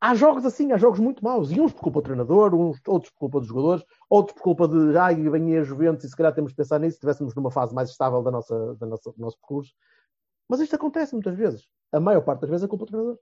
há 0.00 0.14
jogos 0.14 0.44
assim, 0.44 0.72
há 0.72 0.76
jogos 0.76 0.98
muito 0.98 1.24
maus, 1.24 1.50
e 1.50 1.60
uns 1.60 1.72
por 1.72 1.82
culpa 1.82 2.00
do 2.00 2.04
treinador, 2.04 2.54
uns, 2.54 2.80
outros 2.86 3.12
por 3.12 3.18
culpa 3.18 3.40
dos 3.40 3.48
jogadores, 3.48 3.84
outros 4.08 4.34
por 4.34 4.42
culpa 4.42 4.68
de, 4.68 4.96
ai, 4.96 5.14
aí 5.14 5.56
a 5.56 5.62
Juventus, 5.62 6.04
e 6.04 6.08
se 6.08 6.16
calhar 6.16 6.34
temos 6.34 6.52
de 6.52 6.56
pensar 6.56 6.78
nisso, 6.78 6.92
se 6.92 6.96
estivéssemos 6.96 7.34
numa 7.34 7.50
fase 7.50 7.74
mais 7.74 7.90
estável 7.90 8.22
da 8.22 8.30
nossa, 8.30 8.74
da 8.76 8.86
nossa, 8.86 9.10
do 9.10 9.18
nosso 9.18 9.38
percurso. 9.38 9.72
Mas 10.48 10.60
isto 10.60 10.76
acontece 10.76 11.12
muitas 11.14 11.36
vezes. 11.36 11.66
A 11.92 12.00
maior 12.00 12.22
parte 12.22 12.40
das 12.40 12.50
vezes 12.50 12.64
é 12.64 12.68
culpa 12.68 12.84
do 12.84 12.88
treinador. 12.88 13.18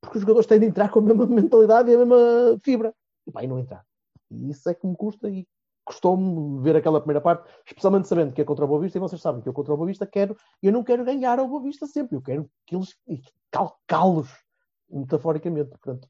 Porque 0.00 0.18
os 0.18 0.22
jogadores 0.22 0.46
têm 0.46 0.58
de 0.58 0.66
entrar 0.66 0.90
com 0.90 0.98
a 0.98 1.02
mesma 1.02 1.26
mentalidade 1.26 1.90
e 1.90 1.94
a 1.94 1.98
mesma 1.98 2.58
fibra. 2.62 2.94
E 3.26 3.30
vai 3.30 3.46
não 3.46 3.58
entrar. 3.58 3.84
E 4.30 4.50
isso 4.50 4.68
é 4.68 4.74
que 4.74 4.86
me 4.86 4.96
custa 4.96 5.30
e 5.30 5.46
custou-me 5.84 6.60
ver 6.62 6.76
aquela 6.76 7.00
primeira 7.00 7.20
parte, 7.20 7.48
especialmente 7.66 8.08
sabendo 8.08 8.32
que 8.32 8.40
é 8.40 8.44
contra 8.44 8.64
o 8.64 8.68
Boa 8.68 8.80
Vista, 8.80 8.98
e 8.98 9.00
vocês 9.00 9.20
sabem 9.20 9.40
que 9.40 9.48
eu 9.48 9.52
contra 9.52 9.74
o 9.74 9.76
Boa 9.76 9.86
Vista 9.86 10.06
quero, 10.06 10.36
eu 10.62 10.72
não 10.72 10.84
quero 10.84 11.04
ganhar 11.04 11.38
ao 11.38 11.48
Boa 11.48 11.62
Vista 11.62 11.86
sempre, 11.86 12.16
eu 12.16 12.22
quero 12.22 12.48
que 12.66 12.76
eles 12.76 12.94
calcá-los 13.50 14.30
metaforicamente. 14.92 15.70
Portanto, 15.70 16.08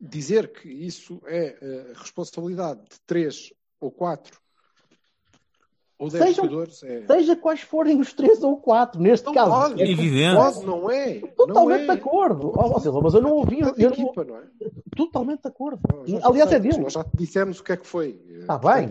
Dizer 0.00 0.50
que 0.50 0.66
isso 0.68 1.20
é 1.26 1.58
eh, 1.60 1.92
responsabilidade 1.94 2.80
de 2.84 2.98
três 3.06 3.52
ou 3.78 3.90
quatro 3.90 4.40
ou 5.98 6.08
dez 6.08 6.24
Sejam- 6.24 6.44
jogadores 6.46 6.82
é. 6.82 7.06
seja 7.06 7.36
quais 7.36 7.60
forem 7.60 8.00
os 8.00 8.12
três 8.14 8.42
ou 8.42 8.56
quatro, 8.56 8.98
neste 9.00 9.26
Não 9.26 9.34
caso, 9.34 9.50
pode, 9.50 9.82
é 9.82 9.90
Evidente. 9.90 10.36
pode, 10.36 10.64
não 10.66 10.90
é. 10.90 11.20
totalmente 11.36 11.86
não 11.86 11.94
de 11.94 12.00
é. 12.00 12.02
acordo. 12.02 12.48
Ó, 12.56 12.76
ó, 12.76 12.80
Silva, 12.80 13.00
mas 13.02 13.12
eu 13.14 13.20
não 13.20 13.32
ouvi, 13.32 13.60
eu 13.60 13.66
não- 13.76 13.92
equipa, 13.92 14.24
não 14.24 14.36
é? 14.38 14.48
totalmente 14.96 15.42
de 15.42 15.48
acordo. 15.48 15.80
Já 16.06 16.26
Aliás, 16.26 16.52
é 16.52 16.58
dele. 16.58 16.78
Nós 16.78 16.92
já 16.94 17.04
te 17.04 17.16
dissemos 17.16 17.60
o 17.60 17.64
que 17.64 17.72
é 17.72 17.76
que 17.76 17.86
foi. 17.86 18.10
Está 18.40 18.56
bem. 18.58 18.88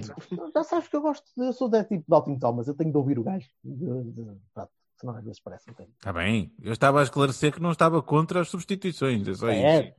Já 0.54 0.64
sabes 0.64 0.88
que 0.88 0.96
eu 0.96 1.02
gosto, 1.02 1.26
de- 1.36 1.44
eu 1.48 1.54
sou 1.54 1.68
desse 1.70 1.90
tipo 1.90 2.06
de 2.08 2.14
Altin 2.16 2.38
Thomas, 2.38 2.68
eu 2.68 2.76
tenho 2.76 2.92
de 2.92 2.98
ouvir 2.98 3.18
o 3.18 3.24
gajo. 3.24 3.50
De- 3.64 4.04
de- 4.12 4.38
pronto, 4.54 4.72
senão 5.04 5.18
às 5.18 5.24
vezes 5.24 5.40
parece 5.42 5.66
que 5.66 5.74
tenho. 5.76 5.90
Está 5.98 6.14
bem. 6.14 6.52
Eu 6.62 6.72
estava 6.72 7.02
a 7.02 7.04
esclarecer 7.04 7.52
que 7.54 7.62
não 7.62 7.72
estava 7.72 8.02
contra 8.02 8.40
as 8.40 8.48
substituições. 8.48 9.28
É 9.28 9.34
só 9.34 9.50
É. 9.50 9.82
isso. 9.82 9.94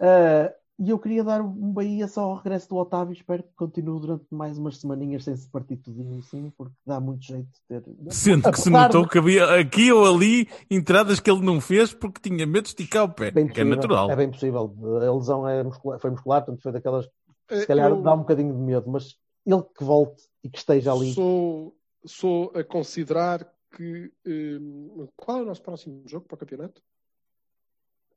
Ah, 0.00 0.52
E 0.76 0.90
eu 0.90 0.98
queria 0.98 1.22
dar 1.22 1.40
um 1.40 1.72
Bahia 1.72 2.08
só 2.08 2.22
ao 2.22 2.34
regresso 2.34 2.68
do 2.68 2.74
Otávio. 2.74 3.12
Espero 3.12 3.44
que 3.44 3.50
continue 3.54 4.00
durante 4.00 4.24
mais 4.32 4.58
umas 4.58 4.76
semaninhas 4.78 5.22
sem 5.22 5.36
se 5.36 5.48
partir 5.48 5.76
tudinho 5.76 6.18
assim, 6.18 6.52
porque 6.58 6.74
dá 6.84 6.98
muito 6.98 7.22
jeito 7.24 7.46
de 7.46 7.80
ter. 7.80 8.12
Sendo 8.12 8.50
que 8.50 8.60
se 8.60 8.70
notou 8.70 9.04
de- 9.04 9.08
que 9.08 9.18
havia 9.18 9.54
aqui 9.60 9.92
ou 9.92 10.04
ali 10.04 10.48
entradas 10.68 11.20
que 11.20 11.30
ele 11.30 11.42
não 11.42 11.60
fez 11.60 11.94
porque 11.94 12.20
tinha 12.28 12.44
medo 12.44 12.64
de 12.64 12.70
esticar 12.70 13.04
o 13.04 13.08
pé. 13.08 13.30
Bem 13.30 13.46
que 13.46 13.52
é 13.52 13.54
possível, 13.62 13.76
natural. 13.76 14.10
É 14.10 14.16
bem 14.16 14.30
possível. 14.32 14.74
A 15.08 15.14
lesão 15.16 15.48
é 15.48 15.62
muscular, 15.62 16.00
foi 16.00 16.10
muscular, 16.10 16.42
portanto 16.44 16.60
foi 16.60 16.72
daquelas. 16.72 17.06
Eh, 17.50 17.60
Se 17.60 17.66
calhar 17.68 17.90
eu 17.90 18.02
dá 18.02 18.12
um 18.12 18.18
bocadinho 18.18 18.52
de 18.52 18.60
medo, 18.60 18.90
mas 18.90 19.14
ele 19.46 19.62
que 19.78 19.84
volte 19.84 20.24
e 20.42 20.50
que 20.50 20.58
esteja 20.58 20.92
ali. 20.92 21.12
Sou, 21.12 21.72
sou 22.04 22.50
a 22.52 22.64
considerar 22.64 23.46
que. 23.76 24.12
hum, 24.26 25.08
qual 25.16 25.38
é 25.38 25.42
o 25.42 25.46
nosso 25.46 25.62
próximo 25.62 26.02
jogo 26.06 26.26
para 26.26 26.36
o 26.36 26.38
campeonato? 26.38 26.82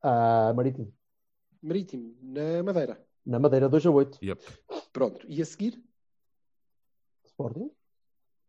Ah, 0.02 0.54
Marítimo. 0.56 0.94
Marítimo, 1.62 2.16
na 2.22 2.64
Madeira. 2.64 3.06
Na 3.26 3.40
Madeira 3.40 3.68
2 3.68 3.86
a 3.86 3.92
8. 3.92 4.20
Yep. 4.24 4.42
Pronto. 4.94 5.26
E 5.28 5.42
a 5.42 5.46
seguir? 5.46 5.84
Sporting. 7.26 7.72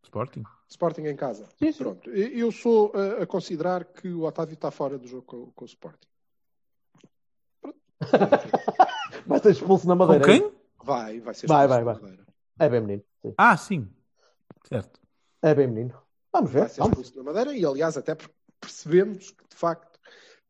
Sporting. 0.05 0.43
Sporting 0.69 1.03
em 1.03 1.17
casa. 1.17 1.49
Sim, 1.59 1.73
sim. 1.73 1.79
Pronto. 1.83 2.11
Eu 2.11 2.53
sou 2.53 2.93
a, 2.95 3.23
a 3.23 3.27
considerar 3.27 3.85
que 3.85 4.09
o 4.09 4.23
Otávio 4.23 4.55
está 4.55 4.71
fora 4.71 4.99
do 4.99 5.09
jogo 5.09 5.23
com, 5.25 5.51
com 5.53 5.65
o 5.65 5.67
Sporting. 5.67 6.07
Vai 9.27 9.41
ser 9.41 9.51
expulso 9.51 9.87
na 9.89 9.95
Com 9.97 10.07
Madeira. 10.07 10.25
quem? 10.25 10.53
Vai, 10.83 11.21
vai 11.21 11.35
ser 11.35 11.47
Vai, 11.47 11.67
expulso 11.67 11.69
vai, 11.69 11.79
na 11.85 11.85
vai. 11.85 11.95
Madeira. 12.03 12.27
É 12.61 12.69
bem 12.69 12.81
menino. 12.81 13.03
Sim. 13.21 13.35
Ah, 13.37 13.57
sim. 13.57 13.91
Certo. 14.65 15.01
É 15.43 15.55
bem 15.55 15.67
menino. 15.67 15.95
Vamos 16.33 16.51
ver. 16.51 16.61
Vai 16.61 16.69
ser 16.69 16.81
Vamos. 16.81 17.15
na 17.15 17.23
Madeira 17.23 17.55
e, 17.55 17.65
aliás, 17.65 17.97
até 17.97 18.15
porque 18.15 18.35
percebemos 18.61 19.31
que, 19.31 19.49
de 19.49 19.57
facto, 19.57 19.99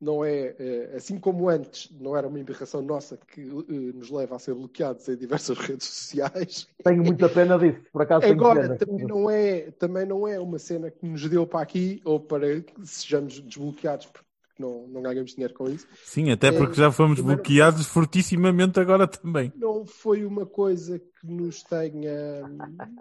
não 0.00 0.24
é, 0.24 0.54
eh, 0.58 0.92
assim 0.96 1.18
como 1.18 1.48
antes, 1.48 1.90
não 2.00 2.16
era 2.16 2.28
uma 2.28 2.38
embirração 2.38 2.80
nossa 2.80 3.16
que 3.16 3.40
eh, 3.40 3.92
nos 3.94 4.10
leva 4.10 4.36
a 4.36 4.38
ser 4.38 4.54
bloqueados 4.54 5.08
em 5.08 5.16
diversas 5.16 5.58
redes 5.58 5.86
sociais. 5.88 6.68
Tenho 6.84 7.02
muita 7.02 7.28
pena 7.28 7.58
disso. 7.58 7.80
Por 7.92 8.02
acaso 8.02 8.26
Agora 8.26 8.76
também 8.76 9.06
não, 9.06 9.28
é, 9.28 9.70
também 9.72 10.06
não 10.06 10.26
é 10.26 10.38
uma 10.38 10.58
cena 10.58 10.90
que 10.90 11.04
nos 11.04 11.28
deu 11.28 11.46
para 11.46 11.60
aqui 11.60 12.00
ou 12.04 12.20
para 12.20 12.60
que 12.60 12.86
sejamos 12.86 13.40
desbloqueados 13.40 14.06
porque 14.06 14.27
não, 14.58 14.86
não 14.88 15.02
ganhamos 15.02 15.32
dinheiro 15.32 15.54
com 15.54 15.68
isso. 15.68 15.86
Sim, 16.04 16.30
até 16.30 16.50
porque 16.50 16.74
já 16.74 16.90
fomos 16.90 17.20
bloqueados 17.20 17.86
fortissimamente 17.86 18.78
agora 18.80 19.06
também. 19.06 19.52
Não 19.56 19.86
foi 19.86 20.24
uma 20.24 20.44
coisa 20.44 20.98
que 20.98 21.26
nos 21.26 21.62
tenha, 21.62 22.48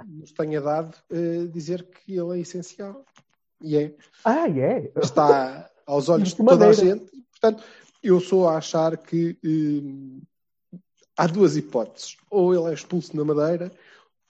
nos 0.05 0.31
tenha 0.31 0.61
dado 0.61 0.95
eh, 1.09 1.47
dizer 1.51 1.83
que 1.83 2.17
ele 2.17 2.37
é 2.37 2.41
essencial. 2.41 3.03
E 3.61 3.75
é. 3.77 3.93
Ah, 4.23 4.47
é? 4.49 4.91
Está 5.01 5.69
aos 5.85 6.09
olhos 6.09 6.29
De 6.29 6.37
toda 6.37 6.67
a 6.67 6.73
gente. 6.73 7.05
Portanto, 7.31 7.63
eu 8.03 8.19
sou 8.19 8.47
a 8.47 8.57
achar 8.57 8.97
que 8.97 9.37
hum, 9.43 10.21
há 11.15 11.27
duas 11.27 11.57
hipóteses. 11.57 12.17
Ou 12.29 12.53
ele 12.53 12.71
é 12.71 12.73
expulso 12.73 13.15
na 13.15 13.23
Madeira, 13.23 13.71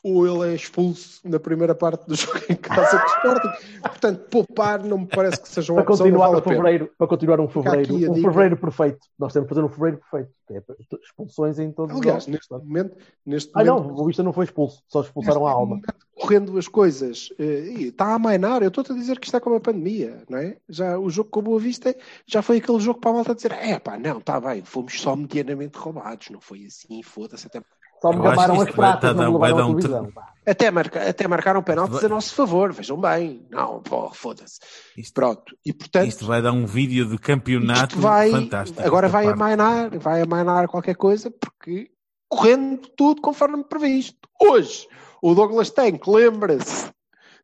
ou 0.04 0.26
ele 0.28 0.52
é 0.54 0.56
expulso 0.56 1.20
na 1.28 1.39
primeira 1.39 1.76
parte 1.76 2.06
do 2.08 2.16
jogo 2.16 2.39
em 2.50 2.56
casa 2.56 2.98
com 3.00 3.06
o 3.06 3.08
Sporting. 3.08 3.82
Portanto, 3.82 4.30
poupar 4.30 4.84
não 4.84 5.00
me 5.00 5.08
parece 5.08 5.41
que 5.41 5.50
seja 5.50 5.74
uma 5.74 5.84
Para 5.84 5.91
opção. 5.91 6.06
não 6.08 6.14
continuar, 6.14 6.26
vale 6.28 6.36
um 6.36 6.39
a 6.39 6.41
pena. 6.41 6.56
fevereiro, 6.58 6.91
para 6.98 7.08
continuar 7.08 7.39
um 7.39 7.48
fevereiro, 7.48 7.93
um 7.95 8.14
dica. 8.14 8.30
fevereiro 8.30 8.58
perfeito. 8.58 9.00
Nós 9.20 9.34
temos 9.34 9.48
que 9.50 9.56
fazer 9.56 9.66
um 9.66 9.70
fevereiro 9.70 10.00
perfeito. 10.10 10.34
é 10.52 10.62
expulsões 11.04 11.60
em 11.60 11.72
todos 11.72 11.95
Aliás, 11.98 12.24
os 12.24 12.28
neste 12.28 12.52
momento, 12.54 12.95
neste 13.26 13.52
Ah, 13.54 13.64
não, 13.64 13.80
momento, 13.84 14.02
o 14.02 14.06
Vista 14.06 14.24
não 14.24 14.32
foi 14.34 14.45
expulso, 14.45 14.82
só 14.88 15.02
expulsaram 15.02 15.45
a 15.45 15.52
alma. 15.52 15.76
momento, 15.78 15.93
correndo 16.16 16.58
as 16.58 16.68
coisas, 16.68 17.30
eh, 17.38 17.43
e 17.78 17.88
está 17.89 18.06
a 18.06 18.14
amainar. 18.16 18.62
Eu 18.64 18.70
estou-te 18.70 18.91
a 18.91 18.95
dizer 18.95 19.20
que 19.20 19.28
isto 19.28 19.36
é 19.38 19.39
como 19.39 19.56
a 19.56 19.60
pandemia, 19.60 20.24
não 20.30 20.38
é? 20.39 20.58
Já, 20.70 20.98
o 20.98 21.10
jogo 21.10 21.30
com 21.30 21.39
a 21.39 21.43
Boa 21.43 21.60
Vista 21.60 21.95
já 22.26 22.41
foi 22.41 22.58
aquele 22.58 22.80
jogo 22.80 23.00
para 23.00 23.12
a 23.12 23.14
malta 23.16 23.36
dizer: 23.36 23.52
é 23.52 23.78
pá, 23.80 23.98
não, 24.00 24.20
está 24.20 24.39
bem, 24.39 24.64
fomos 24.64 25.00
só 25.02 25.16
medianamente 25.16 25.78
roubados, 25.78 26.30
não 26.30 26.39
foi 26.41 26.66
assim, 26.66 27.04
foda-se. 27.04 27.48
Até, 27.48 27.62
Só 28.02 28.10
me 28.12 28.16
acho 28.18 28.24
gabaram 28.24 28.56
que 28.56 28.60
as 28.62 28.66
vai- 28.68 28.74
pratas, 28.74 29.16
não 29.16 29.34
me 29.34 29.39
vai 29.39 29.50
levaram 29.52 29.56
dar 29.58 29.64
a 29.64 29.68
um 29.68 29.80
televisão. 29.80 30.24
até, 30.45 30.72
marca, 30.72 31.10
até 31.10 31.28
marcaram 31.28 31.64
penaltis 31.64 31.95
Vai- 31.98 32.06
a 32.06 32.10
nosso 32.10 32.34
favor, 32.36 32.72
vejam 32.72 33.00
bem. 33.00 33.45
Não, 33.50 33.82
pô, 33.82 34.10
foda-se. 34.14 34.60
Isto, 34.95 35.14
Pronto, 35.14 35.58
e 35.66 35.74
portanto. 35.74 36.08
isto 36.08 36.26
vai 36.26 36.41
dar 36.41 36.52
um 36.52 36.66
vídeo 36.66 37.10
de 37.10 37.18
campeonato 37.18 37.95
isto 37.95 38.00
vai, 38.00 38.30
fantástico. 38.32 38.82
agora 38.82 39.08
vai 39.08 39.26
parte. 39.26 39.36
amainar, 39.36 39.98
vai 39.98 40.22
amainar 40.22 40.68
qualquer 40.68 40.95
coisa, 40.95 41.32
porque 41.32 41.89
correndo 42.30 42.88
tudo 42.95 43.22
conforme 43.22 43.64
previsto. 43.64 44.28
Hoje, 44.39 44.88
o 45.22 45.34
Douglas 45.34 45.70
Tank 45.72 46.06
lembra-se 46.08 46.91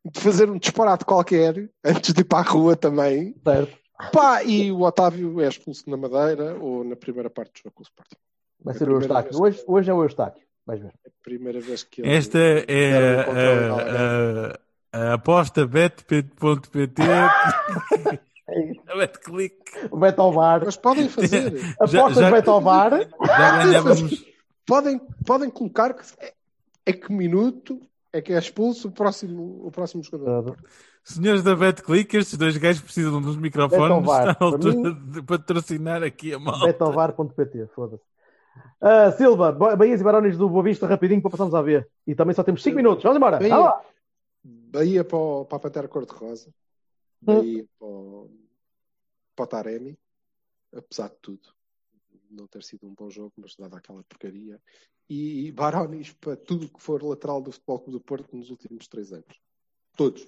de 0.04 0.20
fazer 0.20 0.48
um 0.50 0.58
disparate 0.58 1.04
qualquer, 1.04 1.68
antes 1.84 2.12
de 2.12 2.20
ir 2.20 2.24
para 2.24 2.46
a 2.46 2.50
rua 2.50 2.76
também, 2.76 3.34
Certo. 3.42 3.76
pá, 4.12 4.44
e 4.44 4.70
o 4.70 4.82
Otávio 4.82 5.40
é 5.40 5.48
expulso 5.48 5.88
na 5.88 5.96
Madeira 5.96 6.56
ou 6.60 6.84
na 6.84 6.94
primeira 6.94 7.28
parte 7.30 7.54
do 7.54 7.58
jogo 7.64 7.74
com 7.76 7.82
o 7.82 7.86
Sporting. 7.86 8.16
Vai 8.62 8.74
É 8.74 8.78
ser 8.78 8.88
a 8.88 8.92
o 8.92 8.94
Eustáquio. 8.96 9.40
Hoje, 9.40 9.62
hoje 9.66 9.90
é 9.90 9.94
o 9.94 10.02
Eustáquio. 10.02 10.42
Vais 10.66 10.80
ver. 10.80 10.92
É 11.04 11.08
a 11.08 11.12
primeira 11.22 11.60
vez 11.60 11.82
que 11.82 12.00
ele 12.00 12.10
Esta 12.14 12.38
é 12.38 13.18
a 13.22 13.22
a, 14.96 15.00
a, 15.00 15.10
a 15.10 15.14
aposta 15.14 15.66
bet.pt 15.66 17.02
É 18.46 18.70
isso. 18.70 18.80
a 18.88 18.96
betclick. 18.96 19.56
O 19.90 19.96
Beto 19.96 20.20
ao 20.20 20.32
bar. 20.32 20.62
Mas 20.64 20.76
podem 20.76 21.08
fazer. 21.08 21.54
Apostas 21.80 22.16
já- 22.18 22.30
Beto 22.30 22.50
ao 22.50 22.60
bar. 22.60 22.90
Já 23.26 23.64
ganhávamos. 23.64 24.24
podem, 24.66 25.00
podem 25.26 25.48
colocar 25.50 25.94
que 25.94 26.02
é, 26.20 26.34
é 26.86 26.92
que 26.92 27.10
minuto 27.10 27.80
é 28.12 28.20
que 28.20 28.32
é 28.34 28.38
expulso 28.38 28.88
o 28.88 28.92
próximo, 28.92 29.62
o 29.66 29.70
próximo 29.70 30.02
jogador. 30.02 30.56
Senhores 31.02 31.42
da 31.42 31.56
BetClick, 31.56 32.14
estes 32.16 32.36
dois 32.38 32.56
gajos 32.58 32.82
precisam 32.82 33.20
dos 33.20 33.36
microfones. 33.36 34.08
Está 34.08 34.30
à 34.30 34.34
Para 34.34 34.46
altura 34.46 34.74
mim- 34.74 35.10
de 35.10 35.22
patrocinar 35.22 36.02
aqui 36.02 36.32
a 36.34 36.38
malta. 36.38 36.66
Betovar.pt, 36.66 37.66
foda-se. 37.74 38.02
Ah, 38.80 39.10
Silva, 39.12 39.50
Bahias 39.52 40.00
e 40.00 40.04
Barões 40.04 40.36
do 40.36 40.48
Boa 40.48 40.62
Vista, 40.62 40.86
rapidinho 40.86 41.22
para 41.22 41.30
passarmos 41.30 41.54
a 41.54 41.62
ver. 41.62 41.88
E 42.06 42.14
também 42.14 42.34
só 42.34 42.42
temos 42.42 42.62
5 42.62 42.76
minutos. 42.76 43.02
Vamos 43.02 43.16
embora. 43.16 43.38
Bahia. 43.38 43.74
Bahia 44.44 45.04
para, 45.04 45.16
o- 45.16 45.44
para 45.46 45.56
a 45.56 45.60
Pantera 45.60 45.88
Cor-de-Rosa. 45.88 46.48
Hum. 46.48 46.52
Bahia 47.22 47.64
para, 47.78 47.88
o- 47.88 48.30
para 49.34 49.42
o 49.44 49.46
Taremi. 49.46 49.98
Apesar 50.74 51.08
de 51.08 51.16
tudo. 51.22 51.48
Não 52.30 52.46
ter 52.48 52.62
sido 52.64 52.86
um 52.86 52.94
bom 52.94 53.08
jogo, 53.08 53.32
mas 53.36 53.54
dada 53.56 53.76
aquela 53.78 54.02
porcaria. 54.04 54.60
E 55.08 55.52
Barones 55.52 56.12
para 56.12 56.36
tudo 56.36 56.68
que 56.68 56.82
for 56.82 57.02
lateral 57.02 57.40
do 57.40 57.52
Futebol 57.52 57.78
Clube 57.78 57.92
do 57.98 58.04
Porto 58.04 58.36
nos 58.36 58.50
últimos 58.50 58.88
três 58.88 59.12
anos. 59.12 59.40
Todos. 59.96 60.26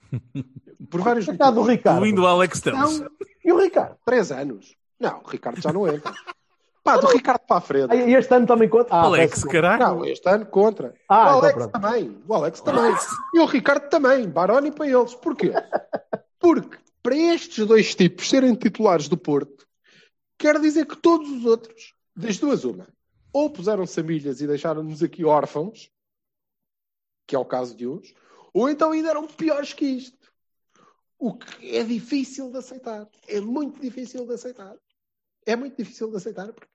Por 0.90 1.00
vários 1.02 1.26
motivos. 1.26 1.66
Ricardo. 1.68 1.96
Incluindo 1.98 2.22
o 2.22 2.26
Alex 2.26 2.60
Telles. 2.60 3.02
E 3.44 3.52
o 3.52 3.58
Ricardo? 3.60 3.96
três 4.04 4.32
anos. 4.32 4.74
Não, 4.98 5.20
o 5.22 5.26
Ricardo 5.28 5.60
já 5.60 5.72
não 5.72 5.86
entra. 5.86 6.12
Pá, 6.82 6.96
do 6.96 7.06
Ricardo 7.08 7.40
para 7.46 7.58
a 7.58 7.60
frente. 7.60 7.94
E 7.94 8.14
este 8.14 8.34
ano 8.34 8.46
também 8.46 8.68
conta. 8.68 8.94
Ah, 8.94 9.02
Alex, 9.02 9.44
caralho. 9.44 9.80
Não, 9.80 10.04
este 10.04 10.28
ano 10.28 10.46
contra. 10.46 10.94
Ah, 11.08 11.18
o 11.18 11.22
então 11.22 11.38
Alex 11.38 11.54
pronto. 11.54 11.72
também. 11.72 12.22
O 12.26 12.34
Alex 12.34 12.60
também. 12.60 12.94
E 13.34 13.38
o 13.38 13.44
Ricardo 13.44 13.88
também. 13.88 14.28
Baroni 14.28 14.72
para 14.72 14.88
eles. 14.88 15.14
Porquê? 15.14 15.52
Porque 16.40 16.78
para 17.02 17.16
estes 17.16 17.66
dois 17.66 17.94
tipos 17.94 18.28
serem 18.28 18.54
titulares 18.54 19.08
do 19.08 19.16
Porto, 19.16 19.66
quer 20.38 20.58
dizer 20.58 20.86
que 20.86 20.96
todos 20.96 21.30
os 21.30 21.44
outros, 21.44 21.94
das 22.16 22.38
duas 22.38 22.64
uma, 22.64 22.88
ou 23.32 23.50
puseram-se 23.50 24.00
a 24.00 24.02
milhas 24.02 24.40
e 24.40 24.46
deixaram-nos 24.46 25.02
aqui 25.02 25.24
órfãos, 25.24 25.90
que 27.26 27.36
é 27.36 27.38
o 27.38 27.44
caso 27.44 27.76
de 27.76 27.86
uns, 27.86 28.14
ou 28.52 28.68
então 28.68 28.90
ainda 28.90 29.10
eram 29.10 29.26
piores 29.26 29.72
que 29.72 29.84
isto. 29.84 30.30
O 31.18 31.34
que 31.34 31.76
é 31.76 31.84
difícil 31.84 32.50
de 32.50 32.58
aceitar. 32.58 33.06
É 33.28 33.40
muito 33.40 33.78
difícil 33.80 34.26
de 34.26 34.32
aceitar. 34.32 34.74
É 35.46 35.56
muito 35.56 35.76
difícil 35.76 36.10
de 36.10 36.16
aceitar 36.16 36.52
porque 36.52 36.68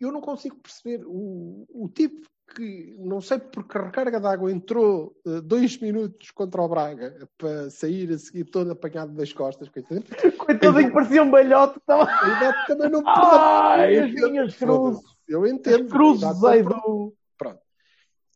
eu 0.00 0.10
não 0.10 0.20
consigo 0.20 0.56
perceber 0.56 1.04
o, 1.04 1.66
o 1.68 1.88
tipo 1.88 2.26
que, 2.54 2.96
não 2.98 3.20
sei 3.20 3.38
porque 3.38 3.78
a 3.78 3.84
recarga 3.84 4.20
de 4.20 4.26
água 4.26 4.50
entrou 4.50 5.16
eh, 5.24 5.40
dois 5.40 5.78
minutos 5.78 6.30
contra 6.32 6.60
o 6.62 6.68
Braga 6.68 7.28
para 7.38 7.70
sair 7.70 8.10
a 8.12 8.18
seguir 8.18 8.44
todo 8.44 8.72
apanhado 8.72 9.12
das 9.12 9.32
costas, 9.32 9.68
coitadinho. 9.68 10.04
Coitadinho, 10.36 10.92
parecia 10.92 11.22
um 11.22 11.30
balhote. 11.30 11.78
Idade 11.86 12.66
também 12.66 12.90
não 12.90 13.02
Ai, 13.06 13.98
Eu 13.98 14.04
as 14.04 14.10
entendo, 14.10 14.30
minhas 14.30 14.56
cruzes. 14.56 15.02
Eu 15.28 15.46
entendo. 15.46 15.84
As 15.84 15.92
cruzes 15.92 16.22
idade 16.22 16.46
aí 16.46 16.62
do... 16.62 17.14
Pronto. 17.38 17.60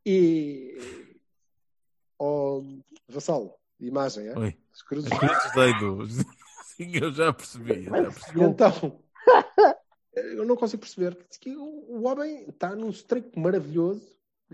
E. 0.06 0.78
Oh, 2.18 2.62
Vassalo, 3.08 3.54
imagem, 3.80 4.28
é? 4.28 4.38
Oi. 4.38 4.58
As 4.72 4.82
cruzes. 4.82 5.10
As 5.10 5.18
cruzes 5.18 5.52
dedos. 5.54 6.16
Sim, 6.76 6.90
eu 6.94 7.12
já 7.12 7.32
percebi. 7.32 7.86
eu 7.86 8.04
já 8.04 8.10
percebi. 8.10 8.42
Então, 8.42 9.03
eu 10.16 10.44
não 10.44 10.56
consigo 10.56 10.80
perceber 10.80 11.16
que 11.40 11.56
o 11.56 12.02
homem 12.02 12.48
está 12.48 12.74
num 12.74 12.90
streak 12.90 13.38
maravilhoso. 13.38 14.02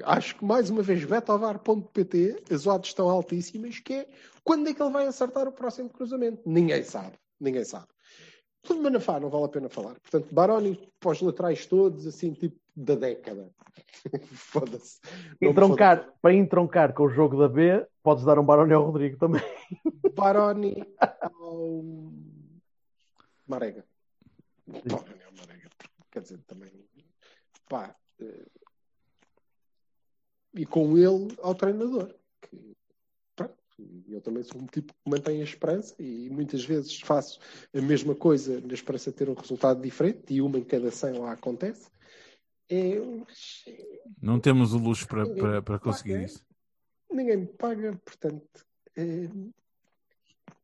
Acho 0.04 0.36
que 0.36 0.44
mais 0.44 0.70
uma 0.70 0.82
vez 0.82 1.04
betovar.pt, 1.04 2.44
as 2.50 2.66
odds 2.66 2.90
estão 2.90 3.10
altíssimas, 3.10 3.78
que 3.80 3.94
é 3.94 4.08
quando 4.44 4.68
é 4.68 4.74
que 4.74 4.82
ele 4.82 4.92
vai 4.92 5.06
acertar 5.06 5.46
o 5.46 5.52
próximo 5.52 5.90
cruzamento? 5.90 6.40
Ninguém 6.46 6.82
sabe, 6.82 7.12
ninguém 7.38 7.64
sabe. 7.64 7.86
Tudo 8.62 8.82
Manafá, 8.82 9.18
não 9.18 9.30
vale 9.30 9.44
a 9.44 9.48
pena 9.48 9.68
falar. 9.68 9.98
Portanto, 10.00 10.34
Baroni 10.34 10.92
para 10.98 11.10
os 11.10 11.20
laterais 11.20 11.66
todos, 11.66 12.06
assim, 12.06 12.32
tipo 12.32 12.58
da 12.76 12.94
década. 12.94 13.50
Foda-se. 14.32 15.00
Entroncar, 15.40 16.12
para 16.20 16.34
entroncar 16.34 16.92
com 16.94 17.04
o 17.04 17.10
jogo 17.10 17.36
da 17.36 17.48
B, 17.48 17.86
podes 18.02 18.24
dar 18.24 18.38
um 18.38 18.44
barão 18.44 18.70
ao 18.72 18.86
Rodrigo 18.86 19.18
também. 19.18 19.42
Baroni 20.14 20.84
ao 21.20 21.82
Marega. 23.46 23.84
Baroni 24.66 24.84
ao 24.86 25.00
Marega. 25.00 25.19
Quer 26.10 26.22
dizer, 26.22 26.38
também. 26.46 26.70
Pá. 27.68 27.94
eh, 28.20 28.46
E 30.54 30.66
com 30.66 30.98
ele 30.98 31.36
ao 31.40 31.54
treinador. 31.54 32.12
Que, 32.42 32.76
pronto, 33.36 33.54
eu 34.08 34.20
também 34.20 34.42
sou 34.42 34.60
um 34.60 34.66
tipo 34.66 34.92
que 34.92 35.10
mantém 35.10 35.40
a 35.40 35.44
esperança 35.44 35.94
e 36.00 36.28
muitas 36.30 36.64
vezes 36.64 37.00
faço 37.00 37.38
a 37.72 37.80
mesma 37.80 38.14
coisa 38.14 38.60
na 38.60 38.74
esperança 38.74 39.10
de 39.12 39.16
ter 39.16 39.28
um 39.28 39.34
resultado 39.34 39.80
diferente 39.80 40.34
e 40.34 40.42
uma 40.42 40.58
em 40.58 40.64
cada 40.64 40.90
100 40.90 41.18
lá 41.18 41.32
acontece. 41.32 41.88
É, 42.68 42.98
mas 42.98 43.64
Não 44.20 44.40
temos 44.40 44.72
o 44.74 44.78
luxo 44.78 45.06
para, 45.06 45.26
para, 45.34 45.62
para 45.62 45.78
conseguir 45.78 46.24
isso. 46.24 46.44
ninguém 47.12 47.36
me 47.38 47.46
paga, 47.46 47.96
portanto. 48.04 48.66
eh, 48.96 49.28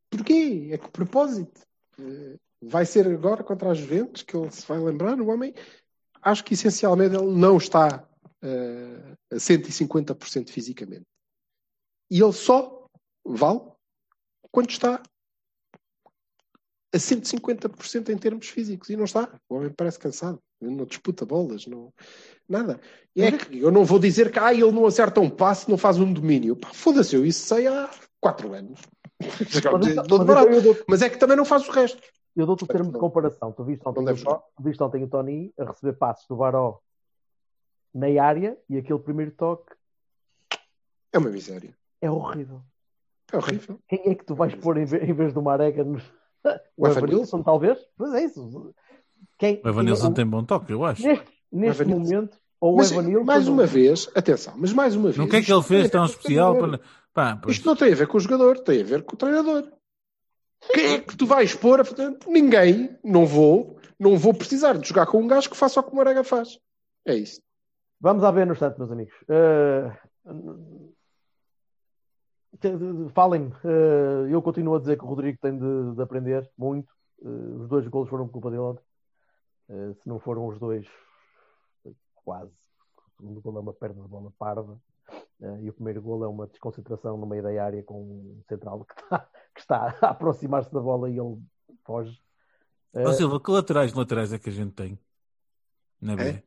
porquê? 0.09 0.69
É 0.71 0.77
que 0.77 0.89
propósito? 0.89 1.61
Eh, 1.99 2.37
vai 2.61 2.85
ser 2.85 3.07
agora 3.07 3.43
contra 3.43 3.71
as 3.71 3.77
Juventus 3.77 4.23
que 4.23 4.35
ele 4.35 4.51
se 4.51 4.65
vai 4.67 4.79
lembrar. 4.79 5.19
O 5.19 5.27
homem, 5.27 5.53
acho 6.21 6.43
que 6.43 6.53
essencialmente 6.53 7.15
ele 7.15 7.31
não 7.31 7.57
está 7.57 8.07
eh, 8.41 9.15
a 9.31 9.35
150% 9.35 10.49
fisicamente. 10.49 11.05
E 12.09 12.21
ele 12.21 12.33
só 12.33 12.87
vale 13.25 13.61
quando 14.51 14.69
está 14.69 15.01
a 16.93 16.97
150% 16.97 18.09
em 18.09 18.17
termos 18.17 18.47
físicos. 18.47 18.89
E 18.89 18.95
não 18.95 19.05
está. 19.05 19.29
O 19.49 19.55
homem 19.55 19.69
parece 19.69 19.99
cansado. 19.99 20.39
Não 20.59 20.85
disputa 20.85 21.25
bolas, 21.25 21.67
não... 21.67 21.93
nada. 22.49 22.79
E 23.15 23.21
é 23.21 23.31
que 23.31 23.59
eu 23.59 23.71
não 23.71 23.85
vou 23.85 23.99
dizer 23.99 24.31
que 24.31 24.39
ah, 24.39 24.51
ele 24.51 24.71
não 24.71 24.87
acerta 24.87 25.21
um 25.21 25.29
passe, 25.29 25.69
não 25.69 25.77
faz 25.77 25.99
um 25.99 26.11
domínio. 26.11 26.57
Foda-se, 26.73 27.15
eu 27.15 27.23
isso 27.23 27.45
sei 27.45 27.67
há 27.67 27.91
4 28.19 28.53
anos. 28.53 28.79
Mas 30.87 31.01
é 31.03 31.09
que 31.09 31.19
também 31.19 31.37
não 31.37 31.45
faz 31.45 31.67
o 31.67 31.71
resto. 31.71 32.01
Eu 32.39 32.45
dou-te 32.45 32.63
o 32.63 32.67
termo 32.67 32.91
de 32.91 32.99
comparação. 32.99 33.51
Tu 33.51 33.63
viste 33.63 33.87
ontem, 33.87 34.01
o, 34.03 34.15
tu 34.15 34.63
viste 34.63 34.81
ontem 34.83 35.03
o 35.03 35.07
Tony 35.07 35.53
a 35.59 35.65
receber 35.65 35.93
passos 35.93 36.25
do 36.27 36.35
Baró 36.35 36.79
na 37.93 38.07
área 38.23 38.57
e 38.69 38.77
aquele 38.77 38.99
primeiro 38.99 39.31
toque 39.31 39.73
É 41.11 41.17
uma 41.17 41.29
miséria. 41.29 41.75
é 42.01 42.09
horrível. 42.11 42.61
É 43.31 43.37
horrível. 43.37 43.79
Quem 43.87 44.01
é 44.05 44.15
que 44.15 44.25
tu 44.25 44.35
vais 44.35 44.53
pôr 44.55 44.77
em 44.77 44.85
ve- 44.85 44.99
em 45.03 45.13
vez 45.13 45.33
do 45.33 45.41
Marega? 45.41 45.83
nos- 45.83 46.03
O 46.77 46.83
O 46.85 46.87
Evanilson. 46.87 47.43
Talvez? 47.43 47.77
Pois 47.97 48.13
é 48.13 48.23
isso. 48.25 48.73
Quem, 49.37 49.61
O 49.63 49.67
Evanilson 49.67 50.05
quem- 50.07 50.13
tem 50.13 50.25
bom 50.27 50.43
toque, 50.43 50.71
eu 50.71 50.85
acho. 50.85 51.03
Neste, 51.05 51.25
neste 51.51 51.85
momento, 51.85 52.37
ou 52.61 52.73
o 52.73 52.77
Mas, 52.77 52.91
Evanilson. 52.91 53.23
mais 53.25 53.47
uma 53.47 53.65
vez, 53.65 54.09
atenção, 54.15 54.53
mas 54.57 54.71
mais 54.71 54.95
uma 54.95 55.05
vez. 55.05 55.17
Não 55.17 55.27
que 55.27 55.35
é 55.37 55.41
que 55.41 55.51
ele 55.51 55.63
fez 55.63 55.89
tão 55.89 56.05
especial 56.05 56.55
para. 56.57 56.79
Pá, 57.13 57.35
pois. 57.35 57.55
Isto 57.57 57.65
não 57.65 57.75
tem 57.75 57.91
a 57.91 57.95
ver 57.95 58.07
com 58.07 58.17
o 58.17 58.19
jogador, 58.21 58.59
tem 58.59 58.79
a 58.81 58.85
ver 58.85 59.03
com 59.03 59.15
o 59.15 59.17
treinador. 59.17 59.67
Quem 60.73 60.93
é 60.95 61.01
que 61.01 61.15
tu 61.15 61.25
vais 61.25 61.55
pôr? 61.55 61.81
Ninguém. 62.27 62.97
Não 63.03 63.25
vou. 63.25 63.79
Não 63.99 64.17
vou 64.17 64.33
precisar 64.33 64.77
de 64.77 64.87
jogar 64.87 65.05
com 65.07 65.19
um 65.21 65.27
gajo 65.27 65.49
que 65.49 65.57
faça 65.57 65.79
o 65.79 65.83
que 65.83 65.91
o 65.91 65.95
Marega 65.95 66.23
faz. 66.23 66.59
É 67.05 67.15
isso. 67.15 67.41
Vamos 67.99 68.23
a 68.23 68.31
ver 68.31 68.45
no 68.45 68.53
instante, 68.53 68.77
meus 68.77 68.91
amigos. 68.91 69.13
De- 72.59 73.09
Falem-me. 73.13 73.51
Eh, 73.63 74.27
eu 74.33 74.41
continuo 74.41 74.75
a 74.75 74.79
dizer 74.79 74.97
que 74.97 75.03
o 75.03 75.07
Rodrigo 75.07 75.37
tem 75.41 75.57
de, 75.57 75.95
de 75.95 76.01
aprender 76.01 76.49
muito. 76.57 76.91
Eh, 77.23 77.27
os 77.27 77.67
dois 77.69 77.87
golos 77.87 78.09
foram 78.09 78.27
culpa 78.27 78.49
dele 78.49 78.61
ontem. 78.61 78.83
Eh, 79.69 79.93
se 80.01 80.07
não 80.09 80.19
foram 80.19 80.47
os 80.47 80.57
dois, 80.59 80.87
quase. 82.23 82.51
O 82.97 83.17
segundo 83.17 83.41
gol 83.41 83.57
é 83.57 83.59
uma 83.59 83.73
perda 83.73 84.01
de 84.01 84.07
bola 84.07 84.31
parva. 84.37 84.79
E 85.61 85.69
o 85.69 85.73
primeiro 85.73 86.01
gol 86.01 86.23
é 86.23 86.27
uma 86.27 86.47
desconcentração 86.47 87.15
no 87.15 87.27
meio 87.27 87.43
da 87.43 87.63
área 87.63 87.83
com 87.83 88.01
um 88.01 88.41
central 88.49 88.83
que 88.85 88.99
está, 88.99 89.29
que 89.57 89.61
está 89.61 89.97
a 90.01 90.09
aproximar-se 90.09 90.71
da 90.71 90.79
bola 90.79 91.09
e 91.09 91.17
ele 91.19 91.41
foge. 91.83 92.21
Ó 92.93 93.11
Silva, 93.11 93.39
que 93.41 93.51
laterais 93.51 93.93
laterais 93.93 94.31
é 94.33 94.39
que 94.39 94.49
a 94.49 94.53
gente 94.53 94.73
tem? 94.73 94.97
Na 95.99 96.15
B. 96.15 96.23
É? 96.23 96.43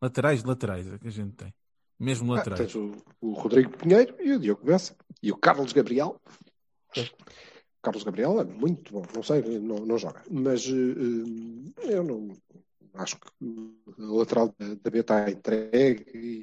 Laterais 0.00 0.42
laterais 0.44 0.92
é 0.92 0.98
que 0.98 1.08
a 1.08 1.10
gente 1.10 1.34
tem. 1.34 1.54
Mesmo 1.98 2.32
Ah, 2.32 2.36
laterais. 2.36 2.60
tens 2.60 2.74
o, 2.74 2.92
o 3.20 3.32
Rodrigo 3.32 3.76
Pinheiro 3.76 4.16
e 4.20 4.32
o 4.32 4.38
Diogo 4.40 4.64
Bessa. 4.64 4.94
E 5.22 5.30
o 5.30 5.36
Carlos 5.36 5.72
Gabriel. 5.72 6.20
Sim. 6.94 7.08
Carlos 7.80 8.02
Gabriel 8.02 8.40
é 8.40 8.44
muito 8.44 8.92
bom. 8.92 9.02
Não 9.14 9.22
sei, 9.22 9.42
não, 9.60 9.76
não 9.76 9.98
joga. 9.98 10.22
Mas 10.30 10.66
eh, 10.66 11.92
eu 11.94 12.02
não. 12.04 12.28
Acho 12.94 13.16
que 13.18 13.26
o 13.98 14.16
lateral 14.18 14.48
da, 14.58 14.90
B 14.90 14.98
está 14.98 15.30
entregue 15.30 16.04
e 16.14 16.42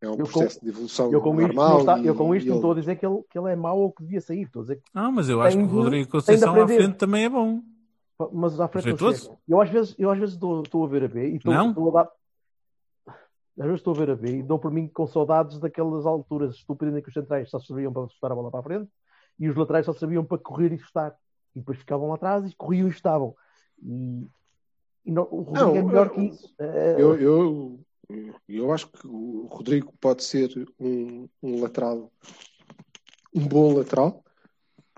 é 0.00 0.08
um 0.08 0.12
Eu 0.12 0.18
com- 0.18 0.24
processo 0.24 0.60
de 0.60 0.68
evolução 0.68 1.10
eu 1.12 1.20
com 1.20 1.34
isto, 1.40 1.46
normal. 1.54 1.70
não, 1.70 1.78
está- 1.80 1.98
eu 2.00 2.14
com 2.14 2.34
isto 2.34 2.46
não 2.46 2.52
ele- 2.54 2.58
estou 2.58 2.72
a 2.72 2.74
dizer 2.76 2.96
que 2.96 3.06
ele, 3.06 3.22
que 3.28 3.38
ele 3.38 3.50
é 3.50 3.56
mau 3.56 3.78
ou 3.80 3.92
que 3.92 4.02
devia 4.04 4.20
sair. 4.20 4.42
Estou 4.42 4.60
a 4.60 4.62
dizer 4.64 4.76
que 4.76 4.82
Ah, 4.94 5.10
mas 5.10 5.28
eu 5.28 5.40
acho 5.42 5.56
que 5.56 5.62
o 5.64 5.66
Rodrigo 5.66 6.10
Conceição 6.10 6.54
à 6.62 6.66
frente 6.68 6.96
também 6.96 7.24
é 7.24 7.28
bom. 7.28 7.60
Mas 8.32 8.60
à 8.60 8.68
frente 8.68 8.84
chega. 8.96 9.36
Eu 9.48 9.60
às 9.60 9.68
vezes, 9.68 9.94
eu 9.98 10.10
às 10.10 10.18
vezes 10.18 10.34
estou, 10.34 10.62
estou 10.62 10.84
a 10.84 10.88
ver 10.88 11.04
a 11.04 11.08
B 11.08 11.30
e 11.30 11.36
estou, 11.36 11.52
Não? 11.52 11.70
estou 11.70 11.88
a 11.98 12.02
dar. 12.04 12.10
Às 13.58 13.64
vezes 13.66 13.80
estou 13.80 13.94
a 13.94 13.98
ver 13.98 14.10
a 14.10 14.16
B 14.16 14.38
e 14.38 14.42
dou 14.42 14.58
por 14.60 14.70
mim 14.70 14.86
com 14.86 15.06
saudades 15.06 15.58
daquelas 15.58 16.06
alturas 16.06 16.54
estúpidas 16.54 16.96
em 16.96 17.02
que 17.02 17.08
os 17.08 17.14
centrais 17.14 17.50
só 17.50 17.58
serviam 17.58 17.92
para 17.92 18.06
chutar 18.08 18.30
a 18.32 18.34
bola 18.34 18.50
para 18.50 18.60
a 18.60 18.62
frente 18.62 18.90
e 19.38 19.48
os 19.48 19.56
laterais 19.56 19.84
só 19.86 19.92
serviam 19.92 20.24
para 20.24 20.38
correr 20.38 20.72
e 20.72 20.78
chutar. 20.78 21.14
E 21.54 21.58
depois 21.58 21.76
ficavam 21.78 22.08
lá 22.08 22.14
atrás 22.14 22.48
e 22.50 22.54
corriam 22.56 22.88
e 22.88 22.92
chutavam. 22.92 23.34
E 23.82 24.26
não- 25.04 25.28
o 25.30 25.42
Rodrigo 25.42 25.66
Não, 25.66 25.76
é 25.76 25.82
melhor 25.82 26.06
eu- 26.06 26.10
que 26.12 26.20
isso. 26.22 26.54
É, 26.58 26.94
Eu, 27.00 27.20
eu, 27.20 27.80
eu 28.48 28.72
acho 28.72 28.88
que 28.88 29.06
o 29.06 29.46
Rodrigo 29.50 29.92
pode 30.00 30.22
ser 30.24 30.50
um, 30.78 31.28
um 31.42 31.60
lateral, 31.60 32.10
um 33.34 33.46
bom 33.46 33.74
lateral, 33.74 34.22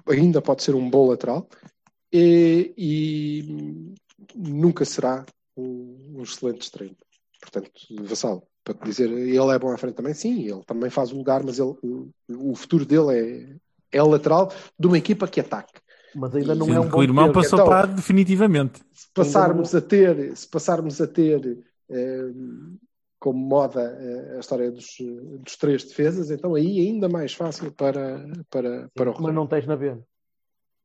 ainda 0.07 0.43
pode 0.43 0.63
ser 0.63 0.75
um 0.75 0.89
bom 0.91 1.09
lateral, 1.09 1.49
e, 2.13 2.73
e 2.77 3.95
nunca 4.35 4.85
será 4.85 5.25
um, 5.57 6.17
um 6.17 6.23
excelente 6.23 6.63
extremo. 6.63 6.97
Portanto, 7.41 7.71
Vassal, 8.03 8.47
para 8.63 8.75
te 8.75 8.85
dizer, 8.85 9.11
ele 9.11 9.37
é 9.51 9.59
bom 9.59 9.71
à 9.71 9.77
frente 9.77 9.95
também, 9.95 10.15
sim, 10.15 10.43
ele 10.43 10.65
também 10.65 10.91
faz 10.91 11.13
o 11.13 11.17
lugar, 11.17 11.43
mas 11.45 11.59
ele, 11.59 11.75
o, 11.83 12.11
o 12.29 12.55
futuro 12.55 12.85
dele 12.87 13.59
é, 13.93 13.99
é 13.99 14.03
lateral 14.03 14.53
de 14.79 14.87
uma 14.87 14.99
equipa 14.99 15.29
que 15.29 15.41
ataque. 15.41 15.81
Mas 16.15 16.35
ainda 16.35 16.55
não 16.55 16.67
Sendo 16.67 16.77
é 16.77 16.81
um 16.81 16.85
que 16.85 16.91
bom 16.91 16.99
o 16.99 17.03
irmão 17.03 17.33
passou 17.33 17.59
Então- 17.59 17.69
para 17.69 17.87
definitivamente. 17.87 18.81
Se 18.93 19.09
passarmos 19.13 19.75
a 19.75 19.81
ter, 19.81 20.37
se 20.37 20.49
passarmos 20.49 21.01
a 21.01 21.07
ter 21.07 21.59
eh, 21.89 22.31
como 23.19 23.39
moda 23.39 23.81
eh, 23.83 24.37
a 24.37 24.41
história 24.41 24.71
dos, 24.71 24.97
eh, 25.01 25.39
dos 25.39 25.57
três 25.57 25.85
defesas, 25.85 26.31
então 26.31 26.55
aí 26.55 26.79
é 26.79 26.83
ainda 26.83 27.09
mais 27.09 27.33
fácil 27.35 27.73
para, 27.73 28.27
para, 28.51 28.89
para 28.95 29.11
o 29.11 29.23
Mas 29.23 29.35
não 29.35 29.47
tens 29.47 29.67
na 29.67 29.77
B. 29.77 29.97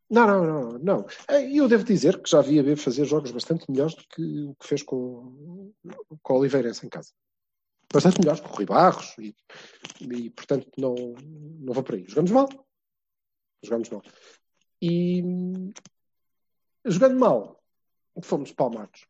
Não, 0.10 0.26
não, 0.26 0.44
não, 0.46 0.80
não. 0.80 1.06
Eh, 1.28 1.50
E 1.50 1.58
eu 1.58 1.68
devo 1.68 1.84
dizer 1.84 2.20
que 2.22 2.30
já 2.30 2.42
vi 2.42 2.60
a 2.60 2.64
ver 2.64 2.78
fazer 2.78 3.06
jogos 3.06 3.32
bastante 3.32 3.70
melhores 3.70 3.94
do 3.94 4.04
que 4.10 4.44
o 4.46 4.56
que 4.56 4.68
fez 4.68 4.82
com, 4.82 5.72
com 6.24 6.34
o 6.34 6.38
Oliveirense 6.40 6.86
em 6.86 6.90
casa. 6.90 7.12
Bastante 7.94 8.20
melhores 8.20 8.40
com 8.40 8.50
o 8.50 8.56
Rui 8.56 8.66
Barros 8.66 9.16
e, 9.20 9.36
e, 10.02 10.30
portanto 10.32 10.68
não, 10.78 10.96
não 11.60 11.74
vou 11.74 11.84
por 11.84 11.96
aí. 11.96 12.06
Jogamos 12.08 12.32
mal. 12.32 12.48
Jogamos 13.64 13.90
mal. 13.90 14.02
E 14.82 15.24
jogando 16.86 17.20
mal, 17.20 17.62
fomos 18.22 18.52
palmados. 18.52 19.06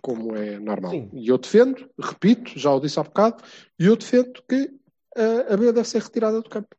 Como 0.00 0.34
é 0.34 0.58
normal. 0.58 0.90
Sim. 0.90 1.10
E 1.12 1.28
eu 1.28 1.38
defendo, 1.38 1.88
repito, 1.98 2.58
já 2.58 2.72
o 2.72 2.80
disse 2.80 2.98
há 2.98 3.04
bocado, 3.04 3.42
e 3.78 3.86
eu 3.86 3.96
defendo 3.96 4.42
que 4.48 4.70
eh, 5.16 5.52
a 5.52 5.56
B 5.56 5.72
deve 5.72 5.88
ser 5.88 6.02
retirada 6.02 6.40
do 6.40 6.50
campo. 6.50 6.74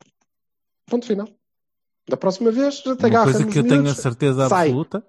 Ponto 0.86 1.06
final. 1.06 1.30
Da 2.08 2.18
próxima 2.18 2.52
vez, 2.52 2.82
já 2.82 2.96
te 2.96 3.06
agarra 3.06 3.32
coisa 3.32 3.48
que 3.48 3.60
eu 3.60 3.68
tenho 3.68 3.88
a 3.88 3.96
certeza 3.96 4.50
sai. 4.50 4.68
absoluta. 4.68 5.06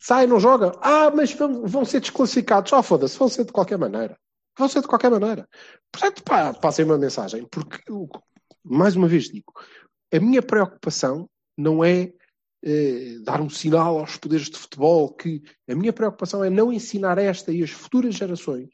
sai, 0.00 0.26
não 0.26 0.40
joga. 0.40 0.72
Ah, 0.80 1.10
mas 1.14 1.32
vão, 1.32 1.64
vão 1.64 1.84
ser 1.84 2.00
desclassificados. 2.00 2.72
Ah, 2.72 2.82
foda-se, 2.82 3.16
vão 3.16 3.28
ser 3.28 3.44
de 3.44 3.52
qualquer 3.52 3.78
maneira. 3.78 4.18
Vão 4.58 4.68
ser 4.68 4.80
de 4.80 4.88
qualquer 4.88 5.10
maneira. 5.10 5.48
Portanto, 5.92 6.22
pá, 6.24 6.52
passem 6.52 6.84
uma 6.84 6.98
mensagem, 6.98 7.46
porque, 7.48 7.78
eu, 7.88 8.08
mais 8.64 8.96
uma 8.96 9.06
vez 9.06 9.24
digo, 9.24 9.52
a 10.12 10.18
minha 10.18 10.42
preocupação 10.42 11.28
não 11.56 11.84
é 11.84 12.12
eh, 12.64 13.18
dar 13.22 13.40
um 13.40 13.50
sinal 13.50 13.98
aos 13.98 14.16
poderes 14.16 14.48
de 14.48 14.56
futebol 14.56 15.12
que 15.12 15.42
a 15.68 15.74
minha 15.74 15.92
preocupação 15.92 16.44
é 16.44 16.50
não 16.50 16.72
ensinar 16.72 17.18
esta 17.18 17.52
e 17.52 17.62
as 17.62 17.70
futuras 17.70 18.14
gerações 18.14 18.70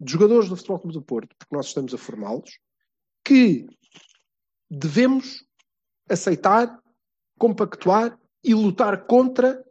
de 0.00 0.12
jogadores 0.12 0.48
do 0.48 0.56
Futebol 0.56 0.80
Clube 0.80 0.94
do 0.94 1.02
Porto, 1.02 1.36
porque 1.38 1.54
nós 1.54 1.66
estamos 1.66 1.94
a 1.94 1.98
formá-los, 1.98 2.58
que 3.24 3.66
devemos 4.70 5.44
aceitar, 6.08 6.78
compactuar 7.38 8.18
e 8.42 8.54
lutar 8.54 9.06
contra 9.06 9.64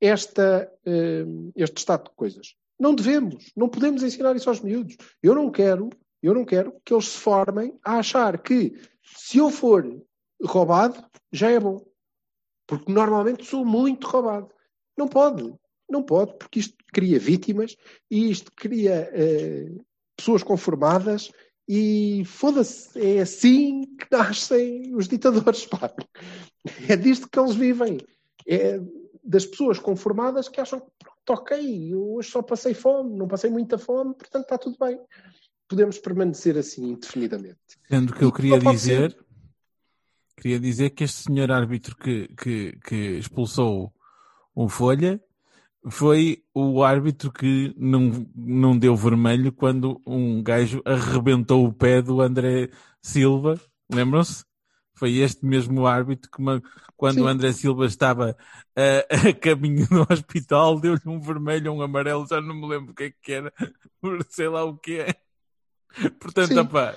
esta, 0.00 0.70
eh, 0.84 1.24
este 1.56 1.78
estado 1.78 2.04
de 2.04 2.16
coisas. 2.16 2.54
Não 2.78 2.94
devemos, 2.94 3.52
não 3.56 3.68
podemos 3.68 4.02
ensinar 4.02 4.34
isso 4.36 4.48
aos 4.48 4.60
miúdos. 4.60 4.96
Eu 5.22 5.34
não 5.34 5.50
quero, 5.50 5.90
eu 6.22 6.34
não 6.34 6.44
quero 6.44 6.80
que 6.84 6.94
eles 6.94 7.08
se 7.08 7.18
formem 7.18 7.78
a 7.84 7.98
achar 7.98 8.40
que 8.40 8.74
se 9.02 9.38
eu 9.38 9.50
for 9.50 9.84
roubado, 10.42 11.04
já 11.32 11.50
é 11.50 11.58
bom. 11.58 11.84
Porque 12.68 12.92
normalmente 12.92 13.44
sou 13.44 13.64
muito 13.64 14.06
roubado. 14.06 14.50
Não 14.96 15.08
pode, 15.08 15.52
não 15.90 16.02
pode, 16.02 16.34
porque 16.38 16.60
isto 16.60 16.76
cria 16.92 17.18
vítimas 17.18 17.76
e 18.08 18.30
isto 18.30 18.52
cria 18.54 19.10
eh, 19.12 19.72
pessoas 20.16 20.44
conformadas 20.44 21.32
e 21.66 22.22
foda-se, 22.26 23.00
é 23.00 23.20
assim 23.20 23.84
que 23.96 24.06
nascem 24.10 24.94
os 24.94 25.08
ditadores, 25.08 25.66
pá. 25.66 25.92
É 26.88 26.94
disto 26.94 27.28
que 27.28 27.38
eles 27.38 27.54
vivem. 27.56 27.98
É 28.46 28.80
das 29.28 29.44
pessoas 29.44 29.78
conformadas 29.78 30.48
que 30.48 30.58
acham 30.58 30.80
que, 30.80 30.86
pronto, 30.98 31.42
ok, 31.42 31.92
eu 31.92 32.14
hoje 32.14 32.30
só 32.30 32.40
passei 32.40 32.72
fome, 32.72 33.14
não 33.14 33.28
passei 33.28 33.50
muita 33.50 33.76
fome, 33.76 34.14
portanto 34.14 34.44
está 34.44 34.56
tudo 34.56 34.78
bem. 34.80 34.98
Podemos 35.68 35.98
permanecer 35.98 36.56
assim 36.56 36.92
indefinidamente. 36.92 37.58
Sendo 37.90 38.14
que 38.14 38.24
eu 38.24 38.32
queria 38.32 38.58
dizer, 38.58 39.10
ser. 39.10 39.26
Queria 40.40 40.60
dizer 40.60 40.90
que 40.90 41.04
este 41.04 41.24
senhor 41.24 41.50
árbitro 41.50 41.96
que, 41.96 42.28
que, 42.28 42.78
que 42.84 42.96
expulsou 43.18 43.92
o 44.54 44.68
Folha 44.68 45.20
foi 45.90 46.42
o 46.54 46.82
árbitro 46.82 47.32
que 47.32 47.74
não, 47.76 48.26
não 48.34 48.78
deu 48.78 48.96
vermelho 48.96 49.52
quando 49.52 50.00
um 50.06 50.42
gajo 50.42 50.82
arrebentou 50.84 51.66
o 51.66 51.72
pé 51.72 52.02
do 52.02 52.20
André 52.20 52.70
Silva. 53.00 53.60
Lembram-se? 53.92 54.44
Foi 54.94 55.16
este 55.18 55.46
mesmo 55.46 55.86
árbitro 55.86 56.28
que, 56.30 56.42
quando 56.96 57.14
Sim. 57.14 57.22
o 57.22 57.28
André 57.28 57.52
Silva 57.52 57.86
estava 57.86 58.36
a, 58.76 59.28
a 59.28 59.32
caminho 59.32 59.86
do 59.88 60.06
hospital, 60.12 60.80
deu-lhe 60.80 61.00
um 61.06 61.20
vermelho, 61.20 61.72
um 61.72 61.82
amarelo, 61.82 62.26
já 62.26 62.40
não 62.40 62.54
me 62.54 62.66
lembro 62.66 62.90
o 62.90 62.94
que 62.94 63.04
é 63.04 63.12
que 63.22 63.32
era, 63.32 63.52
sei 64.28 64.48
lá 64.48 64.64
o 64.64 64.76
que 64.76 64.98
é. 64.98 65.14
Portanto, 66.20 66.58
opá, 66.60 66.94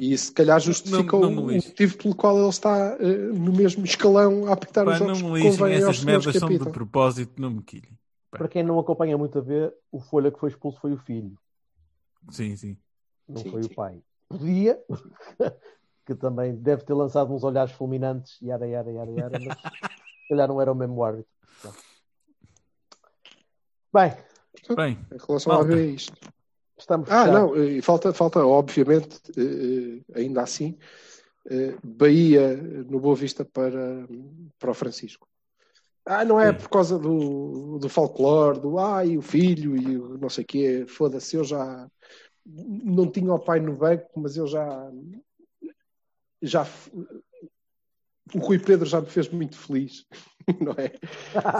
E 0.00 0.16
se 0.16 0.32
calhar 0.32 0.58
justifica 0.60 1.16
Não- 1.16 1.30
não 1.30 1.46
me 1.46 1.52
o, 1.52 1.56
motivo 1.56 1.98
pelo 1.98 2.14
qual 2.14 2.38
ele 2.38 2.48
está 2.48 2.96
eh, 2.98 3.16
no 3.16 3.52
mesmo 3.52 3.84
escalão 3.84 4.46
a 4.46 4.52
apitar 4.52 4.84
Pá, 4.84 4.92
os 4.92 4.98
não 4.98 5.14
jogos 5.14 5.22
me 5.22 5.40
que 5.40 5.48
lixem, 5.48 5.72
essas 5.72 6.02
merdas 6.04 6.36
são 6.36 6.48
de 6.48 6.58
propósito, 6.70 7.40
não 7.40 7.50
me 7.50 7.62
quilhem. 7.62 7.90
Para 8.30 8.48
quem 8.48 8.62
não 8.62 8.78
acompanha 8.78 9.18
muito 9.18 9.38
a 9.38 9.42
ver, 9.42 9.74
o 9.90 10.00
Folha 10.00 10.30
que 10.30 10.38
foi 10.38 10.48
expulso 10.48 10.80
foi 10.80 10.92
o 10.92 10.96
filho, 10.98 11.36
Sim, 12.30 12.56
sim. 12.56 12.76
não 13.28 13.42
Sim, 13.42 13.50
foi 13.50 13.62
sim. 13.62 13.68
o 13.70 13.74
pai. 13.74 14.02
Podia, 14.28 14.82
que 16.06 16.14
também 16.14 16.54
deve 16.54 16.82
ter 16.84 16.94
lançado 16.94 17.32
uns 17.34 17.44
olhares 17.44 17.72
fulminantes, 17.72 18.40
yara, 18.40 18.66
yara, 18.66 18.90
yara, 18.90 19.10
yara, 19.10 19.38
mas 19.38 19.54
se 19.58 20.28
calhar 20.30 20.48
não 20.48 20.60
era 20.60 20.72
o 20.72 20.74
mesmo 20.74 21.04
árbitro. 21.04 21.30
Bem, 23.92 24.16
Bem, 24.74 24.92
Em 25.12 25.18
relação 25.26 25.52
Malta. 25.52 25.72
a 25.72 25.76
ver 25.76 25.90
isto. 25.94 26.14
Estamos 26.82 27.08
Ah, 27.10 27.26
não, 27.26 27.56
e 27.56 27.80
falta, 27.80 28.12
falta 28.12 28.44
obviamente, 28.44 29.20
eh, 29.36 30.00
eh, 30.16 30.20
ainda 30.20 30.42
assim, 30.42 30.76
eh, 31.50 31.74
Bahia 31.82 32.56
no 32.56 33.00
Boa 33.00 33.14
Vista 33.16 33.44
para, 33.44 34.06
para 34.58 34.70
o 34.70 34.74
Francisco. 34.74 35.26
Ah, 36.04 36.24
não 36.24 36.40
é 36.40 36.52
por 36.52 36.68
causa 36.68 36.98
do, 36.98 37.78
do 37.78 37.88
folclore, 37.88 38.58
do 38.60 38.78
ai, 38.78 39.16
o 39.16 39.22
filho 39.22 39.76
e 39.76 39.96
o 39.96 40.18
não 40.18 40.28
sei 40.28 40.42
o 40.44 40.46
quê. 40.46 40.84
Foda-se, 40.88 41.36
eu 41.36 41.44
já 41.44 41.88
não 42.44 43.08
tinha 43.10 43.32
o 43.32 43.38
pai 43.38 43.60
no 43.60 43.76
banco, 43.76 44.10
mas 44.16 44.36
eu 44.36 44.46
já. 44.46 44.90
já 46.42 46.66
o 48.34 48.38
Rui 48.38 48.58
Pedro 48.58 48.86
já 48.88 49.00
me 49.00 49.06
fez 49.06 49.28
muito 49.28 49.56
feliz, 49.56 50.06
não 50.60 50.72
é? 50.72 50.92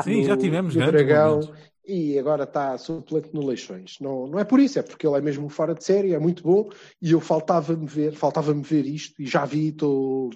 sim, 0.02 0.22
já 0.24 0.36
no- 0.36 0.36
tivemos 0.36 0.74
no 0.74 0.80
grandes 0.80 1.02
Dragão 1.02 1.40
momentos. 1.40 1.71
E 1.86 2.18
agora 2.18 2.44
está 2.44 2.76
suplente 2.78 3.30
no 3.32 3.44
Leixões. 3.44 3.96
Não, 4.00 4.26
não 4.26 4.38
é 4.38 4.44
por 4.44 4.60
isso, 4.60 4.78
é 4.78 4.82
porque 4.82 5.06
ele 5.06 5.16
é 5.18 5.20
mesmo 5.20 5.48
fora 5.48 5.74
de 5.74 5.84
série, 5.84 6.14
é 6.14 6.18
muito 6.18 6.42
bom 6.42 6.70
e 7.00 7.12
eu 7.12 7.20
faltava-me 7.20 7.86
ver, 7.86 8.14
faltava-me 8.14 8.62
ver 8.62 8.86
isto 8.86 9.20
e 9.20 9.26
já 9.26 9.44
vi, 9.44 9.68
estou 9.68 10.30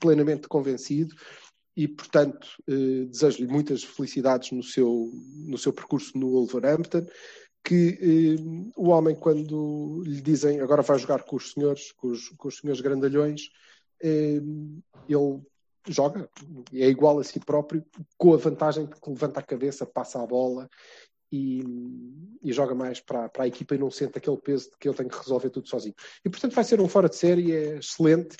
plenamente 0.00 0.48
convencido 0.48 1.14
e 1.76 1.88
portanto 1.88 2.48
eh, 2.68 3.06
desejo-lhe 3.06 3.46
muitas 3.46 3.82
felicidades 3.82 4.50
no 4.52 4.62
seu, 4.62 5.10
no 5.46 5.56
seu 5.56 5.72
percurso 5.72 6.16
no 6.18 6.30
Wolverhampton 6.30 7.06
que 7.64 7.98
eh, 8.00 8.72
o 8.76 8.88
homem 8.88 9.14
quando 9.14 10.02
lhe 10.04 10.20
dizem 10.20 10.60
agora 10.60 10.82
vai 10.82 10.98
jogar 10.98 11.22
com 11.22 11.36
os 11.36 11.52
senhores, 11.52 11.92
com 11.92 12.08
os, 12.08 12.28
com 12.30 12.48
os 12.48 12.58
senhores 12.58 12.80
grandalhões, 12.80 13.50
eh, 14.02 14.40
ele 15.08 15.42
joga, 15.88 16.28
é 16.72 16.88
igual 16.88 17.18
a 17.18 17.24
si 17.24 17.40
próprio, 17.40 17.84
com 18.16 18.34
a 18.34 18.36
vantagem 18.36 18.86
de 18.86 18.94
que 18.94 19.10
levanta 19.10 19.40
a 19.40 19.42
cabeça, 19.42 19.86
passa 19.86 20.22
a 20.22 20.26
bola 20.26 20.68
e, 21.30 21.62
e 22.42 22.52
joga 22.52 22.74
mais 22.74 23.00
para, 23.00 23.28
para 23.28 23.44
a 23.44 23.48
equipa 23.48 23.74
e 23.74 23.78
não 23.78 23.90
sente 23.90 24.18
aquele 24.18 24.36
peso 24.36 24.70
de 24.70 24.76
que 24.78 24.88
ele 24.88 24.96
tem 24.96 25.08
que 25.08 25.16
resolver 25.16 25.50
tudo 25.50 25.68
sozinho. 25.68 25.94
E 26.24 26.28
portanto 26.28 26.54
vai 26.54 26.64
ser 26.64 26.80
um 26.80 26.88
fora 26.88 27.08
de 27.08 27.16
série, 27.16 27.52
é 27.52 27.78
excelente. 27.78 28.36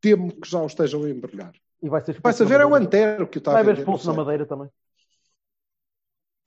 Temo 0.00 0.32
que 0.38 0.48
já 0.48 0.60
o 0.60 0.66
estejam 0.66 1.02
a 1.04 1.10
embrulhar. 1.10 1.52
E 1.82 1.88
vai 1.88 2.00
ser 2.00 2.12
expulso 2.12 2.22
Vai-se 2.22 2.42
a 2.42 2.44
na 2.44 2.50
ver 2.50 2.60
é 2.60 2.66
o. 2.66 2.74
Antero 2.74 3.26
que 3.28 3.38
o 3.38 3.40
está 3.40 3.52
Vai 3.52 3.60
a 3.60 3.62
haver 3.62 3.76
vender. 3.76 3.82
expulso 3.82 4.06
na. 4.08 4.14
Madeira 4.14 4.46
também. 4.46 4.68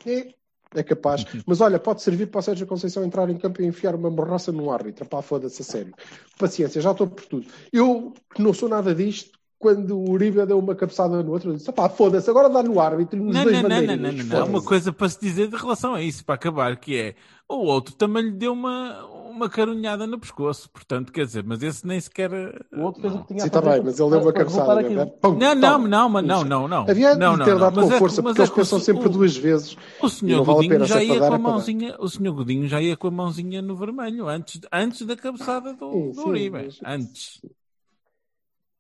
É, 0.06 0.34
é 0.76 0.84
capaz. 0.84 1.26
Mas 1.46 1.62
olha, 1.62 1.80
pode 1.80 2.02
servir 2.02 2.28
para 2.28 2.40
o 2.40 2.42
Sérgio 2.42 2.68
Conceição 2.68 3.04
entrar 3.04 3.30
em 3.30 3.38
campo 3.38 3.62
e 3.62 3.66
enfiar 3.66 3.96
uma 3.96 4.10
morroça 4.10 4.52
no 4.52 4.72
árbitro. 4.72 5.06
Pá, 5.06 5.22
foda-se 5.22 5.62
a 5.62 5.66
sério. 5.66 5.94
Paciência, 6.38 6.82
já 6.82 6.92
estou 6.92 7.08
por 7.08 7.26
tudo. 7.26 7.48
Eu, 7.72 8.14
que 8.34 8.42
não 8.42 8.54
sou 8.54 8.70
nada 8.70 8.94
disto, 8.96 9.38
quando 9.62 9.97
o 9.97 10.09
Uribe 10.09 10.45
deu 10.45 10.57
uma 10.59 10.76
cabeçada 10.76 11.22
no 11.24 11.32
outro, 11.32 11.51
eu 11.51 11.55
disse: 11.55 11.72
pá, 11.72 11.88
foda-se, 11.88 12.30
agora 12.30 12.49
dá 12.49 12.64
no 12.64 12.80
árbitro. 12.80 13.24
Nos 13.24 13.36
Não, 13.36 13.43
dois 13.43 13.62
não, 13.62 13.70
não, 13.70 13.82
não, 13.82 13.95
não, 13.97 14.12
não, 14.12 14.24
não. 14.26 14.41
Há 14.41 14.43
uma 14.45 14.62
coisa 14.64 14.91
para 14.91 15.07
se 15.07 15.20
dizer 15.22 15.47
de 15.47 15.55
relação 15.55 15.93
a 15.93 16.01
isso, 16.01 16.26
para 16.26 16.36
acabar, 16.36 16.76
que 16.78 16.97
é 16.97 17.16
o 17.47 17.66
outro 17.66 17.93
também 17.95 18.24
lhe 18.24 18.32
deu 18.32 18.53
uma, 18.53 19.05
uma 19.30 19.49
carunhada 19.49 20.07
no 20.07 20.18
pescoço, 20.18 20.70
portanto, 20.70 21.12
quer 21.12 21.26
dizer, 21.26 21.43
mas 21.43 21.62
esse 21.62 21.86
nem 21.86 21.99
sequer. 21.99 22.32
O 22.74 22.82
outro 22.82 23.01
fez 23.01 23.14
o 23.14 23.20
que 23.20 23.28
tinha 23.28 23.39
Sim, 23.41 23.43
a 23.43 23.47
está 23.47 23.62
bem, 23.62 23.82
mas 23.84 23.99
ele 23.99 24.09
deu 24.09 24.22
uma 24.22 24.34
cabeçada. 24.34 24.82
né? 24.89 25.05
Pum, 25.22 25.34
Não, 25.38 25.53
não, 25.55 25.78
não, 25.88 26.09
mas 26.09 26.26
não, 26.26 26.43
não, 26.45 26.68
não. 26.68 26.82
Havia 26.89 27.14
de 27.14 27.20
não, 27.20 27.34
lhe 27.34 27.38
não, 27.39 27.45
ter 27.45 27.51
não. 27.51 27.59
dado 27.59 27.82
com 27.82 27.91
é 27.91 27.97
força, 27.99 28.22
mas 28.22 28.38
porque 28.38 28.41
é 28.41 28.43
eles 28.43 28.51
o 28.51 28.55
pensam 28.55 28.80
se- 28.80 28.86
sempre 28.86 29.07
o- 29.07 29.09
duas 29.09 29.36
vezes. 29.36 29.76
O 29.99 30.09
senhor 30.09 30.45
Godinho 30.45 30.86
já 30.86 30.99
é 30.99 31.05
ia 31.05 31.20
com 31.20 31.34
a 31.34 31.36
é 31.36 31.38
mãozinha, 31.38 31.95
o 31.99 32.07
senhor 32.07 32.34
Godinho 32.34 32.68
já 32.68 32.82
ia 32.82 32.95
com 32.95 33.07
a 33.07 33.12
mãozinha 33.12 33.62
no 33.62 33.76
vermelho 33.76 34.28
antes, 34.30 34.62
antes 34.72 35.05
da 35.05 35.16
cabeçada 35.18 35.74
do, 35.74 36.12
do 36.14 36.28
Uribe. 36.28 36.70
Antes. 36.86 37.41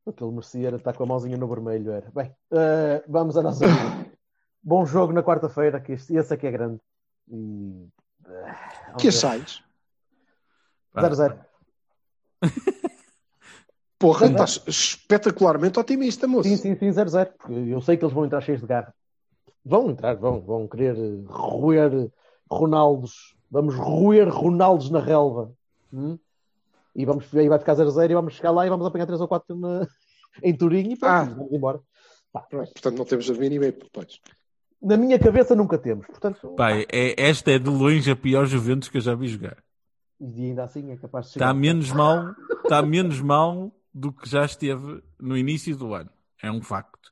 O 0.05 0.11
que 0.11 0.23
ele 0.23 0.31
merecia 0.31 0.67
era 0.67 0.77
estar 0.77 0.93
com 0.93 1.03
a 1.03 1.05
mãozinha 1.05 1.37
no 1.37 1.47
vermelho. 1.47 1.91
Era. 1.91 2.09
Bem, 2.11 2.35
eh, 2.51 3.03
vamos 3.07 3.37
à 3.37 3.41
nossa 3.41 3.67
vida. 3.67 4.11
Bom 4.63 4.85
jogo 4.85 5.13
na 5.13 5.23
quarta-feira, 5.23 5.79
que 5.79 5.93
este, 5.93 6.15
esse 6.15 6.33
aqui 6.33 6.47
é 6.47 6.51
grande. 6.51 6.79
E 7.27 7.87
Vamos 8.87 9.01
Que 9.01 9.07
achais? 9.07 9.63
0-0. 10.95 11.39
Porra, 13.97 14.27
estás 14.27 14.63
espetacularmente 14.67 15.79
otimista, 15.79 16.27
moço. 16.27 16.49
Sim, 16.49 16.57
sim, 16.57 16.75
sim, 16.75 16.89
0-0. 16.89 17.33
Porque 17.37 17.53
eu 17.53 17.81
sei 17.81 17.97
que 17.97 18.03
eles 18.03 18.13
vão 18.13 18.25
entrar 18.25 18.41
cheios 18.41 18.61
de 18.61 18.67
garra. 18.67 18.93
Vão 19.63 19.91
entrar, 19.91 20.15
vão, 20.15 20.41
vão 20.41 20.67
querer 20.67 20.95
roer 21.27 22.11
Ronaldos. 22.49 23.35
Vamos 23.49 23.75
roer 23.75 24.27
Ronaldos 24.27 24.89
na 24.89 24.99
relva. 24.99 25.53
Hum? 25.93 26.17
E 26.95 27.05
vamos, 27.05 27.33
aí 27.35 27.47
vai 27.47 27.57
ficar 27.59 27.75
0-0 27.75 28.09
e 28.11 28.13
vamos 28.13 28.33
chegar 28.33 28.51
lá 28.51 28.65
e 28.65 28.69
vamos 28.69 28.85
apanhar 28.85 29.05
3 29.05 29.21
ou 29.21 29.27
4 29.27 29.55
na- 29.55 29.87
em 30.43 30.55
Turim 30.55 30.91
e 30.91 30.97
pronto, 30.97 31.11
Ah. 31.13 31.23
vamos 31.35 31.51
embora. 31.53 31.79
Pá, 32.33 32.41
Pronto, 32.41 32.71
portanto, 32.71 32.97
não 32.97 33.05
temos 33.05 33.29
a 33.29 33.33
mínima 33.33 33.65
hipótese. 33.67 34.19
na 34.81 34.95
minha 34.97 35.19
cabeça 35.19 35.53
nunca 35.55 35.77
temos. 35.77 36.05
Portanto, 36.07 36.55
Pai, 36.55 36.85
é, 36.91 37.21
esta 37.29 37.51
é 37.51 37.59
de 37.59 37.69
longe 37.69 38.09
a 38.09 38.15
pior 38.15 38.45
Juventus 38.45 38.87
que 38.89 38.97
eu 38.97 39.01
já 39.01 39.13
vi 39.15 39.27
jogar. 39.27 39.57
e 40.19 40.45
ainda 40.45 40.63
assim 40.63 40.91
é 40.91 40.97
capaz 40.97 41.27
de 41.27 41.33
chegar. 41.33 41.47
Está 41.47 41.53
menos 41.53 41.91
mal, 41.91 42.31
está 42.63 42.81
menos 42.81 43.19
mal 43.21 43.71
do 43.93 44.11
que 44.13 44.29
já 44.29 44.45
esteve 44.45 45.03
no 45.19 45.35
início 45.37 45.75
do 45.75 45.93
ano. 45.93 46.09
É 46.41 46.49
um 46.51 46.61
facto. 46.61 47.11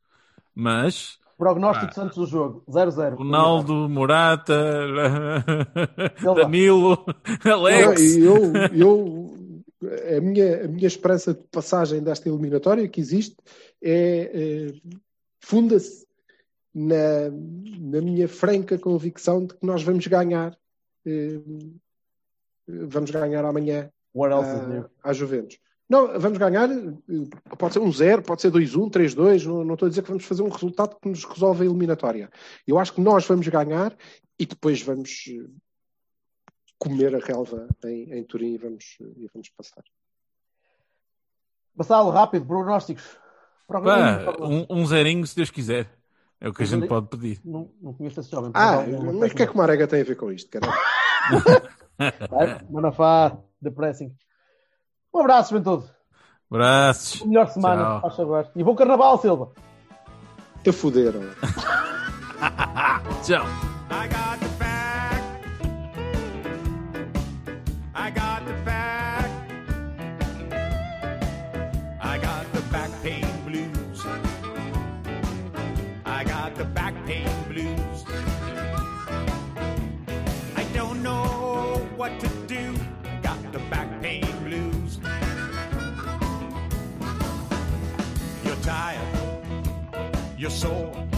Mas 0.56 1.18
Prognóstico 1.38 1.92
Ah. 1.92 1.94
Santos 1.94 2.18
do 2.18 2.26
jogo: 2.26 2.64
0-0. 2.70 3.16
Ronaldo, 3.16 3.88
Morata, 3.90 4.54
Danilo, 6.36 7.06
Alex. 7.46 8.16
Eu, 8.18 8.54
eu, 8.74 9.39
a, 9.82 10.22
minha, 10.22 10.66
a 10.66 10.68
minha 10.68 10.88
esperança 10.88 11.34
de 11.34 11.44
passagem 11.52 12.02
desta 12.02 12.28
eliminatória 12.28 12.88
que 12.88 13.00
existe 13.00 13.36
é, 13.82 14.32
eh, 14.34 14.74
funda-se 15.40 16.06
na, 16.74 17.30
na 17.30 18.02
minha 18.02 18.28
franca 18.28 18.78
convicção 18.78 19.46
de 19.46 19.56
que 19.56 19.66
nós 19.66 19.84
vamos 19.84 20.06
ganhar. 20.08 20.58
eh, 21.06 21.40
vamos 22.68 23.10
ganhar 23.10 23.44
amanhã 23.46 23.92
What 24.14 24.34
else 24.34 24.68
new? 24.68 24.86
à, 25.04 25.14
Juventus. 25.14 25.58
Não, 25.88 26.20
vamos 26.20 26.38
ganhar, 26.38 26.70
eh, 26.70 27.56
pode 27.58 27.74
ser 27.74 27.80
um 27.80 27.92
0, 27.92 28.22
pode 28.22 28.42
ser 28.42 28.52
2-1, 28.52 28.92
3-2, 28.92 29.46
não, 29.46 29.64
não 29.64 29.74
estou 29.74 29.88
a 29.88 29.90
dizer 29.90 30.04
que 30.04 30.10
vamos 30.10 30.26
fazer 30.26 30.44
um 30.44 30.50
resultado 30.50 30.98
que 31.02 31.10
nos 31.10 31.24
resolve 31.24 31.64
a 31.64 31.66
eliminatória. 31.66 32.30
Eu 32.68 32.78
acho 32.78 32.94
que 32.94 33.02
nós 33.02 33.26
vamos 33.26 33.48
ganhar 33.48 33.96
e 34.38 34.46
depois 34.46 34.82
vamos 34.82 35.24
comer 36.80 37.16
a 37.16 37.20
relva 37.20 37.68
em, 37.86 38.14
em 38.14 38.24
Turim 38.24 38.54
e 38.54 38.58
vamos, 38.58 38.98
e 39.00 39.30
vamos 39.32 39.50
passar. 39.50 39.84
Vassalo, 41.76 42.10
rápido, 42.10 42.46
prognósticos. 42.46 43.18
Pá, 43.68 43.80
um, 44.42 44.66
um 44.70 44.86
zerinho, 44.86 45.26
se 45.28 45.36
Deus 45.36 45.52
quiser. 45.52 45.88
É 46.42 46.48
o 46.48 46.54
que 46.54 46.64
a 46.64 46.66
gente 46.66 46.88
pode 46.88 47.08
pedir. 47.08 47.40
Não, 47.44 47.70
não 47.82 47.94
conheço 47.94 48.22
esse 48.22 48.32
jovem. 48.32 48.52
Ah, 48.54 48.78
mas 49.20 49.32
o 49.32 49.36
que 49.36 49.44
é 49.44 49.46
que 49.46 49.54
o 49.54 49.58
Marega 49.58 49.88
tem 49.88 50.02
a 50.02 50.06
ver 50.06 50.16
com 50.16 50.32
isto? 50.32 50.50
caralho? 50.50 50.74
Manafá, 52.72 53.38
depressing. 53.62 54.16
Um 55.14 55.20
abraço, 55.20 55.50
juventude. 55.50 55.92
Braços. 56.50 57.26
Melhor 57.26 57.50
semana, 57.50 57.84
Tchau. 57.84 58.02
faz 58.02 58.16
favor. 58.16 58.52
E 58.56 58.64
bom 58.64 58.76
carnaval, 58.76 59.20
Silva. 59.20 59.52
Te 60.64 60.72
fuderam. 60.72 61.22
Tchau. 63.24 63.46
your 90.40 90.50
soul. 90.50 91.09